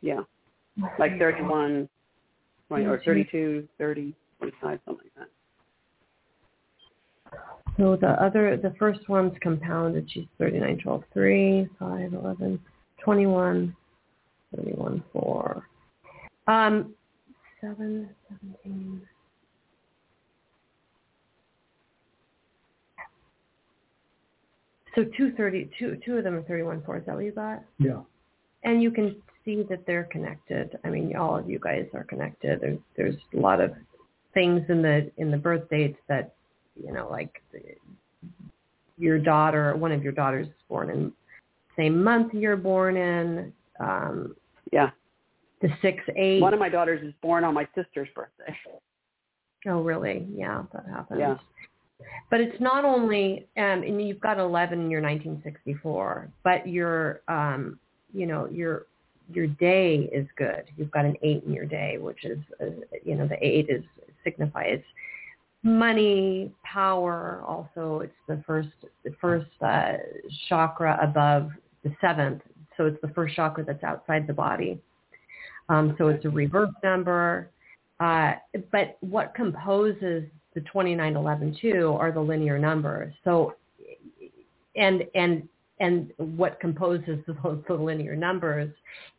Yeah, 0.00 0.20
like 0.98 1.18
thirty 1.18 1.42
one, 1.42 1.88
right, 2.68 2.86
or 2.86 2.98
Mhm. 2.98 3.04
thirty 3.04 3.24
two, 3.24 3.68
thirty, 3.78 4.14
twenty 4.38 4.54
five, 4.60 4.80
something 4.84 5.04
like 5.04 5.14
that. 5.14 5.28
So 7.76 7.96
the 7.96 8.10
other, 8.22 8.56
the 8.56 8.72
first 8.78 9.08
one's 9.08 9.36
compounded. 9.40 10.08
She's 10.08 10.28
39, 10.38 10.78
12, 10.78 11.02
3, 11.12 11.68
5, 11.78 12.14
11, 12.14 12.60
21, 13.02 13.76
31, 14.54 15.02
4. 15.12 15.68
Um, 16.46 16.94
7, 17.60 18.08
17. 18.64 19.02
So 24.94 25.04
two 25.16 25.32
thirty, 25.32 25.68
two, 25.78 25.98
two 26.04 26.18
of 26.18 26.24
them 26.24 26.34
are 26.34 26.42
31, 26.42 26.82
4. 26.84 26.98
Is 26.98 27.06
that 27.06 27.14
what 27.16 27.24
you 27.24 27.32
got? 27.32 27.62
Yeah. 27.78 28.00
And 28.62 28.82
you 28.82 28.90
can 28.90 29.16
see 29.44 29.64
that 29.68 29.84
they're 29.86 30.04
connected. 30.04 30.78
I 30.84 30.88
mean, 30.88 31.16
all 31.16 31.36
of 31.36 31.50
you 31.50 31.58
guys 31.58 31.86
are 31.94 32.04
connected. 32.04 32.60
There's, 32.60 32.78
there's 32.96 33.16
a 33.34 33.38
lot 33.38 33.60
of 33.60 33.72
things 34.34 34.62
in 34.68 34.82
the 34.82 35.10
in 35.16 35.30
the 35.30 35.36
birth 35.36 35.68
dates 35.68 35.98
that 36.08 36.34
you 36.82 36.92
know, 36.92 37.08
like 37.10 37.42
the, 37.52 37.60
your 38.98 39.18
daughter, 39.18 39.76
one 39.76 39.92
of 39.92 40.02
your 40.02 40.12
daughters 40.12 40.46
is 40.46 40.52
born 40.68 40.90
in 40.90 41.12
same 41.76 42.02
month 42.02 42.32
you're 42.32 42.56
born 42.56 42.96
in. 42.96 43.52
Um, 43.80 44.36
Yeah, 44.72 44.90
the 45.64 45.70
six 45.80 46.02
eight. 46.16 46.42
one 46.42 46.52
of 46.52 46.60
my 46.60 46.68
daughters 46.68 47.02
is 47.02 47.14
born 47.22 47.42
on 47.42 47.54
my 47.54 47.66
sister's 47.74 48.08
birthday. 48.14 48.54
oh, 49.66 49.80
really? 49.80 50.26
Yeah, 50.30 50.62
that 50.74 50.84
happens. 50.86 51.20
Yeah. 51.20 51.36
But 52.30 52.40
it's 52.40 52.60
not 52.60 52.84
only, 52.84 53.46
um, 53.56 53.82
and 53.82 54.06
you've 54.06 54.20
got 54.20 54.38
11 54.38 54.78
in 54.78 54.90
your 54.90 55.00
1964, 55.00 56.28
but 56.42 56.68
your, 56.68 57.22
um, 57.28 57.78
you 58.12 58.26
know, 58.26 58.46
your 58.50 58.86
your 59.32 59.46
day 59.46 60.10
is 60.12 60.26
good. 60.36 60.64
You've 60.76 60.90
got 60.90 61.06
an 61.06 61.16
eight 61.22 61.44
in 61.44 61.52
your 61.54 61.64
day, 61.64 61.96
which 61.96 62.26
is, 62.26 62.38
uh, 62.60 62.66
you 63.02 63.14
know, 63.14 63.26
the 63.26 63.38
eight 63.40 63.70
is 63.70 63.82
signifies 64.22 64.82
money, 65.62 66.52
power. 66.62 67.42
Also, 67.46 68.00
it's 68.00 68.12
the 68.28 68.42
first 68.46 68.68
the 69.02 69.14
first 69.18 69.50
uh, 69.62 69.94
chakra 70.48 70.98
above 71.02 71.50
the 71.84 71.94
seventh, 72.02 72.42
so 72.76 72.84
it's 72.84 73.00
the 73.00 73.08
first 73.14 73.34
chakra 73.34 73.64
that's 73.64 73.82
outside 73.82 74.26
the 74.26 74.34
body. 74.34 74.78
Um, 75.68 75.94
so 75.98 76.08
it's 76.08 76.24
a 76.24 76.30
reverse 76.30 76.72
number. 76.82 77.50
Uh, 78.00 78.32
but 78.72 78.96
what 79.00 79.34
composes 79.34 80.24
the 80.54 80.60
2911 80.60 81.56
are 81.98 82.12
the 82.12 82.20
linear 82.20 82.58
numbers. 82.58 83.12
So, 83.24 83.54
and 84.76 85.04
and 85.14 85.48
and 85.80 86.12
what 86.16 86.60
composes 86.60 87.18
the, 87.26 87.62
the 87.66 87.74
linear 87.74 88.16
numbers 88.16 88.70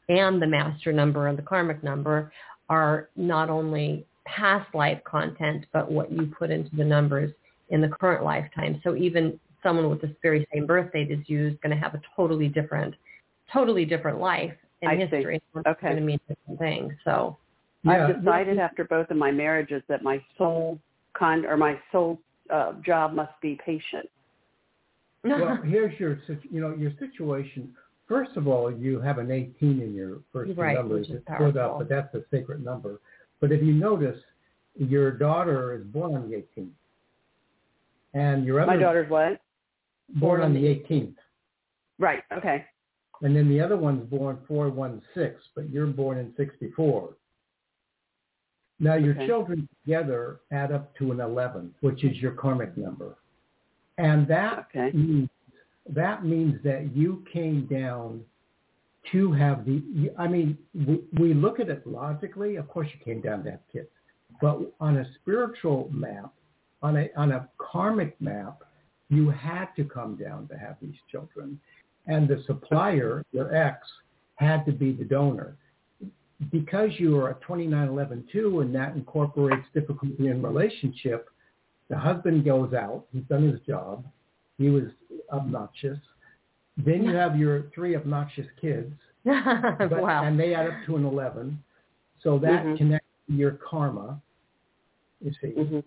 and 0.09 0.41
the 0.41 0.47
master 0.47 0.93
number 0.93 1.27
and 1.27 1.37
the 1.37 1.41
karmic 1.41 1.83
number 1.83 2.31
are 2.69 3.09
not 3.15 3.49
only 3.49 4.05
past 4.25 4.73
life 4.73 4.99
content, 5.03 5.65
but 5.71 5.91
what 5.91 6.11
you 6.11 6.31
put 6.37 6.49
into 6.51 6.75
the 6.75 6.83
numbers 6.83 7.31
in 7.69 7.81
the 7.81 7.87
current 7.87 8.23
lifetime. 8.23 8.81
So 8.83 8.95
even 8.95 9.39
someone 9.61 9.89
with 9.89 10.01
this 10.01 10.11
very 10.21 10.47
same 10.53 10.65
birth 10.65 10.91
date 10.93 11.11
as 11.11 11.19
you 11.27 11.47
is 11.47 11.53
going 11.61 11.75
to 11.75 11.81
have 11.81 11.95
a 11.95 12.01
totally 12.15 12.47
different, 12.47 12.95
totally 13.51 13.85
different 13.85 14.19
life 14.19 14.53
in 14.85 14.91
I 14.91 14.97
see. 15.09 15.15
history. 15.17 15.35
It's 15.55 15.67
Okay. 15.67 15.87
going 15.87 15.95
to 15.97 16.01
mean 16.05 16.19
different 16.27 16.59
things. 16.59 16.93
So, 17.03 17.37
Yeah. 17.83 18.07
I've 18.07 18.23
decided 18.23 18.57
after 18.59 18.83
both 18.83 19.09
of 19.11 19.17
my 19.17 19.31
marriages 19.31 19.83
that 19.87 20.03
my 20.03 20.23
sole 20.37 20.79
con 21.13 21.45
or 21.45 21.57
my 21.57 21.79
sole 21.91 22.19
uh, 22.49 22.73
job 22.81 23.13
must 23.13 23.33
be 23.41 23.59
patient. 23.65 24.09
well, 25.23 25.57
here's 25.63 25.99
your, 25.99 26.19
you 26.51 26.61
know, 26.61 26.75
your 26.75 26.91
situation. 26.99 27.75
First 28.07 28.37
of 28.37 28.47
all, 28.47 28.71
you 28.71 28.99
have 29.01 29.17
an 29.17 29.31
18 29.31 29.81
in 29.81 29.93
your 29.95 30.19
first 30.31 30.53
two 30.53 30.61
Right, 30.61 30.75
numbers. 30.75 31.07
which 31.07 31.09
is 31.09 31.15
It's 31.15 31.23
split 31.25 31.55
powerful. 31.55 31.61
up, 31.61 31.77
but 31.79 31.89
that's 31.89 32.13
a 32.13 32.23
sacred 32.29 32.63
number. 32.63 32.99
But 33.39 33.51
if 33.51 33.63
you 33.63 33.73
notice, 33.73 34.19
your 34.75 35.09
daughter 35.11 35.73
is 35.73 35.83
born 35.85 36.13
on 36.15 36.29
the 36.29 36.35
18th, 36.37 36.69
and 38.13 38.45
your 38.45 38.59
other 38.59 38.73
My 38.73 38.77
daughter's 38.77 39.09
what? 39.09 39.41
born 40.19 40.41
on 40.41 40.53
the 40.53 40.63
18th, 40.63 41.15
Right. 41.97 42.21
Okay. 42.31 42.65
And 43.21 43.35
then 43.35 43.49
the 43.49 43.59
other 43.61 43.77
one's 43.77 44.07
born 44.09 44.37
416, 44.47 45.39
but 45.55 45.69
you're 45.69 45.87
born 45.87 46.17
in 46.17 46.33
64. 46.35 47.15
Now 48.79 48.95
your 48.95 49.13
Okay. 49.15 49.27
children 49.27 49.67
together 49.83 50.41
add 50.51 50.71
up 50.71 50.93
to 50.97 51.11
an 51.11 51.19
11, 51.21 51.73
which 51.79 52.03
is 52.03 52.21
your 52.21 52.33
karmic 52.33 52.75
number, 52.75 53.15
and 53.97 54.27
that 54.27 54.67
Okay. 54.69 54.91
means 54.91 55.29
that 55.87 56.25
means 56.25 56.61
that 56.63 56.95
you 56.95 57.23
came 57.31 57.67
down 57.67 58.25
to 59.11 59.31
have 59.33 59.65
the. 59.65 60.11
I 60.17 60.27
mean, 60.27 60.57
we, 60.73 61.03
we 61.13 61.33
look 61.33 61.59
at 61.59 61.69
it 61.69 61.85
logically. 61.85 62.55
Of 62.55 62.67
course, 62.67 62.87
you 62.93 62.99
came 62.99 63.21
down 63.21 63.43
to 63.43 63.51
have 63.51 63.67
kids, 63.71 63.89
but 64.41 64.59
on 64.79 64.97
a 64.97 65.13
spiritual 65.15 65.89
map, 65.91 66.33
on 66.81 66.97
a 66.97 67.09
on 67.15 67.31
a 67.31 67.47
karmic 67.59 68.19
map, 68.19 68.63
you 69.09 69.29
had 69.29 69.67
to 69.75 69.85
come 69.85 70.15
down 70.15 70.47
to 70.47 70.57
have 70.57 70.77
these 70.81 70.97
children, 71.11 71.59
and 72.07 72.27
the 72.27 72.43
supplier, 72.45 73.23
your 73.31 73.53
ex, 73.55 73.79
had 74.35 74.65
to 74.65 74.71
be 74.71 74.91
the 74.91 75.03
donor. 75.03 75.55
Because 76.51 76.89
you 76.97 77.17
are 77.17 77.29
a 77.29 77.35
2911-2 77.35 78.61
and 78.61 78.75
that 78.75 78.95
incorporates 78.95 79.65
difficulty 79.73 80.27
in 80.27 80.41
relationship, 80.41 81.29
the 81.89 81.97
husband 81.97 82.43
goes 82.43 82.73
out. 82.73 83.05
He's 83.13 83.23
done 83.23 83.49
his 83.49 83.59
job. 83.61 84.05
He 84.57 84.69
was 84.69 84.83
obnoxious. 85.31 85.97
Then 86.77 87.03
you 87.03 87.15
have 87.15 87.37
your 87.37 87.71
three 87.73 87.95
obnoxious 87.95 88.47
kids, 88.59 88.93
but, 89.23 89.33
wow. 89.91 90.23
and 90.25 90.37
they 90.39 90.53
add 90.53 90.67
up 90.67 90.73
to 90.87 90.97
an 90.97 91.05
11. 91.05 91.57
So 92.21 92.37
that 92.39 92.65
Mhm. 92.65 92.77
connects 92.77 93.07
to 93.27 93.33
your 93.33 93.51
karma, 93.51 94.21
you 95.21 95.31
see, 95.41 95.51
hmm 95.51 95.79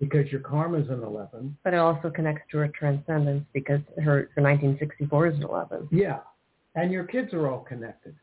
because 0.00 0.30
your 0.30 0.40
karma 0.40 0.78
is 0.78 0.88
an 0.88 1.02
11. 1.02 1.56
But 1.64 1.74
it 1.74 1.78
also 1.78 2.10
connects 2.10 2.42
to 2.52 2.58
her 2.58 2.68
transcendence 2.68 3.44
because 3.52 3.80
her, 3.96 4.30
her 4.34 4.42
1964 4.42 5.26
is 5.26 5.36
an 5.36 5.42
11. 5.44 5.88
Yeah, 5.90 6.20
and 6.74 6.92
your 6.92 7.04
kids 7.04 7.32
are 7.32 7.48
all 7.48 7.60
connected. 7.60 8.14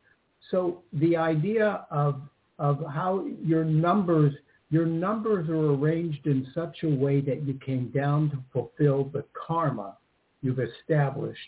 So 0.51 0.84
the 0.93 1.17
idea 1.17 1.86
of 1.89 2.21
of 2.57 2.82
how 2.86 3.26
your 3.43 3.65
numbers 3.65 4.34
your 4.69 4.86
numbers 4.86 5.49
are 5.49 5.73
arranged 5.73 6.26
in 6.26 6.47
such 6.55 6.84
a 6.84 6.89
way 6.89 7.21
that 7.21 7.43
you 7.43 7.53
came 7.65 7.89
down 7.89 8.30
to 8.32 8.38
fulfill 8.53 9.05
the 9.05 9.23
karma 9.34 9.97
you've 10.41 10.59
established 10.59 11.39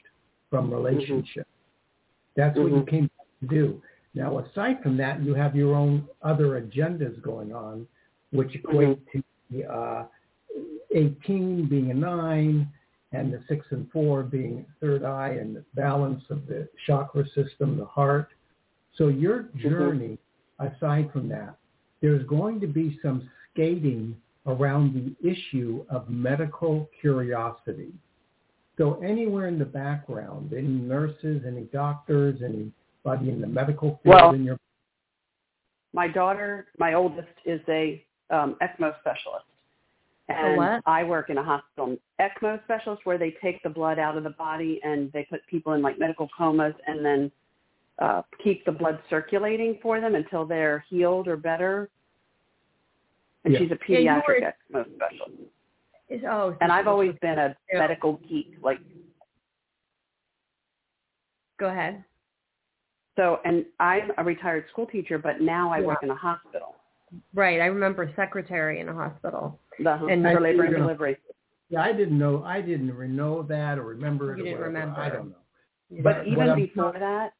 from 0.49 0.71
relationship. 0.71 1.47
That's 2.35 2.57
what 2.57 2.71
you 2.71 2.81
Mhm. 2.81 2.87
came 2.87 3.09
to 3.41 3.47
do. 3.47 3.81
Now, 4.13 4.39
aside 4.39 4.81
from 4.83 4.97
that, 4.97 5.21
you 5.21 5.33
have 5.33 5.55
your 5.55 5.75
own 5.75 6.07
other 6.21 6.61
agendas 6.61 7.19
going 7.21 7.53
on, 7.53 7.87
which 8.31 8.55
equate 8.55 8.99
to 9.11 9.23
the 9.49 9.65
uh, 9.65 10.05
18 10.97 11.67
being 11.69 11.91
a 11.91 11.93
9 11.93 12.67
and 13.13 13.33
the 13.33 13.39
6 13.47 13.65
and 13.69 13.89
4 13.91 14.23
being 14.23 14.65
third 14.81 15.03
eye 15.03 15.37
and 15.39 15.55
the 15.55 15.63
balance 15.75 16.23
of 16.29 16.47
the 16.47 16.67
chakra 16.85 17.25
system, 17.29 17.77
the 17.77 17.85
heart. 17.85 18.29
So 18.95 19.07
your 19.07 19.43
journey, 19.55 20.17
aside 20.59 21.11
from 21.13 21.29
that, 21.29 21.55
there's 22.01 22.25
going 22.27 22.59
to 22.61 22.67
be 22.67 22.99
some 23.01 23.29
skating 23.51 24.15
around 24.45 24.93
the 24.93 25.29
issue 25.29 25.85
of 25.89 26.09
medical 26.09 26.89
curiosity. 26.99 27.93
So 28.77 29.01
anywhere 29.01 29.47
in 29.47 29.57
the 29.57 29.65
background, 29.65 30.53
any 30.53 30.67
nurses, 30.67 31.43
any 31.45 31.63
doctors, 31.73 32.41
anybody 32.43 33.29
in 33.29 33.41
the 33.41 33.47
medical 33.47 33.99
field 34.03 34.15
Well- 34.15 34.33
in 34.33 34.43
your 34.43 34.57
My 35.93 36.07
daughter, 36.07 36.67
my 36.77 36.93
oldest, 36.93 37.27
is 37.45 37.61
a 37.69 38.03
um, 38.29 38.57
ECMO 38.61 38.93
specialist. 38.99 39.45
And 40.29 40.57
what? 40.57 40.81
I 40.85 41.03
work 41.03 41.29
in 41.29 41.37
a 41.37 41.43
hospital, 41.43 41.95
ECMO 42.19 42.61
specialist, 42.65 43.05
where 43.05 43.17
they 43.17 43.31
take 43.41 43.63
the 43.63 43.69
blood 43.69 43.97
out 43.97 44.17
of 44.17 44.23
the 44.23 44.31
body 44.31 44.79
and 44.83 45.11
they 45.13 45.23
put 45.29 45.45
people 45.47 45.73
in 45.73 45.81
like 45.81 45.97
medical 45.99 46.27
comas 46.37 46.73
and 46.85 47.03
then 47.05 47.31
uh, 47.99 48.21
keep 48.43 48.65
the 48.65 48.71
blood 48.71 48.99
circulating 49.09 49.79
for 49.81 50.01
them 50.01 50.15
until 50.15 50.45
they're 50.45 50.83
healed 50.89 51.27
or 51.27 51.37
better. 51.37 51.89
And 53.45 53.53
Yeah. 53.53 53.59
she's 53.59 53.71
a 53.71 53.77
Yeah, 53.87 54.19
pediatric 54.21 54.27
were- 54.27 54.83
ECMO 54.83 54.95
specialist. 54.95 55.41
Is, 56.09 56.21
oh, 56.29 56.51
so 56.51 56.57
And 56.61 56.71
I've 56.71 56.87
always 56.87 57.13
been 57.21 57.39
a 57.39 57.55
Yeah. 57.71 57.79
medical 57.79 58.17
geek. 58.27 58.57
Like 58.61 58.79
Go 61.59 61.67
ahead. 61.69 62.03
So, 63.15 63.39
and 63.45 63.65
I'm 63.79 64.11
a 64.17 64.23
retired 64.23 64.65
school 64.71 64.85
teacher, 64.85 65.17
but 65.17 65.41
now 65.41 65.71
I 65.73 65.79
Yeah. 65.79 65.87
work 65.87 66.03
in 66.03 66.11
a 66.11 66.15
hospital, 66.15 66.75
Right. 67.33 67.61
I 67.61 67.65
remember 67.65 68.11
secretary 68.15 68.79
in 68.79 68.89
a 68.89 68.93
hospital. 68.93 69.59
the 69.79 69.93
And- 70.05 70.23
for 70.23 70.41
labor 70.41 70.63
and 70.63 70.75
delivery. 70.75 71.17
Yeah, 71.69 71.81
I 71.83 71.91
didn't 71.91 72.17
know. 72.17 72.43
I 72.43 72.61
didn't 72.61 72.95
know 73.15 73.43
that 73.43 73.77
or 73.77 73.83
remember 73.83 74.33
it. 74.33 74.37
You 74.39 74.43
or 74.43 74.45
didn't 74.45 74.59
whatever. 74.59 74.73
remember. 74.79 74.99
I 75.01 75.09
don't 75.09 75.29
know. 75.29 75.35
But 75.91 76.03
But 76.03 76.17
what 76.19 76.27
even 76.27 76.49
I'm- 76.49 76.59
before 76.59 76.93
that, 76.93 77.33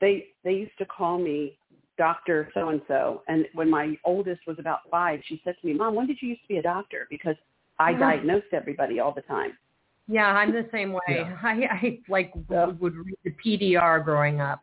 they 0.00 0.28
they 0.44 0.52
used 0.54 0.76
to 0.78 0.86
call 0.86 1.18
me 1.18 1.58
Doctor 1.98 2.48
So 2.54 2.68
and 2.70 2.80
So. 2.88 3.22
And 3.28 3.46
when 3.54 3.68
my 3.68 3.98
oldest 4.04 4.46
was 4.46 4.58
about 4.58 4.80
five, 4.90 5.20
she 5.24 5.40
said 5.44 5.56
to 5.60 5.66
me, 5.66 5.74
"Mom, 5.74 5.94
when 5.94 6.06
did 6.06 6.22
you 6.22 6.28
used 6.30 6.42
to 6.42 6.48
be 6.48 6.56
a 6.58 6.62
doctor?" 6.62 7.06
Because 7.10 7.36
I 7.78 7.90
Uh-huh. 7.90 8.00
diagnosed 8.00 8.46
everybody 8.52 9.00
all 9.00 9.12
the 9.12 9.22
time. 9.22 9.58
Yeah, 10.06 10.26
I'm 10.32 10.52
the 10.52 10.66
same 10.72 10.92
way. 10.92 11.00
Yeah. 11.08 11.36
I, 11.42 11.52
I 11.70 12.00
like 12.08 12.32
Yeah. 12.48 12.66
would 12.66 12.94
read 12.96 13.18
the 13.24 13.32
PDR 13.32 14.00
growing 14.02 14.40
up. 14.40 14.60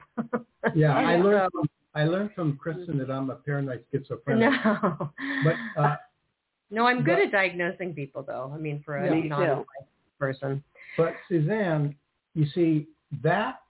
Yeah, 0.74 0.96
I 1.12 1.18
learned. 1.18 1.52
From, 1.52 1.70
I 1.96 2.04
learned 2.04 2.32
from 2.36 2.60
Kristin 2.64 2.98
that 3.00 3.10
I'm 3.10 3.30
a 3.30 3.36
paranoid 3.36 3.84
schizophrenic. 3.92 4.52
No. 4.66 5.12
But 5.44 5.82
uh, 5.82 5.96
no, 6.72 6.86
I'm 6.88 6.98
good 7.04 7.16
but- 7.18 7.26
at 7.28 7.32
diagnosing 7.32 7.94
people 7.94 8.22
though. 8.24 8.52
I 8.54 8.58
mean, 8.58 8.82
for 8.86 8.98
a 8.98 9.06
Yeah. 9.06 9.12
Me 9.22 9.28
non 9.30 9.66
person. 10.20 10.64
but 10.98 11.14
Suzanne, 11.30 11.96
you 12.36 12.46
see 12.54 12.88
that 13.24 13.62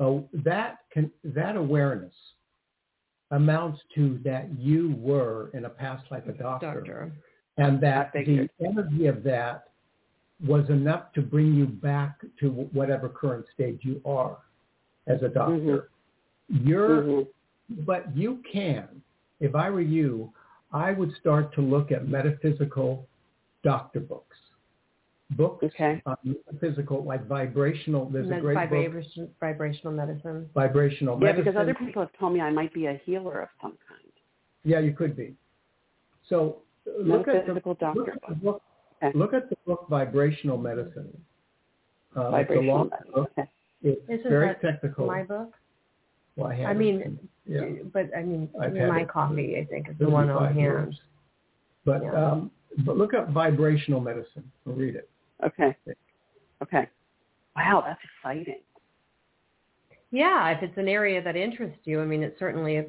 uh, 0.00 0.20
that 0.32 0.78
can 0.92 1.10
that 1.22 1.56
awareness 1.56 2.14
amounts 3.30 3.80
to 3.94 4.18
that 4.24 4.48
you 4.58 4.94
were 4.98 5.50
in 5.54 5.66
a 5.66 5.68
past 5.68 6.02
life 6.10 6.24
a 6.26 6.32
doctor, 6.32 6.74
Doctor. 6.80 7.12
and 7.58 7.80
that 7.80 8.10
the 8.12 8.48
energy 8.64 9.06
of 9.06 9.22
that 9.22 9.64
was 10.44 10.68
enough 10.70 11.12
to 11.12 11.20
bring 11.20 11.54
you 11.54 11.66
back 11.66 12.18
to 12.40 12.48
whatever 12.72 13.08
current 13.08 13.44
stage 13.54 13.80
you 13.82 14.00
are 14.06 14.38
as 15.06 15.22
a 15.22 15.28
doctor. 15.28 15.90
You're 16.48 17.02
Mhm. 17.02 17.28
But 17.86 18.14
you 18.16 18.42
can. 18.50 18.88
If 19.40 19.54
I 19.54 19.70
were 19.70 19.80
you, 19.80 20.32
I 20.72 20.92
would 20.92 21.12
start 21.20 21.54
to 21.54 21.60
look 21.60 21.90
at 21.92 22.08
metaphysical 22.08 23.06
doctor 23.64 24.00
books. 24.00 24.36
Books 25.36 25.64
Okay. 25.66 26.02
on 26.06 26.16
metaphysical, 26.24 27.04
like 27.04 27.24
vibrational. 27.26 28.06
There's 28.10 28.26
a 28.26 28.30
Med- 28.30 28.42
great 28.42 28.54
book, 28.56 28.70
vibration, 28.70 29.30
vibrational 29.38 29.92
medicine. 29.92 30.50
vibrational 30.54 31.14
Yeah, 31.16 31.26
medicine. 31.26 31.44
because 31.44 31.60
other 31.60 31.74
people 31.74 32.02
have 32.02 32.12
told 32.18 32.34
me 32.34 32.40
I 32.40 32.50
might 32.50 32.74
be 32.74 32.86
a 32.86 32.94
healer 33.04 33.40
of 33.42 33.48
some 33.62 33.78
kind. 33.88 34.12
Yeah, 34.64 34.80
you 34.80 34.92
could 34.92 35.16
be. 35.16 35.36
So 36.28 36.62
look 36.84 37.28
at 37.28 37.46
the, 37.46 37.54
Metaphysical 37.54 37.70
look 37.72 37.78
doctor 37.78 38.12
at 38.12 38.20
the 38.28 38.34
book. 38.34 38.42
book. 38.42 38.62
Okay. 39.02 39.16
Look 39.18 39.32
at 39.32 39.48
the 39.48 39.56
book 39.66 39.86
Vibrational 39.88 40.58
Medicine. 40.58 41.08
Uh, 42.16 42.20
it's 42.20 42.28
a 42.28 42.30
Vibrational 42.32 42.74
long 42.76 42.88
medicine. 42.90 43.12
book. 43.14 43.30
Okay. 43.38 43.50
It's 43.82 44.02
Isn't 44.08 44.30
very 44.30 44.46
that 44.48 44.60
technical. 44.60 45.06
My 45.06 45.22
book. 45.22 45.52
Well, 46.40 46.50
I, 46.50 46.64
I 46.70 46.74
mean, 46.74 47.18
yeah. 47.46 47.62
but 47.92 48.06
I 48.16 48.22
mean, 48.22 48.48
I've 48.60 48.72
my 48.74 49.04
coffee, 49.04 49.56
I 49.58 49.66
think, 49.66 49.88
is 49.90 49.94
the 49.98 50.08
one 50.08 50.30
on 50.30 50.38
five 50.38 50.46
hand. 50.54 50.58
years. 50.58 51.00
But 51.84 52.02
Yeah. 52.02 52.12
um, 52.32 52.50
but 52.86 52.96
look 52.96 53.14
up 53.14 53.28
vibrational 53.30 54.00
medicine. 54.00 54.50
and 54.64 54.76
Read 54.76 54.94
it. 54.96 55.10
Okay. 55.44 55.76
Okay. 56.62 56.88
Wow, 57.56 57.82
that's 57.86 58.00
exciting. 58.18 58.60
Yeah, 60.12 60.48
if 60.50 60.62
it's 60.62 60.76
an 60.78 60.88
area 60.88 61.22
that 61.22 61.36
interests 61.36 61.80
you, 61.84 62.00
I 62.00 62.04
mean, 62.04 62.22
it 62.22 62.36
certainly 62.38 62.78
uh, 62.78 62.84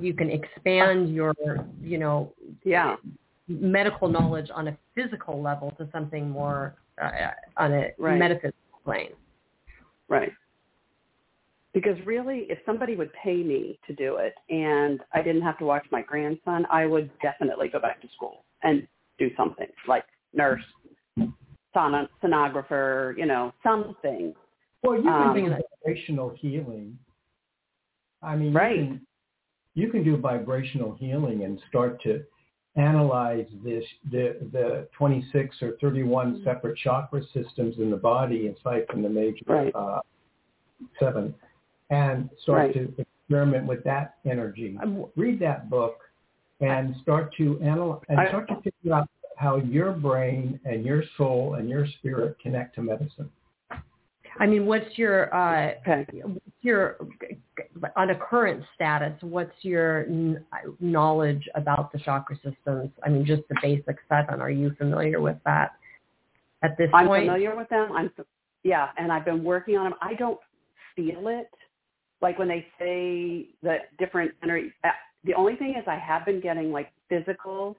you 0.00 0.12
can 0.14 0.30
expand 0.30 1.14
your, 1.14 1.34
you 1.80 1.98
know, 1.98 2.32
Yeah. 2.64 2.96
medical 3.48 4.08
knowledge 4.08 4.50
on 4.54 4.68
a 4.68 4.76
physical 4.94 5.40
level 5.40 5.70
to 5.78 5.88
something 5.92 6.28
more 6.30 6.74
uh, 7.00 7.30
on 7.56 7.72
a 7.72 7.90
Right. 7.98 8.18
metaphysical 8.18 8.80
plane. 8.84 9.12
Right. 10.08 10.32
Because 11.76 11.98
really, 12.06 12.46
if 12.48 12.58
somebody 12.64 12.96
would 12.96 13.10
pay 13.22 13.42
me 13.42 13.78
to 13.86 13.94
do 13.94 14.16
it 14.16 14.32
and 14.48 14.98
I 15.12 15.20
didn't 15.20 15.42
have 15.42 15.58
to 15.58 15.66
watch 15.66 15.84
my 15.92 16.00
grandson, 16.00 16.66
I 16.72 16.86
would 16.86 17.10
definitely 17.20 17.68
go 17.68 17.78
back 17.78 18.00
to 18.00 18.08
school 18.16 18.46
and 18.62 18.88
do 19.18 19.28
something 19.36 19.66
like 19.86 20.04
nurse, 20.32 20.62
son- 21.74 22.08
sonographer, 22.24 23.14
you 23.18 23.26
know, 23.26 23.52
something. 23.62 24.34
Well, 24.82 24.96
you 24.96 25.02
can 25.02 25.12
Um, 25.12 25.34
do 25.34 25.56
vibrational 25.84 26.30
healing. 26.30 26.98
I 28.22 28.36
mean, 28.36 28.54
Right. 28.54 28.78
you, 28.78 28.86
can, 28.86 29.06
you 29.74 29.90
can 29.90 30.02
do 30.02 30.16
vibrational 30.16 30.94
healing 30.94 31.44
and 31.44 31.60
start 31.68 32.00
to 32.04 32.24
analyze 32.76 33.48
this 33.62 33.84
the 34.10 34.48
the 34.50 34.88
26 34.96 35.62
or 35.62 35.76
31 35.82 36.42
separate 36.42 36.78
chakra 36.78 37.22
systems 37.34 37.78
in 37.78 37.90
the 37.90 37.96
body 37.98 38.46
aside 38.46 38.86
from 38.88 39.02
the 39.02 39.10
major 39.10 39.44
Right. 39.46 39.74
uh, 39.74 40.00
seven, 40.98 41.34
and 41.90 42.28
start 42.42 42.58
Right. 42.58 42.74
to 42.74 42.94
experiment 42.98 43.66
with 43.66 43.82
that 43.84 44.16
energy. 44.24 44.78
Read 45.16 45.38
that 45.40 45.68
book 45.70 46.10
and 46.60 46.96
start 46.96 47.34
to 47.34 47.60
analyze 47.60 48.02
and 48.08 48.20
I- 48.20 48.28
start 48.28 48.48
to 48.48 48.60
figure 48.62 48.94
out 48.94 49.08
how 49.36 49.56
your 49.56 49.92
brain 49.92 50.58
and 50.64 50.84
your 50.84 51.02
soul 51.16 51.54
and 51.54 51.68
your 51.68 51.86
spirit 51.86 52.38
connect 52.38 52.74
to 52.76 52.82
medicine. 52.82 53.30
I 54.38 54.46
mean, 54.46 54.66
what's 54.66 54.98
your 54.98 55.34
uh, 55.34 55.72
what's 55.86 56.62
your 56.62 56.98
on 57.96 58.10
a 58.10 58.14
current 58.14 58.62
status? 58.74 59.14
What's 59.22 59.54
your 59.62 60.04
kn- 60.04 60.44
knowledge 60.78 61.48
about 61.54 61.90
the 61.92 61.98
chakra 61.98 62.36
systems? 62.36 62.90
I 63.02 63.08
mean, 63.08 63.24
just 63.24 63.42
the 63.48 63.56
basic 63.62 63.96
seven. 64.08 64.40
Are 64.40 64.50
you 64.50 64.74
familiar 64.76 65.20
with 65.20 65.38
that 65.44 65.72
at 66.62 66.76
this 66.76 66.90
point? 66.90 67.08
I'm 67.08 67.20
familiar 67.20 67.56
with 67.56 67.68
them. 67.70 67.92
I'm 67.92 68.10
yeah, 68.62 68.88
and 68.98 69.10
I've 69.10 69.24
been 69.24 69.44
working 69.44 69.76
on 69.76 69.90
them. 69.90 69.98
I 70.02 70.14
don't 70.14 70.40
feel 70.94 71.28
it. 71.28 71.50
Like 72.22 72.38
when 72.38 72.48
they 72.48 72.66
say 72.78 73.48
that 73.62 73.96
different 73.98 74.32
energy. 74.42 74.72
uh, 74.84 74.88
The 75.24 75.34
only 75.34 75.56
thing 75.56 75.74
is, 75.78 75.84
I 75.86 75.96
have 75.98 76.24
been 76.24 76.40
getting 76.40 76.72
like 76.72 76.90
physical. 77.08 77.76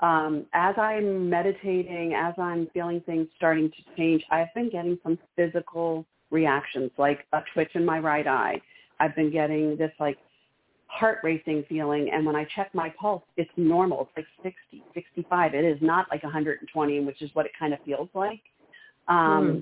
Um, 0.00 0.46
as 0.54 0.74
I'm 0.78 1.28
meditating, 1.28 2.14
as 2.14 2.34
I'm 2.38 2.68
feeling 2.72 3.00
things 3.04 3.28
starting 3.36 3.68
to 3.70 3.76
change, 3.96 4.22
I've 4.30 4.52
been 4.54 4.70
getting 4.70 4.98
some 5.02 5.18
physical 5.36 6.06
reactions, 6.30 6.90
like 6.98 7.26
a 7.32 7.40
twitch 7.52 7.70
in 7.74 7.84
my 7.84 7.98
right 7.98 8.26
eye. 8.26 8.60
I've 9.00 9.14
been 9.16 9.30
getting 9.30 9.76
this 9.76 9.92
like 9.98 10.18
heart 10.86 11.18
racing 11.22 11.64
feeling, 11.68 12.10
and 12.12 12.24
when 12.24 12.36
I 12.36 12.46
check 12.56 12.74
my 12.74 12.92
pulse, 13.00 13.22
it's 13.36 13.50
normal. 13.56 14.08
It's 14.16 14.26
like 14.44 14.54
60, 14.70 14.84
65. 14.94 15.54
It 15.54 15.64
is 15.64 15.78
not 15.82 16.06
like 16.10 16.22
120, 16.22 17.00
which 17.00 17.20
is 17.22 17.30
what 17.34 17.46
it 17.46 17.52
kind 17.58 17.72
of 17.74 17.80
feels 17.84 18.08
like. 18.14 18.40
Um, 19.08 19.48
Hmm. 19.48 19.58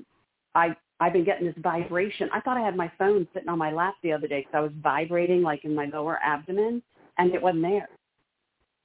I 0.55 0.75
I've 0.99 1.13
been 1.13 1.23
getting 1.23 1.45
this 1.45 1.55
vibration. 1.59 2.29
I 2.33 2.39
thought 2.41 2.57
I 2.57 2.61
had 2.61 2.75
my 2.75 2.91
phone 2.97 3.27
sitting 3.33 3.49
on 3.49 3.57
my 3.57 3.71
lap 3.71 3.95
the 4.01 4.11
other 4.11 4.27
day 4.27 4.41
because 4.41 4.53
I 4.55 4.61
was 4.61 4.71
vibrating 4.81 5.43
like 5.43 5.63
in 5.63 5.75
my 5.75 5.85
lower 5.85 6.19
abdomen, 6.23 6.81
and 7.17 7.33
it 7.33 7.41
wasn't 7.41 7.63
there. 7.63 7.89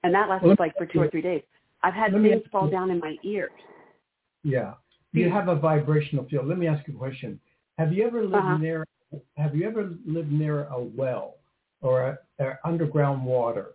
And 0.02 0.14
that 0.14 0.28
lasted 0.28 0.48
Well, 0.48 0.56
like 0.58 0.76
for 0.76 0.86
two 0.86 1.00
or 1.00 1.10
three 1.10 1.22
days. 1.22 1.42
I've 1.82 1.94
had 1.94 2.12
things 2.12 2.42
fall 2.50 2.68
down 2.68 2.90
in 2.90 2.98
my 2.98 3.16
ears. 3.22 3.50
Yeah. 4.44 4.74
You 5.12 5.30
have 5.30 5.48
a 5.48 5.54
vibrational 5.56 6.26
field. 6.28 6.46
Let 6.46 6.58
me 6.58 6.66
ask 6.66 6.86
you 6.86 6.94
a 6.94 6.98
question. 6.98 7.40
Have 7.78 7.92
you 7.92 8.06
ever 8.06 8.22
lived 8.22 8.34
Uh-huh. 8.34 8.56
near 8.58 8.86
have 9.36 9.54
you 9.54 9.68
ever 9.68 9.92
lived 10.06 10.32
near 10.32 10.64
a 10.68 10.80
well 10.80 11.34
or 11.82 12.02
a, 12.02 12.18
or 12.38 12.58
underground 12.64 13.22
water? 13.22 13.72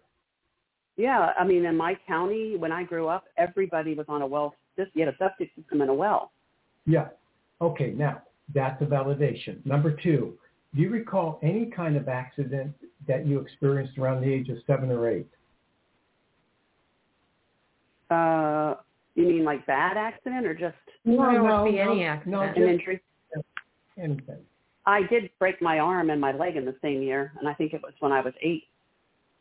Yeah, 0.95 1.31
I 1.39 1.43
mean, 1.43 1.63
in 1.65 1.77
my 1.77 1.95
county, 2.07 2.55
when 2.57 2.71
I 2.71 2.83
grew 2.83 3.07
up, 3.07 3.25
everybody 3.37 3.93
was 3.93 4.07
on 4.09 4.23
a 4.23 4.27
well. 4.27 4.55
This 4.77 4.87
you 4.95 5.05
had 5.05 5.13
a 5.13 5.17
septic 5.17 5.51
system 5.55 5.81
and 5.81 5.91
a 5.91 5.93
well. 5.93 6.31
Yeah. 6.87 7.09
Okay, 7.61 7.91
now 7.91 8.23
that's 8.53 8.81
a 8.81 8.85
validation. 8.85 9.65
Number 9.65 9.91
two, 9.91 10.37
do 10.75 10.81
you 10.81 10.89
recall 10.89 11.39
any 11.43 11.65
kind 11.65 11.95
of 11.95 12.07
accident 12.07 12.73
that 13.07 13.25
you 13.25 13.39
experienced 13.39 13.97
around 13.97 14.21
the 14.21 14.31
age 14.31 14.49
of 14.49 14.57
seven 14.67 14.91
or 14.91 15.09
eight? 15.09 15.27
Uh, 18.09 18.75
you 19.15 19.27
mean 19.27 19.43
like 19.43 19.65
bad 19.65 19.97
accident 19.97 20.45
or 20.45 20.53
just 20.53 20.75
No, 21.03 21.17
there 21.31 21.43
no, 21.43 21.65
be 21.65 21.77
no, 21.77 21.91
any 21.91 22.03
no, 22.25 22.41
accident. 22.41 22.57
an 22.57 22.63
injury? 22.63 23.01
Anything. 23.97 24.37
I 24.85 25.03
did 25.03 25.29
break 25.39 25.61
my 25.61 25.79
arm 25.79 26.09
and 26.11 26.21
my 26.21 26.31
leg 26.31 26.55
in 26.55 26.63
the 26.63 26.75
same 26.81 27.01
year, 27.01 27.33
and 27.39 27.49
I 27.49 27.53
think 27.53 27.73
it 27.73 27.81
was 27.81 27.93
when 27.99 28.11
I 28.13 28.21
was 28.21 28.33
eight. 28.41 28.63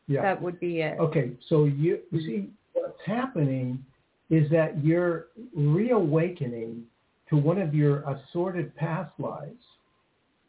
Yeah. 0.07 0.21
That 0.21 0.41
would 0.41 0.59
be 0.59 0.81
it. 0.81 0.99
Okay, 0.99 1.31
so 1.47 1.65
you, 1.65 1.99
you 2.11 2.21
see 2.21 2.49
what's 2.73 2.99
happening 3.05 3.83
is 4.29 4.49
that 4.51 4.83
you're 4.83 5.27
reawakening 5.55 6.83
to 7.29 7.37
one 7.37 7.59
of 7.59 7.73
your 7.73 8.03
assorted 8.09 8.75
past 8.75 9.11
lives 9.19 9.63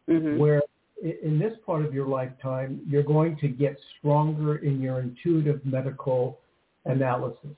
hmm 0.07 0.39
where 0.39 0.63
in 1.23 1.39
this 1.39 1.53
part 1.65 1.85
of 1.85 1.95
your 1.95 2.09
lifetime, 2.09 2.81
you're 2.89 3.03
going 3.05 3.37
to 3.37 3.49
get 3.49 3.79
stronger 3.99 4.57
in 4.57 4.81
your 4.81 5.01
intuitive 5.01 5.65
medical 5.65 6.39
analysis. 6.87 7.57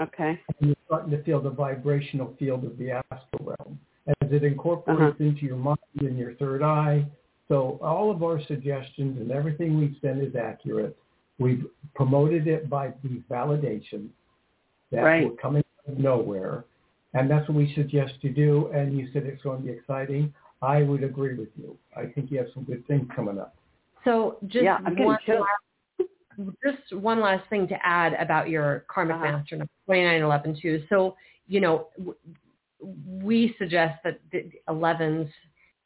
Okay. 0.00 0.38
And 0.60 0.68
you're 0.68 0.76
starting 0.86 1.10
to 1.10 1.22
feel 1.24 1.40
the 1.40 1.50
vibrational 1.50 2.34
field 2.38 2.64
of 2.64 2.78
the 2.78 2.92
astral 2.92 3.56
realm 3.58 3.80
as 4.22 4.30
it 4.32 4.44
incorporates 4.44 5.18
into 5.18 5.44
your 5.44 5.56
mind 5.56 5.78
and 5.98 6.16
your 6.16 6.34
third 6.34 6.62
eye. 6.62 7.04
So 7.48 7.78
all 7.82 8.10
of 8.10 8.22
our 8.22 8.40
suggestions 8.46 9.20
and 9.20 9.32
everything 9.32 9.78
we 9.78 9.98
send 10.00 10.22
is 10.22 10.36
accurate. 10.36 10.96
We've 11.38 11.66
promoted 11.94 12.46
it 12.46 12.70
by 12.70 12.92
these 13.02 13.22
validations 13.28 14.10
that 14.92 15.02
Right. 15.02 15.24
we're 15.28 15.36
coming 15.36 15.64
out 15.80 15.92
of 15.92 15.98
nowhere. 15.98 16.64
And 17.14 17.30
that's 17.30 17.48
what 17.48 17.56
we 17.56 17.72
suggest 17.74 18.14
you 18.20 18.30
do. 18.30 18.70
And 18.74 18.96
you 18.96 19.08
said 19.12 19.24
it's 19.24 19.42
going 19.42 19.58
to 19.62 19.64
be 19.66 19.72
exciting. 19.72 20.32
I 20.62 20.82
would 20.82 21.02
agree 21.02 21.34
with 21.36 21.48
you. 21.56 21.76
I 21.96 22.06
think 22.06 22.30
you 22.30 22.38
have 22.38 22.48
some 22.54 22.64
good 22.64 22.86
things 22.86 23.06
coming 23.14 23.38
up. 23.38 23.54
So 24.04 24.36
just 24.46 24.64
Yeah, 24.64 24.78
one 24.84 25.18
last, 25.28 26.08
just 26.64 26.92
one 27.00 27.20
last 27.20 27.48
thing 27.50 27.66
to 27.68 27.76
add 27.84 28.14
about 28.14 28.48
your 28.48 28.84
karmic 28.88 29.16
Uh-huh. 29.16 29.24
master 29.24 29.56
number 29.56 29.72
2911 29.86 30.58
too. 30.60 30.84
So, 30.88 31.16
you 31.48 31.60
know, 31.60 31.88
w- 31.98 32.16
we 33.22 33.54
suggest 33.58 34.02
that 34.04 34.20
the 34.32 34.50
11s 34.68 35.28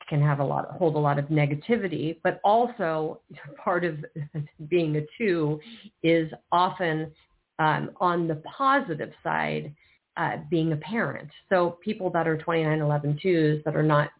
can 0.08 0.20
have 0.20 0.38
a 0.40 0.44
lot, 0.44 0.70
hold 0.72 0.96
a 0.96 0.98
lot 0.98 1.18
of 1.18 1.26
negativity, 1.26 2.18
but 2.22 2.40
also 2.44 3.20
part 3.64 3.84
of 3.84 4.04
being 4.68 4.96
a 4.96 5.02
two 5.16 5.58
is 6.02 6.30
often 6.52 7.10
um, 7.58 7.90
on 8.00 8.28
the 8.28 8.36
positive 8.56 9.12
side, 9.22 9.74
uh, 10.16 10.36
being 10.50 10.72
a 10.72 10.76
parent. 10.76 11.28
So 11.48 11.78
people 11.82 12.10
that 12.10 12.26
are 12.26 12.36
2911 12.36 13.18
twos 13.22 13.64
that 13.64 13.74
are 13.74 13.82
not 13.82 14.10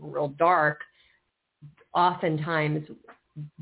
real 0.00 0.28
dark, 0.28 0.80
oftentimes 1.94 2.88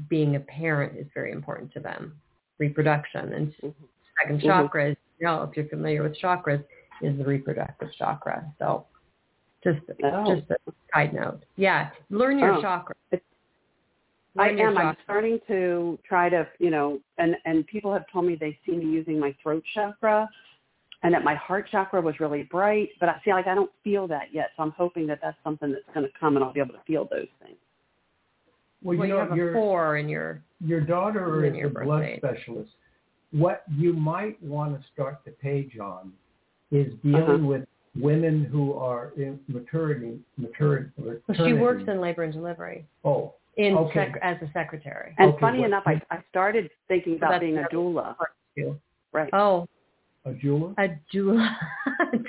being 0.08 0.36
a 0.36 0.40
parent 0.40 0.98
is 0.98 1.06
very 1.14 1.32
important 1.32 1.72
to 1.72 1.80
them. 1.80 2.20
Reproduction 2.58 3.32
and 3.32 3.54
Mhm. 3.56 3.74
second 4.18 4.40
Mhm. 4.40 4.46
chakra 4.46 4.90
is, 4.90 4.96
you 5.18 5.26
know, 5.26 5.42
if 5.42 5.56
you're 5.56 5.66
familiar 5.66 6.02
with 6.02 6.16
chakras, 6.16 6.64
is 7.00 7.16
the 7.18 7.24
reproductive 7.24 7.92
chakra. 7.94 8.44
So 8.58 8.86
just 9.64 9.80
Oh. 10.02 10.36
just 10.36 10.50
a 10.50 10.56
side 10.94 11.12
note. 11.12 11.44
Yeah, 11.56 11.90
learn 12.10 12.38
your 12.38 12.54
Oh. 12.54 12.62
chakra. 12.62 12.94
I 14.38 14.48
am. 14.48 14.78
I'm 14.78 14.96
starting 15.04 15.40
to 15.46 15.98
try 16.04 16.28
to, 16.30 16.48
you 16.58 16.70
know, 16.70 17.00
and 17.18 17.36
and 17.44 17.66
people 17.66 17.92
have 17.92 18.06
told 18.08 18.24
me 18.24 18.34
they 18.34 18.58
see 18.64 18.72
me 18.72 18.86
using 18.86 19.18
my 19.18 19.32
throat 19.42 19.62
chakra, 19.74 20.28
and 21.02 21.12
that 21.14 21.24
my 21.24 21.34
heart 21.34 21.68
chakra 21.70 22.00
was 22.00 22.18
really 22.20 22.44
bright. 22.44 22.90
But 23.00 23.08
I 23.08 23.20
feel 23.24 23.34
like 23.34 23.46
I 23.46 23.54
don't 23.54 23.70
feel 23.82 24.06
that 24.08 24.32
yet, 24.32 24.50
so 24.56 24.62
I'm 24.62 24.70
hoping 24.72 25.06
that 25.08 25.18
that's 25.22 25.36
something 25.42 25.70
that's 25.72 25.84
going 25.94 26.06
to 26.06 26.12
come, 26.18 26.36
and 26.36 26.44
I'll 26.44 26.52
be 26.52 26.60
able 26.60 26.74
to 26.74 26.82
feel 26.86 27.06
those 27.10 27.26
things. 27.42 27.56
Well, 28.82 28.96
Well, 28.98 29.06
you 29.08 29.14
you 29.14 29.18
know, 29.18 29.24
have 29.24 29.32
a 29.32 29.36
your 29.36 29.52
four 29.54 29.96
in 29.98 30.08
your 30.08 30.42
your 30.64 30.80
daughter 30.80 31.44
in 31.44 31.54
is 31.54 31.58
your 31.60 31.68
a 31.68 31.84
blood 31.84 32.00
date. 32.02 32.18
specialist. 32.18 32.70
What 33.32 33.62
you 33.76 33.92
might 33.92 34.40
want 34.42 34.78
to 34.80 34.86
start 34.92 35.20
the 35.24 35.30
page 35.32 35.78
on 35.78 36.12
is 36.70 36.92
dealing 37.02 37.22
Uh-huh. 37.22 37.46
with 37.46 37.68
women 38.00 38.44
who 38.44 38.74
are 38.74 39.12
in 39.16 39.38
maturity, 39.48 40.20
maturity. 40.36 40.90
well, 40.98 41.16
she 41.46 41.52
works 41.52 41.82
in 41.86 42.00
labor 42.00 42.22
and 42.24 42.32
delivery 42.32 42.86
Oh, 43.04 43.34
in 43.56 43.76
Okay. 43.76 44.10
sec- 44.12 44.18
as 44.22 44.40
a 44.42 44.50
secretary. 44.52 45.14
And 45.18 45.30
Okay, 45.32 45.40
funny 45.40 45.58
what- 45.60 45.66
enough, 45.66 45.86
I 45.86 46.00
I 46.10 46.22
started 46.30 46.70
thinking 46.88 47.18
So 47.18 47.26
about 47.26 47.40
being 47.40 47.58
a 47.58 47.64
doula. 47.64 48.16
Right. 49.12 49.30
Oh, 49.34 49.68
a 50.24 50.32
jeweler. 50.34 50.74
a 50.78 50.88
doula, 51.14 51.56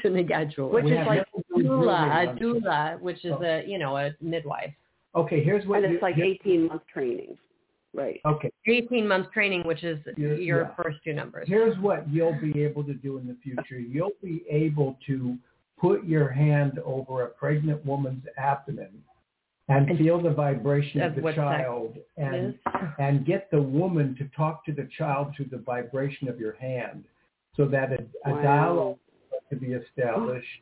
Didn't 0.03 0.27
get 0.27 0.49
jeweler. 0.51 0.73
Which 0.73 0.85
We 0.85 0.91
is 0.97 1.07
like 1.07 1.25
no 1.55 1.63
doula, 1.63 2.23
a 2.23 2.39
doula, 2.39 2.99
which 3.01 3.23
is 3.25 3.33
Oh. 3.37 3.43
a 3.43 3.63
you 3.65 3.77
know 3.77 3.97
a 3.97 4.11
midwife. 4.21 4.73
Okay, 5.15 5.43
here's 5.43 5.65
what 5.67 5.83
and 5.83 5.89
you, 5.91 5.95
it's 5.97 6.01
like 6.01 6.17
18 6.17 6.67
month 6.67 6.81
training. 6.91 7.37
Right. 7.95 8.19
Okay, 8.25 8.51
18 8.65 9.07
month 9.07 9.31
training, 9.31 9.61
which 9.67 9.83
is 9.83 9.99
Yeah, 10.17 10.29
your 10.33 10.61
yeah. 10.63 10.75
first 10.83 10.97
two 11.03 11.13
numbers. 11.13 11.47
here's 11.47 11.77
what 11.77 12.09
you'll 12.09 12.39
be 12.41 12.63
able 12.63 12.83
to 12.85 12.95
do 12.95 13.19
in 13.19 13.27
the 13.27 13.35
future. 13.43 13.77
You'll 13.79 14.17
be 14.23 14.43
able 14.49 14.97
to 15.05 15.37
put 15.79 16.03
your 16.03 16.29
hand 16.29 16.79
over 16.79 17.23
a 17.23 17.27
pregnant 17.27 17.85
woman's 17.85 18.23
abdomen 18.37 19.03
and 19.69 19.87
And- 19.89 19.99
feel 19.99 20.19
the 20.19 20.31
vibration 20.31 21.01
of 21.01 21.15
Of 21.15 21.23
the 21.23 21.33
child 21.33 21.97
and 22.17 22.35
Is- 22.55 22.59
and 22.97 23.25
get 23.25 23.51
the 23.51 23.61
woman 23.61 24.15
to 24.15 24.25
talk 24.35 24.65
to 24.65 24.71
the 24.71 24.85
child 24.97 25.35
through 25.35 25.45
the 25.51 25.59
vibration 25.59 26.27
of 26.27 26.39
your 26.39 26.53
hand 26.53 27.03
so 27.55 27.65
that 27.65 27.91
a, 27.91 28.05
a 28.29 28.33
Wow. 28.33 28.41
dialogue 28.41 28.97
to 29.49 29.55
be 29.55 29.73
established. 29.73 30.61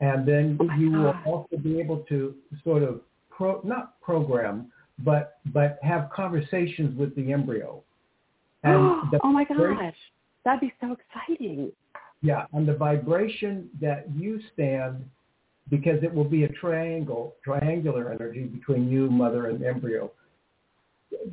And 0.00 0.26
then 0.26 0.56
Oh 0.60 0.68
you 0.78 0.90
will 0.90 1.12
God. 1.12 1.26
also 1.26 1.56
be 1.56 1.78
able 1.80 1.98
to 2.08 2.34
sort 2.62 2.82
of 2.82 3.00
pro, 3.30 3.60
not 3.64 4.00
program, 4.00 4.70
but 4.98 5.38
but 5.46 5.78
have 5.82 6.10
conversations 6.10 6.96
with 6.98 7.14
the 7.16 7.32
embryo. 7.32 7.82
And 8.64 9.10
the 9.12 9.20
oh 9.22 9.30
my 9.32 9.44
gosh, 9.44 9.94
that'd 10.44 10.60
be 10.60 10.72
so 10.80 10.96
exciting. 10.98 11.70
yeah, 12.22 12.46
and 12.54 12.66
the 12.66 12.74
vibration 12.74 13.68
that 13.80 14.06
you 14.16 14.40
stand, 14.54 15.04
because 15.68 16.02
it 16.02 16.12
will 16.12 16.24
be 16.24 16.44
a 16.44 16.48
triangle, 16.48 17.34
triangular 17.44 18.10
energy 18.10 18.44
between 18.44 18.88
you, 18.88 19.10
mother, 19.10 19.48
and 19.48 19.62
embryo. 19.62 20.10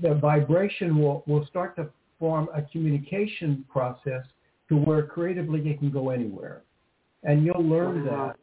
The 0.02 0.14
vibration 0.16 0.98
will, 1.02 1.24
will 1.26 1.46
start 1.48 1.76
to 1.78 1.90
form 2.20 2.50
a 2.54 2.62
communication 2.64 3.64
process 3.72 4.24
to 4.72 4.78
where 4.78 5.04
creatively 5.04 5.60
it 5.70 5.80
can 5.80 5.92
go 5.92 6.12
anywhere. 6.12 6.62
And 7.24 7.44
you'll 7.44 7.64
learn 7.64 8.06
Wow. 8.06 8.34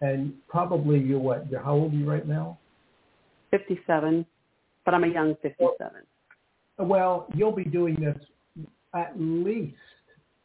that. 0.00 0.06
And 0.06 0.34
probably 0.46 0.98
you're 1.00 1.18
what, 1.18 1.50
you're, 1.50 1.62
how 1.62 1.72
old 1.72 1.94
are 1.94 1.96
you 1.96 2.08
right 2.08 2.26
now? 2.26 2.58
57, 3.50 4.26
but 4.84 4.94
I'm 4.94 5.04
a 5.04 5.08
young 5.08 5.34
57. 5.42 5.90
Well, 6.78 7.26
you'll 7.34 7.52
be 7.52 7.64
doing 7.64 7.94
this 7.94 8.18
at 8.94 9.12
least 9.18 9.76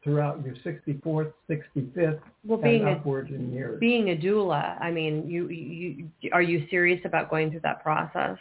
throughout 0.04 0.46
your 0.46 0.56
64th, 0.56 1.34
65th, 1.50 2.22
Well, 2.46 2.60
and 2.60 2.64
being 2.64 2.88
a 2.88 2.92
upwards 2.92 3.32
in 3.32 3.52
years. 3.52 3.80
being 3.80 4.12
a 4.12 4.16
doula, 4.16 4.80
I 4.80 4.92
mean, 4.92 5.28
you, 5.28 5.50
you 5.50 6.10
you 6.22 6.30
are 6.32 6.42
you 6.42 6.66
serious 6.70 7.02
about 7.04 7.30
going 7.30 7.52
through 7.52 7.62
that 7.62 7.84
process? 7.84 8.38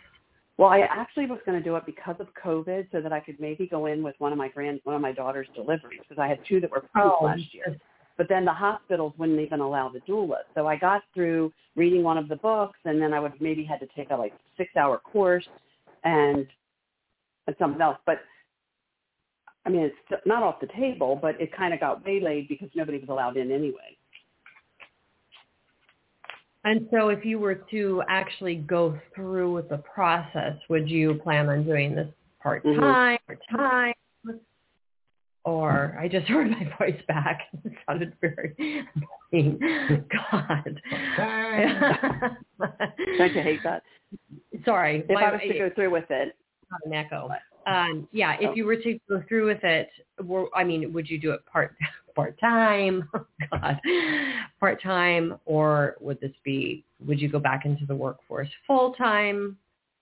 Well, 0.59 0.71
I 0.71 0.81
actually 0.81 1.27
was 1.27 1.39
going 1.45 1.59
to 1.59 1.65
do 1.65 1.77
it 1.77 1.85
because 1.85 2.17
of 2.19 2.29
COVID, 2.43 2.89
so 2.91 3.01
that 3.03 3.13
I 3.13 3.21
could 3.21 3.39
maybe 3.39 3.67
go 3.67 3.87
in 3.87 4.03
with 4.03 4.15
one 4.19 4.33
of 4.33 4.39
my 4.39 4.49
grand, 4.49 4.81
one 4.85 4.97
of 4.97 5.03
my 5.03 5.13
daughter's 5.13 5.49
deliveries, 5.55 6.01
because 6.09 6.21
I 6.21 6.29
had 6.29 6.39
two 6.49 6.61
that 6.61 6.71
were 6.71 6.81
pregnant 6.81 7.15
Oh, 7.21 7.25
last 7.25 7.53
year. 7.53 7.77
But 8.17 8.31
then 8.31 8.47
the 8.47 8.53
hospitals 8.53 9.13
wouldn't 9.19 9.39
even 9.41 9.61
allow 9.61 9.91
the 9.91 10.01
doula. 10.01 10.39
So 10.55 10.67
I 10.67 10.77
got 10.77 11.03
through 11.13 11.53
reading 11.75 12.03
one 12.03 12.17
of 12.17 12.29
the 12.29 12.37
books, 12.37 12.79
and 12.87 13.01
then 13.01 13.13
I 13.13 13.21
would 13.21 13.35
maybe 13.41 13.65
had 13.65 13.81
to 13.81 13.87
take 13.95 14.11
a 14.11 14.17
like 14.17 14.33
six 14.57 14.75
hour 14.77 14.97
course, 14.99 15.47
and 16.05 16.47
and 17.47 17.57
something 17.59 17.83
else. 17.83 17.99
But 18.07 18.21
I 19.67 19.69
mean, 19.69 19.83
it's 19.83 20.23
not 20.25 20.43
off 20.43 20.61
the 20.61 20.69
table, 20.69 21.19
but 21.21 21.39
it 21.39 21.55
kind 21.55 21.75
of 21.75 21.81
got 21.81 22.05
waylaid 22.05 22.49
because 22.49 22.71
nobody 22.75 22.99
was 22.99 23.11
allowed 23.11 23.37
in 23.37 23.51
anyway. 23.51 23.97
And 26.67 26.89
so, 26.91 27.11
if 27.11 27.25
you 27.25 27.39
were 27.39 27.55
to 27.71 28.03
actually 28.09 28.57
go 28.57 28.99
through 29.15 29.55
with 29.55 29.69
the 29.69 29.79
process, 29.79 30.57
would 30.69 30.91
you 30.91 31.15
plan 31.23 31.49
on 31.49 31.65
doing 31.65 31.95
this 31.95 32.09
part 32.43 32.65
time, 32.65 33.19
part 33.25 33.39
time, 33.53 33.95
or 35.45 35.97
I 35.99 36.09
just 36.09 36.27
heard 36.29 36.51
my 36.51 36.69
voice 36.77 37.01
back. 37.07 37.43
It 37.65 37.73
sounded 37.87 38.15
very 38.21 38.85
annoying. 39.33 39.61
God. 40.11 40.81
Don't 43.19 43.35
you 43.35 43.43
hate 43.43 43.61
that? 43.63 43.85
Sorry, 44.65 45.05
If 45.09 45.15
my- 45.15 45.23
I 45.23 45.33
was 45.33 45.41
to 45.43 45.59
go 45.59 45.71
through 45.73 45.91
with 45.93 46.11
it, 46.11 46.35
not 46.69 46.81
an 46.85 46.93
echo. 46.95 47.29
Um, 47.69 48.09
yeah, 48.11 48.37
if 48.41 48.57
you 48.57 48.65
were 48.65 48.77
to 48.77 48.99
go 49.09 49.23
through 49.29 49.47
with 49.47 49.63
it, 49.63 49.89
I 50.53 50.65
mean, 50.65 50.93
would 50.93 51.09
you 51.09 51.21
do 51.21 51.31
it 51.31 51.47
part 51.47 51.77
part 52.17 52.39
time? 52.41 53.09
Oh, 53.53 53.59
God, 53.61 53.79
part 54.59 54.83
time, 54.83 55.39
or 55.45 55.97
would 56.01 56.19
this 56.21 56.33
be? 56.43 56.85
Would 57.07 57.21
you 57.21 57.29
go 57.29 57.39
back 57.39 57.65
into 57.65 57.87
the 57.87 57.95
workforce 57.95 58.49
full 58.67 58.93
time? 58.95 59.57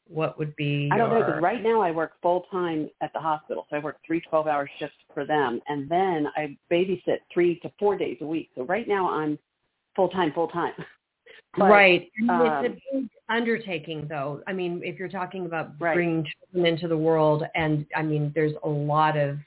What 0.09 0.39
would 0.39 0.55
be? 0.57 0.89
I 0.93 0.97
don't 0.97 1.11
know 1.11 1.19
because 1.19 1.43
right 1.43 1.63
now 1.63 1.83
I 1.83 1.91
work 1.91 2.13
full 2.23 2.47
time 2.51 2.89
at 3.03 3.13
the 3.13 3.19
hospital, 3.19 3.67
so 3.69 3.77
I 3.77 3.81
work 3.81 3.99
three 4.07 4.23
12-hour 4.33 4.71
shifts 4.79 4.97
for 5.13 5.27
them, 5.27 5.61
and 5.69 5.89
then 5.91 6.29
I 6.37 6.57
babysit 6.71 7.19
three 7.33 7.59
to 7.61 7.73
four 7.79 7.99
days 7.99 8.17
a 8.23 8.27
week. 8.27 8.51
So 8.55 8.65
right 8.65 8.89
now 8.89 9.11
I'm 9.11 9.39
full 9.97 10.09
time, 10.09 10.33
full 10.33 10.49
time. 10.49 10.73
But, 11.57 11.71
right. 11.71 12.11
And 12.19 12.31
um, 12.31 12.65
it's 12.65 12.75
a 12.75 12.97
big 12.97 13.09
undertaking, 13.29 14.07
though. 14.09 14.43
I 14.49 14.53
mean, 14.53 14.81
if 14.85 14.99
you're 14.99 15.09
talking 15.09 15.47
about 15.47 15.73
Right. 15.79 15.95
bringing 15.95 16.27
children 16.53 16.73
into 16.73 16.89
the 16.89 16.97
world, 16.97 17.45
and 17.55 17.87
I 17.95 18.03
mean, 18.03 18.33
there's 18.35 18.55
a 18.65 18.69
lot 18.69 19.17
of, 19.17 19.39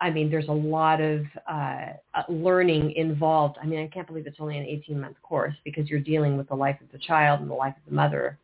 I 0.00 0.10
mean, 0.10 0.30
there's 0.30 0.48
a 0.48 0.52
lot 0.52 1.00
of 1.00 1.24
uh, 1.50 1.86
uh, 2.14 2.22
learning 2.28 2.92
involved. 2.92 3.58
I 3.62 3.66
mean, 3.66 3.80
I 3.80 3.86
can't 3.88 4.06
believe 4.06 4.26
it's 4.26 4.38
only 4.40 4.56
an 4.56 4.64
18-month 4.64 5.16
course 5.22 5.54
because 5.64 5.88
you're 5.90 6.00
dealing 6.00 6.38
with 6.38 6.48
the 6.48 6.54
life 6.54 6.80
of 6.80 6.90
the 6.90 6.98
child 6.98 7.40
and 7.40 7.50
the 7.50 7.54
life 7.54 7.74
of 7.76 7.84
the 7.90 7.94
mother. 7.94 8.38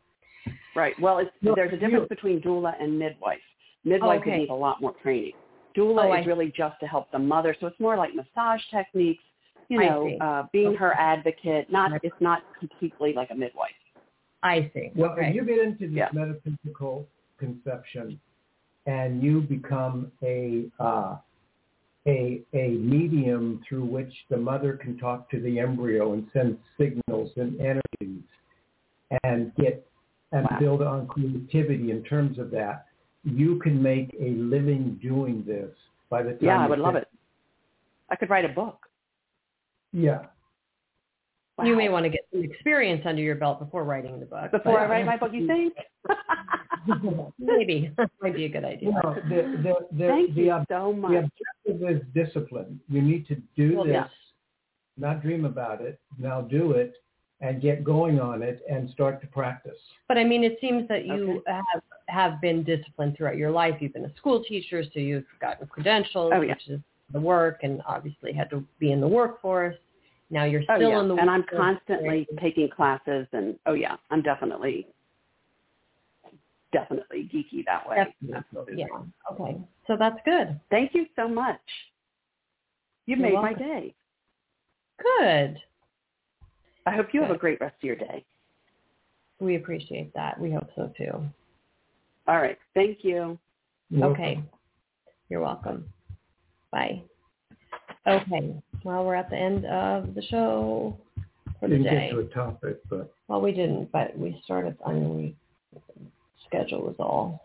Right. 0.75 0.97
Well, 0.99 1.17
it's, 1.17 1.31
Well, 1.41 1.55
there's 1.55 1.73
a 1.73 1.77
difference 1.77 2.07
between 2.09 2.41
doula 2.41 2.73
and 2.79 2.97
midwife. 2.97 3.39
Midwife 3.83 4.21
Okay. 4.21 4.31
would 4.31 4.37
need 4.37 4.49
a 4.49 4.53
lot 4.53 4.81
more 4.81 4.93
training. 5.01 5.33
Doula 5.75 6.05
Oh, 6.05 6.11
I 6.11 6.19
is 6.19 6.27
really 6.27 6.51
just 6.55 6.79
to 6.79 6.87
help 6.87 7.11
the 7.11 7.19
mother, 7.19 7.55
so 7.59 7.67
it's 7.67 7.79
more 7.79 7.97
like 7.97 8.11
massage 8.13 8.61
techniques. 8.71 9.23
You 9.69 9.79
know, 9.79 10.17
uh, 10.21 10.47
being 10.53 10.73
her 10.75 10.93
advocate. 10.93 11.69
Not 11.69 11.91
it's 12.01 12.15
not 12.21 12.41
completely 12.57 13.11
like 13.13 13.31
a 13.31 13.35
midwife. 13.35 13.71
I 14.41 14.71
see. 14.73 14.91
Well, 14.95 15.11
okay. 15.11 15.27
if 15.27 15.35
you 15.35 15.43
get 15.45 15.59
into 15.59 15.87
this 15.87 15.97
Yeah. 15.97 16.09
metaphysical 16.13 17.05
conception 17.37 18.19
and 18.85 19.21
you 19.21 19.41
become 19.41 20.09
a 20.23 20.71
uh, 20.79 21.17
a 22.07 22.41
a 22.53 22.69
medium 22.69 23.61
through 23.67 23.83
which 23.85 24.13
the 24.29 24.37
mother 24.37 24.73
can 24.77 24.97
talk 24.97 25.29
to 25.31 25.39
the 25.41 25.59
embryo 25.59 26.13
and 26.13 26.27
send 26.33 26.57
signals 26.77 27.31
and 27.35 27.59
energies 27.59 28.23
and 29.23 29.53
get 29.55 29.85
and 30.33 30.45
Wow. 30.51 30.59
build 30.59 30.81
on 30.81 31.07
creativity 31.07 31.89
in 31.91 32.03
terms 32.03 32.37
of 32.37 32.51
that, 32.51 32.85
you 33.23 33.59
can 33.59 33.81
make 33.81 34.13
a 34.19 34.31
living 34.31 34.99
doing 35.01 35.43
this 35.47 35.71
by 36.09 36.21
the 36.21 36.31
time 36.31 36.39
Yeah, 36.41 36.59
I 36.63 36.67
would 36.67 36.79
love 36.79 36.95
it. 36.95 37.07
I 38.09 38.15
could 38.17 38.29
write 38.29 38.43
a 38.43 38.49
book. 38.49 38.87
Yeah. 39.93 40.25
Wow. 41.57 41.65
You 41.65 41.75
may 41.77 41.87
want 41.89 42.03
to 42.03 42.09
get 42.09 42.27
some 42.31 42.43
experience 42.43 43.03
under 43.05 43.21
your 43.21 43.35
belt 43.35 43.59
before 43.59 43.83
writing 43.85 44.19
the 44.19 44.25
book. 44.25 44.51
Before 44.51 44.73
but- 44.73 44.81
I 44.81 44.85
write 44.89 45.05
my 45.05 45.15
book, 45.17 45.31
you 45.33 45.47
think? 45.47 45.73
Maybe. 47.39 47.91
Might 48.21 48.35
be 48.35 48.45
a 48.45 48.49
good 48.49 48.65
idea. 48.65 48.89
You 48.89 48.91
know, 48.91 49.15
the, 49.29 49.57
the, 49.63 49.73
the, 49.97 50.07
Thank 50.07 50.35
the, 50.35 50.41
you 50.41 50.51
ob- 50.51 50.65
so 50.69 50.93
the 51.09 51.29
much. 51.79 51.91
objective 51.93 52.25
discipline. 52.25 52.79
You 52.89 53.01
need 53.01 53.27
to 53.27 53.35
do 53.55 53.75
Well, 53.77 53.85
this, 53.85 53.93
yeah. 53.93 54.07
not 54.97 55.21
dream 55.21 55.45
about 55.45 55.81
it. 55.81 55.99
Now 56.17 56.41
do 56.41 56.71
it 56.71 56.93
and 57.39 57.61
get 57.61 57.83
going 57.83 58.19
on 58.19 58.41
it 58.41 58.61
and 58.69 58.89
start 58.89 59.21
to 59.21 59.27
practice. 59.27 59.77
But 60.07 60.17
I 60.17 60.23
mean, 60.23 60.43
it 60.43 60.57
seems 60.59 60.87
that 60.87 61.05
you 61.05 61.43
have 61.47 61.83
have 62.09 62.41
been 62.41 62.63
disciplined 62.63 63.15
throughout 63.17 63.35
your 63.37 63.51
life. 63.51 63.75
You've 63.79 63.93
been 63.93 64.05
a 64.05 64.15
school 64.15 64.43
teacher, 64.43 64.81
so 64.83 64.99
you've 64.99 65.25
gotten 65.41 65.67
credentials, 65.67 66.31
Oh, 66.33 66.41
yeah. 66.41 66.53
which 66.53 66.67
is 66.69 66.79
the 67.11 67.19
work, 67.19 67.59
and 67.63 67.81
obviously 67.85 68.33
had 68.33 68.49
to 68.49 68.63
be 68.79 68.91
in 68.91 69.01
the 69.01 69.07
workforce. 69.07 69.75
Now 70.29 70.45
you're 70.45 70.61
Oh 70.69 70.75
still 70.77 70.89
yeah, 70.89 70.99
in 71.01 71.07
the 71.09 71.15
and 71.15 71.29
I'm 71.29 71.43
constantly 71.55 72.27
taking 72.41 72.69
classes, 72.69 73.27
and 73.33 73.57
oh 73.65 73.73
yeah, 73.73 73.97
I'm 74.09 74.21
definitely, 74.21 74.87
definitely 76.71 77.29
geeky 77.33 77.63
that 77.65 77.87
way. 77.87 78.05
Yeah. 78.21 78.85
Okay. 79.31 79.57
So 79.87 79.95
that's 79.97 80.19
good. 80.25 80.59
Thank 80.69 80.93
you 80.93 81.05
so 81.15 81.27
much. 81.27 81.59
You've 83.05 83.19
You're 83.19 83.29
made 83.31 83.41
my 83.41 83.53
day. 83.53 83.93
Good. 85.19 85.57
I 86.85 86.91
hope 86.91 87.07
you 87.13 87.21
have 87.21 87.31
a 87.31 87.37
great 87.37 87.59
rest 87.61 87.75
of 87.81 87.83
your 87.83 87.95
day. 87.95 88.25
We 89.39 89.55
appreciate 89.55 90.13
that. 90.13 90.39
We 90.39 90.51
hope 90.51 90.69
so 90.75 90.91
too. 90.97 91.23
All 92.27 92.37
right. 92.41 92.57
Thank 92.73 92.99
you. 93.03 93.37
Okay. 94.01 94.41
You're 95.29 95.41
welcome. 95.41 95.85
Bye. 96.71 97.01
Okay. 98.07 98.55
Well, 98.83 99.05
we're 99.05 99.15
at 99.15 99.29
the 99.29 99.37
end 99.37 99.65
of 99.65 100.15
the 100.15 100.21
show 100.23 100.97
for 101.59 101.67
the 101.67 101.77
Didn't 101.77 101.83
day. 101.83 102.09
get 102.09 102.11
to 102.11 102.19
a 102.19 102.25
topic, 102.25 102.77
but 102.89 103.13
Well, 103.27 103.41
we 103.41 103.51
didn't, 103.51 103.91
but 103.91 104.17
we 104.17 104.39
started. 104.43 104.77
I 104.85 104.93
mean, 104.93 105.15
we 105.17 105.35
schedule 106.47 106.81
was 106.81 106.95
all 106.99 107.41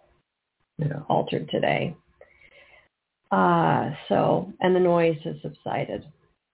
yeah. 0.79 1.01
altered 1.09 1.49
today. 1.51 1.95
Uh, 3.31 3.91
so, 4.09 4.53
and 4.61 4.75
the 4.77 4.81
noise 4.81 5.17
has 5.25 5.37
subsided. 5.43 6.05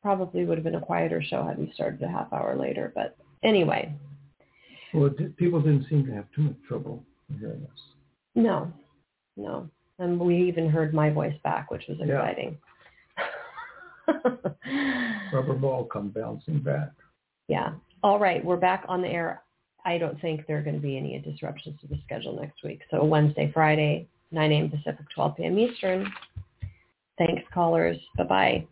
Probably 0.03 0.45
would 0.45 0.59
have 0.59 0.65
been 0.65 0.77
a 0.77 0.81
quieter 0.81 1.23
show 1.23 1.43
had 1.45 1.59
we 1.59 1.73
started 1.75 2.01
a 2.03 2.09
half 2.09 2.33
hour 2.33 2.57
later. 2.57 2.93
But 2.95 3.17
anyway, 3.43 3.93
Well, 4.95 5.11
did, 5.11 5.37
people 5.37 5.61
didn't 5.61 5.87
seem 5.89 6.07
to 6.07 6.13
have 6.13 6.27
too 6.35 6.43
much 6.43 6.57
trouble 6.69 7.03
hearing 7.41 7.63
us. 7.65 7.81
no, 8.35 8.73
no. 9.37 9.69
And 10.01 10.21
we 10.21 10.37
even 10.47 10.69
heard 10.71 10.95
my 10.95 11.11
voice 11.11 11.35
back, 11.43 11.71
which 11.73 11.83
was 11.89 11.99
Yeah. 11.99 12.21
exciting. 12.23 12.59
Rubber 15.33 15.55
ball 15.55 15.85
come 15.85 16.09
bouncing 16.11 16.61
back. 16.61 16.91
yeah. 17.49 17.73
All 18.05 18.21
right. 18.21 18.45
We're 18.45 18.57
back 18.57 18.85
on 18.89 19.03
the 19.03 19.09
air. 19.09 19.43
I 19.89 19.97
don't 19.97 20.21
think 20.21 20.47
there 20.47 20.59
are 20.59 20.63
going 20.63 20.77
to 20.77 20.83
be 20.83 20.99
any 20.99 21.19
disruptions 21.19 21.81
to 21.81 21.87
the 21.87 21.99
schedule 22.05 22.39
next 22.39 22.63
week. 22.63 22.83
So 22.91 23.03
Wednesday, 23.03 23.51
Friday, 23.55 24.07
9 24.33 24.53
a.m. 24.53 24.69
Pacific, 24.69 25.07
12 25.15 25.37
p.m. 25.37 25.59
Eastern. 25.59 26.13
Thanks, 27.17 27.43
callers. 27.55 27.97
Bye-bye. 28.19 28.67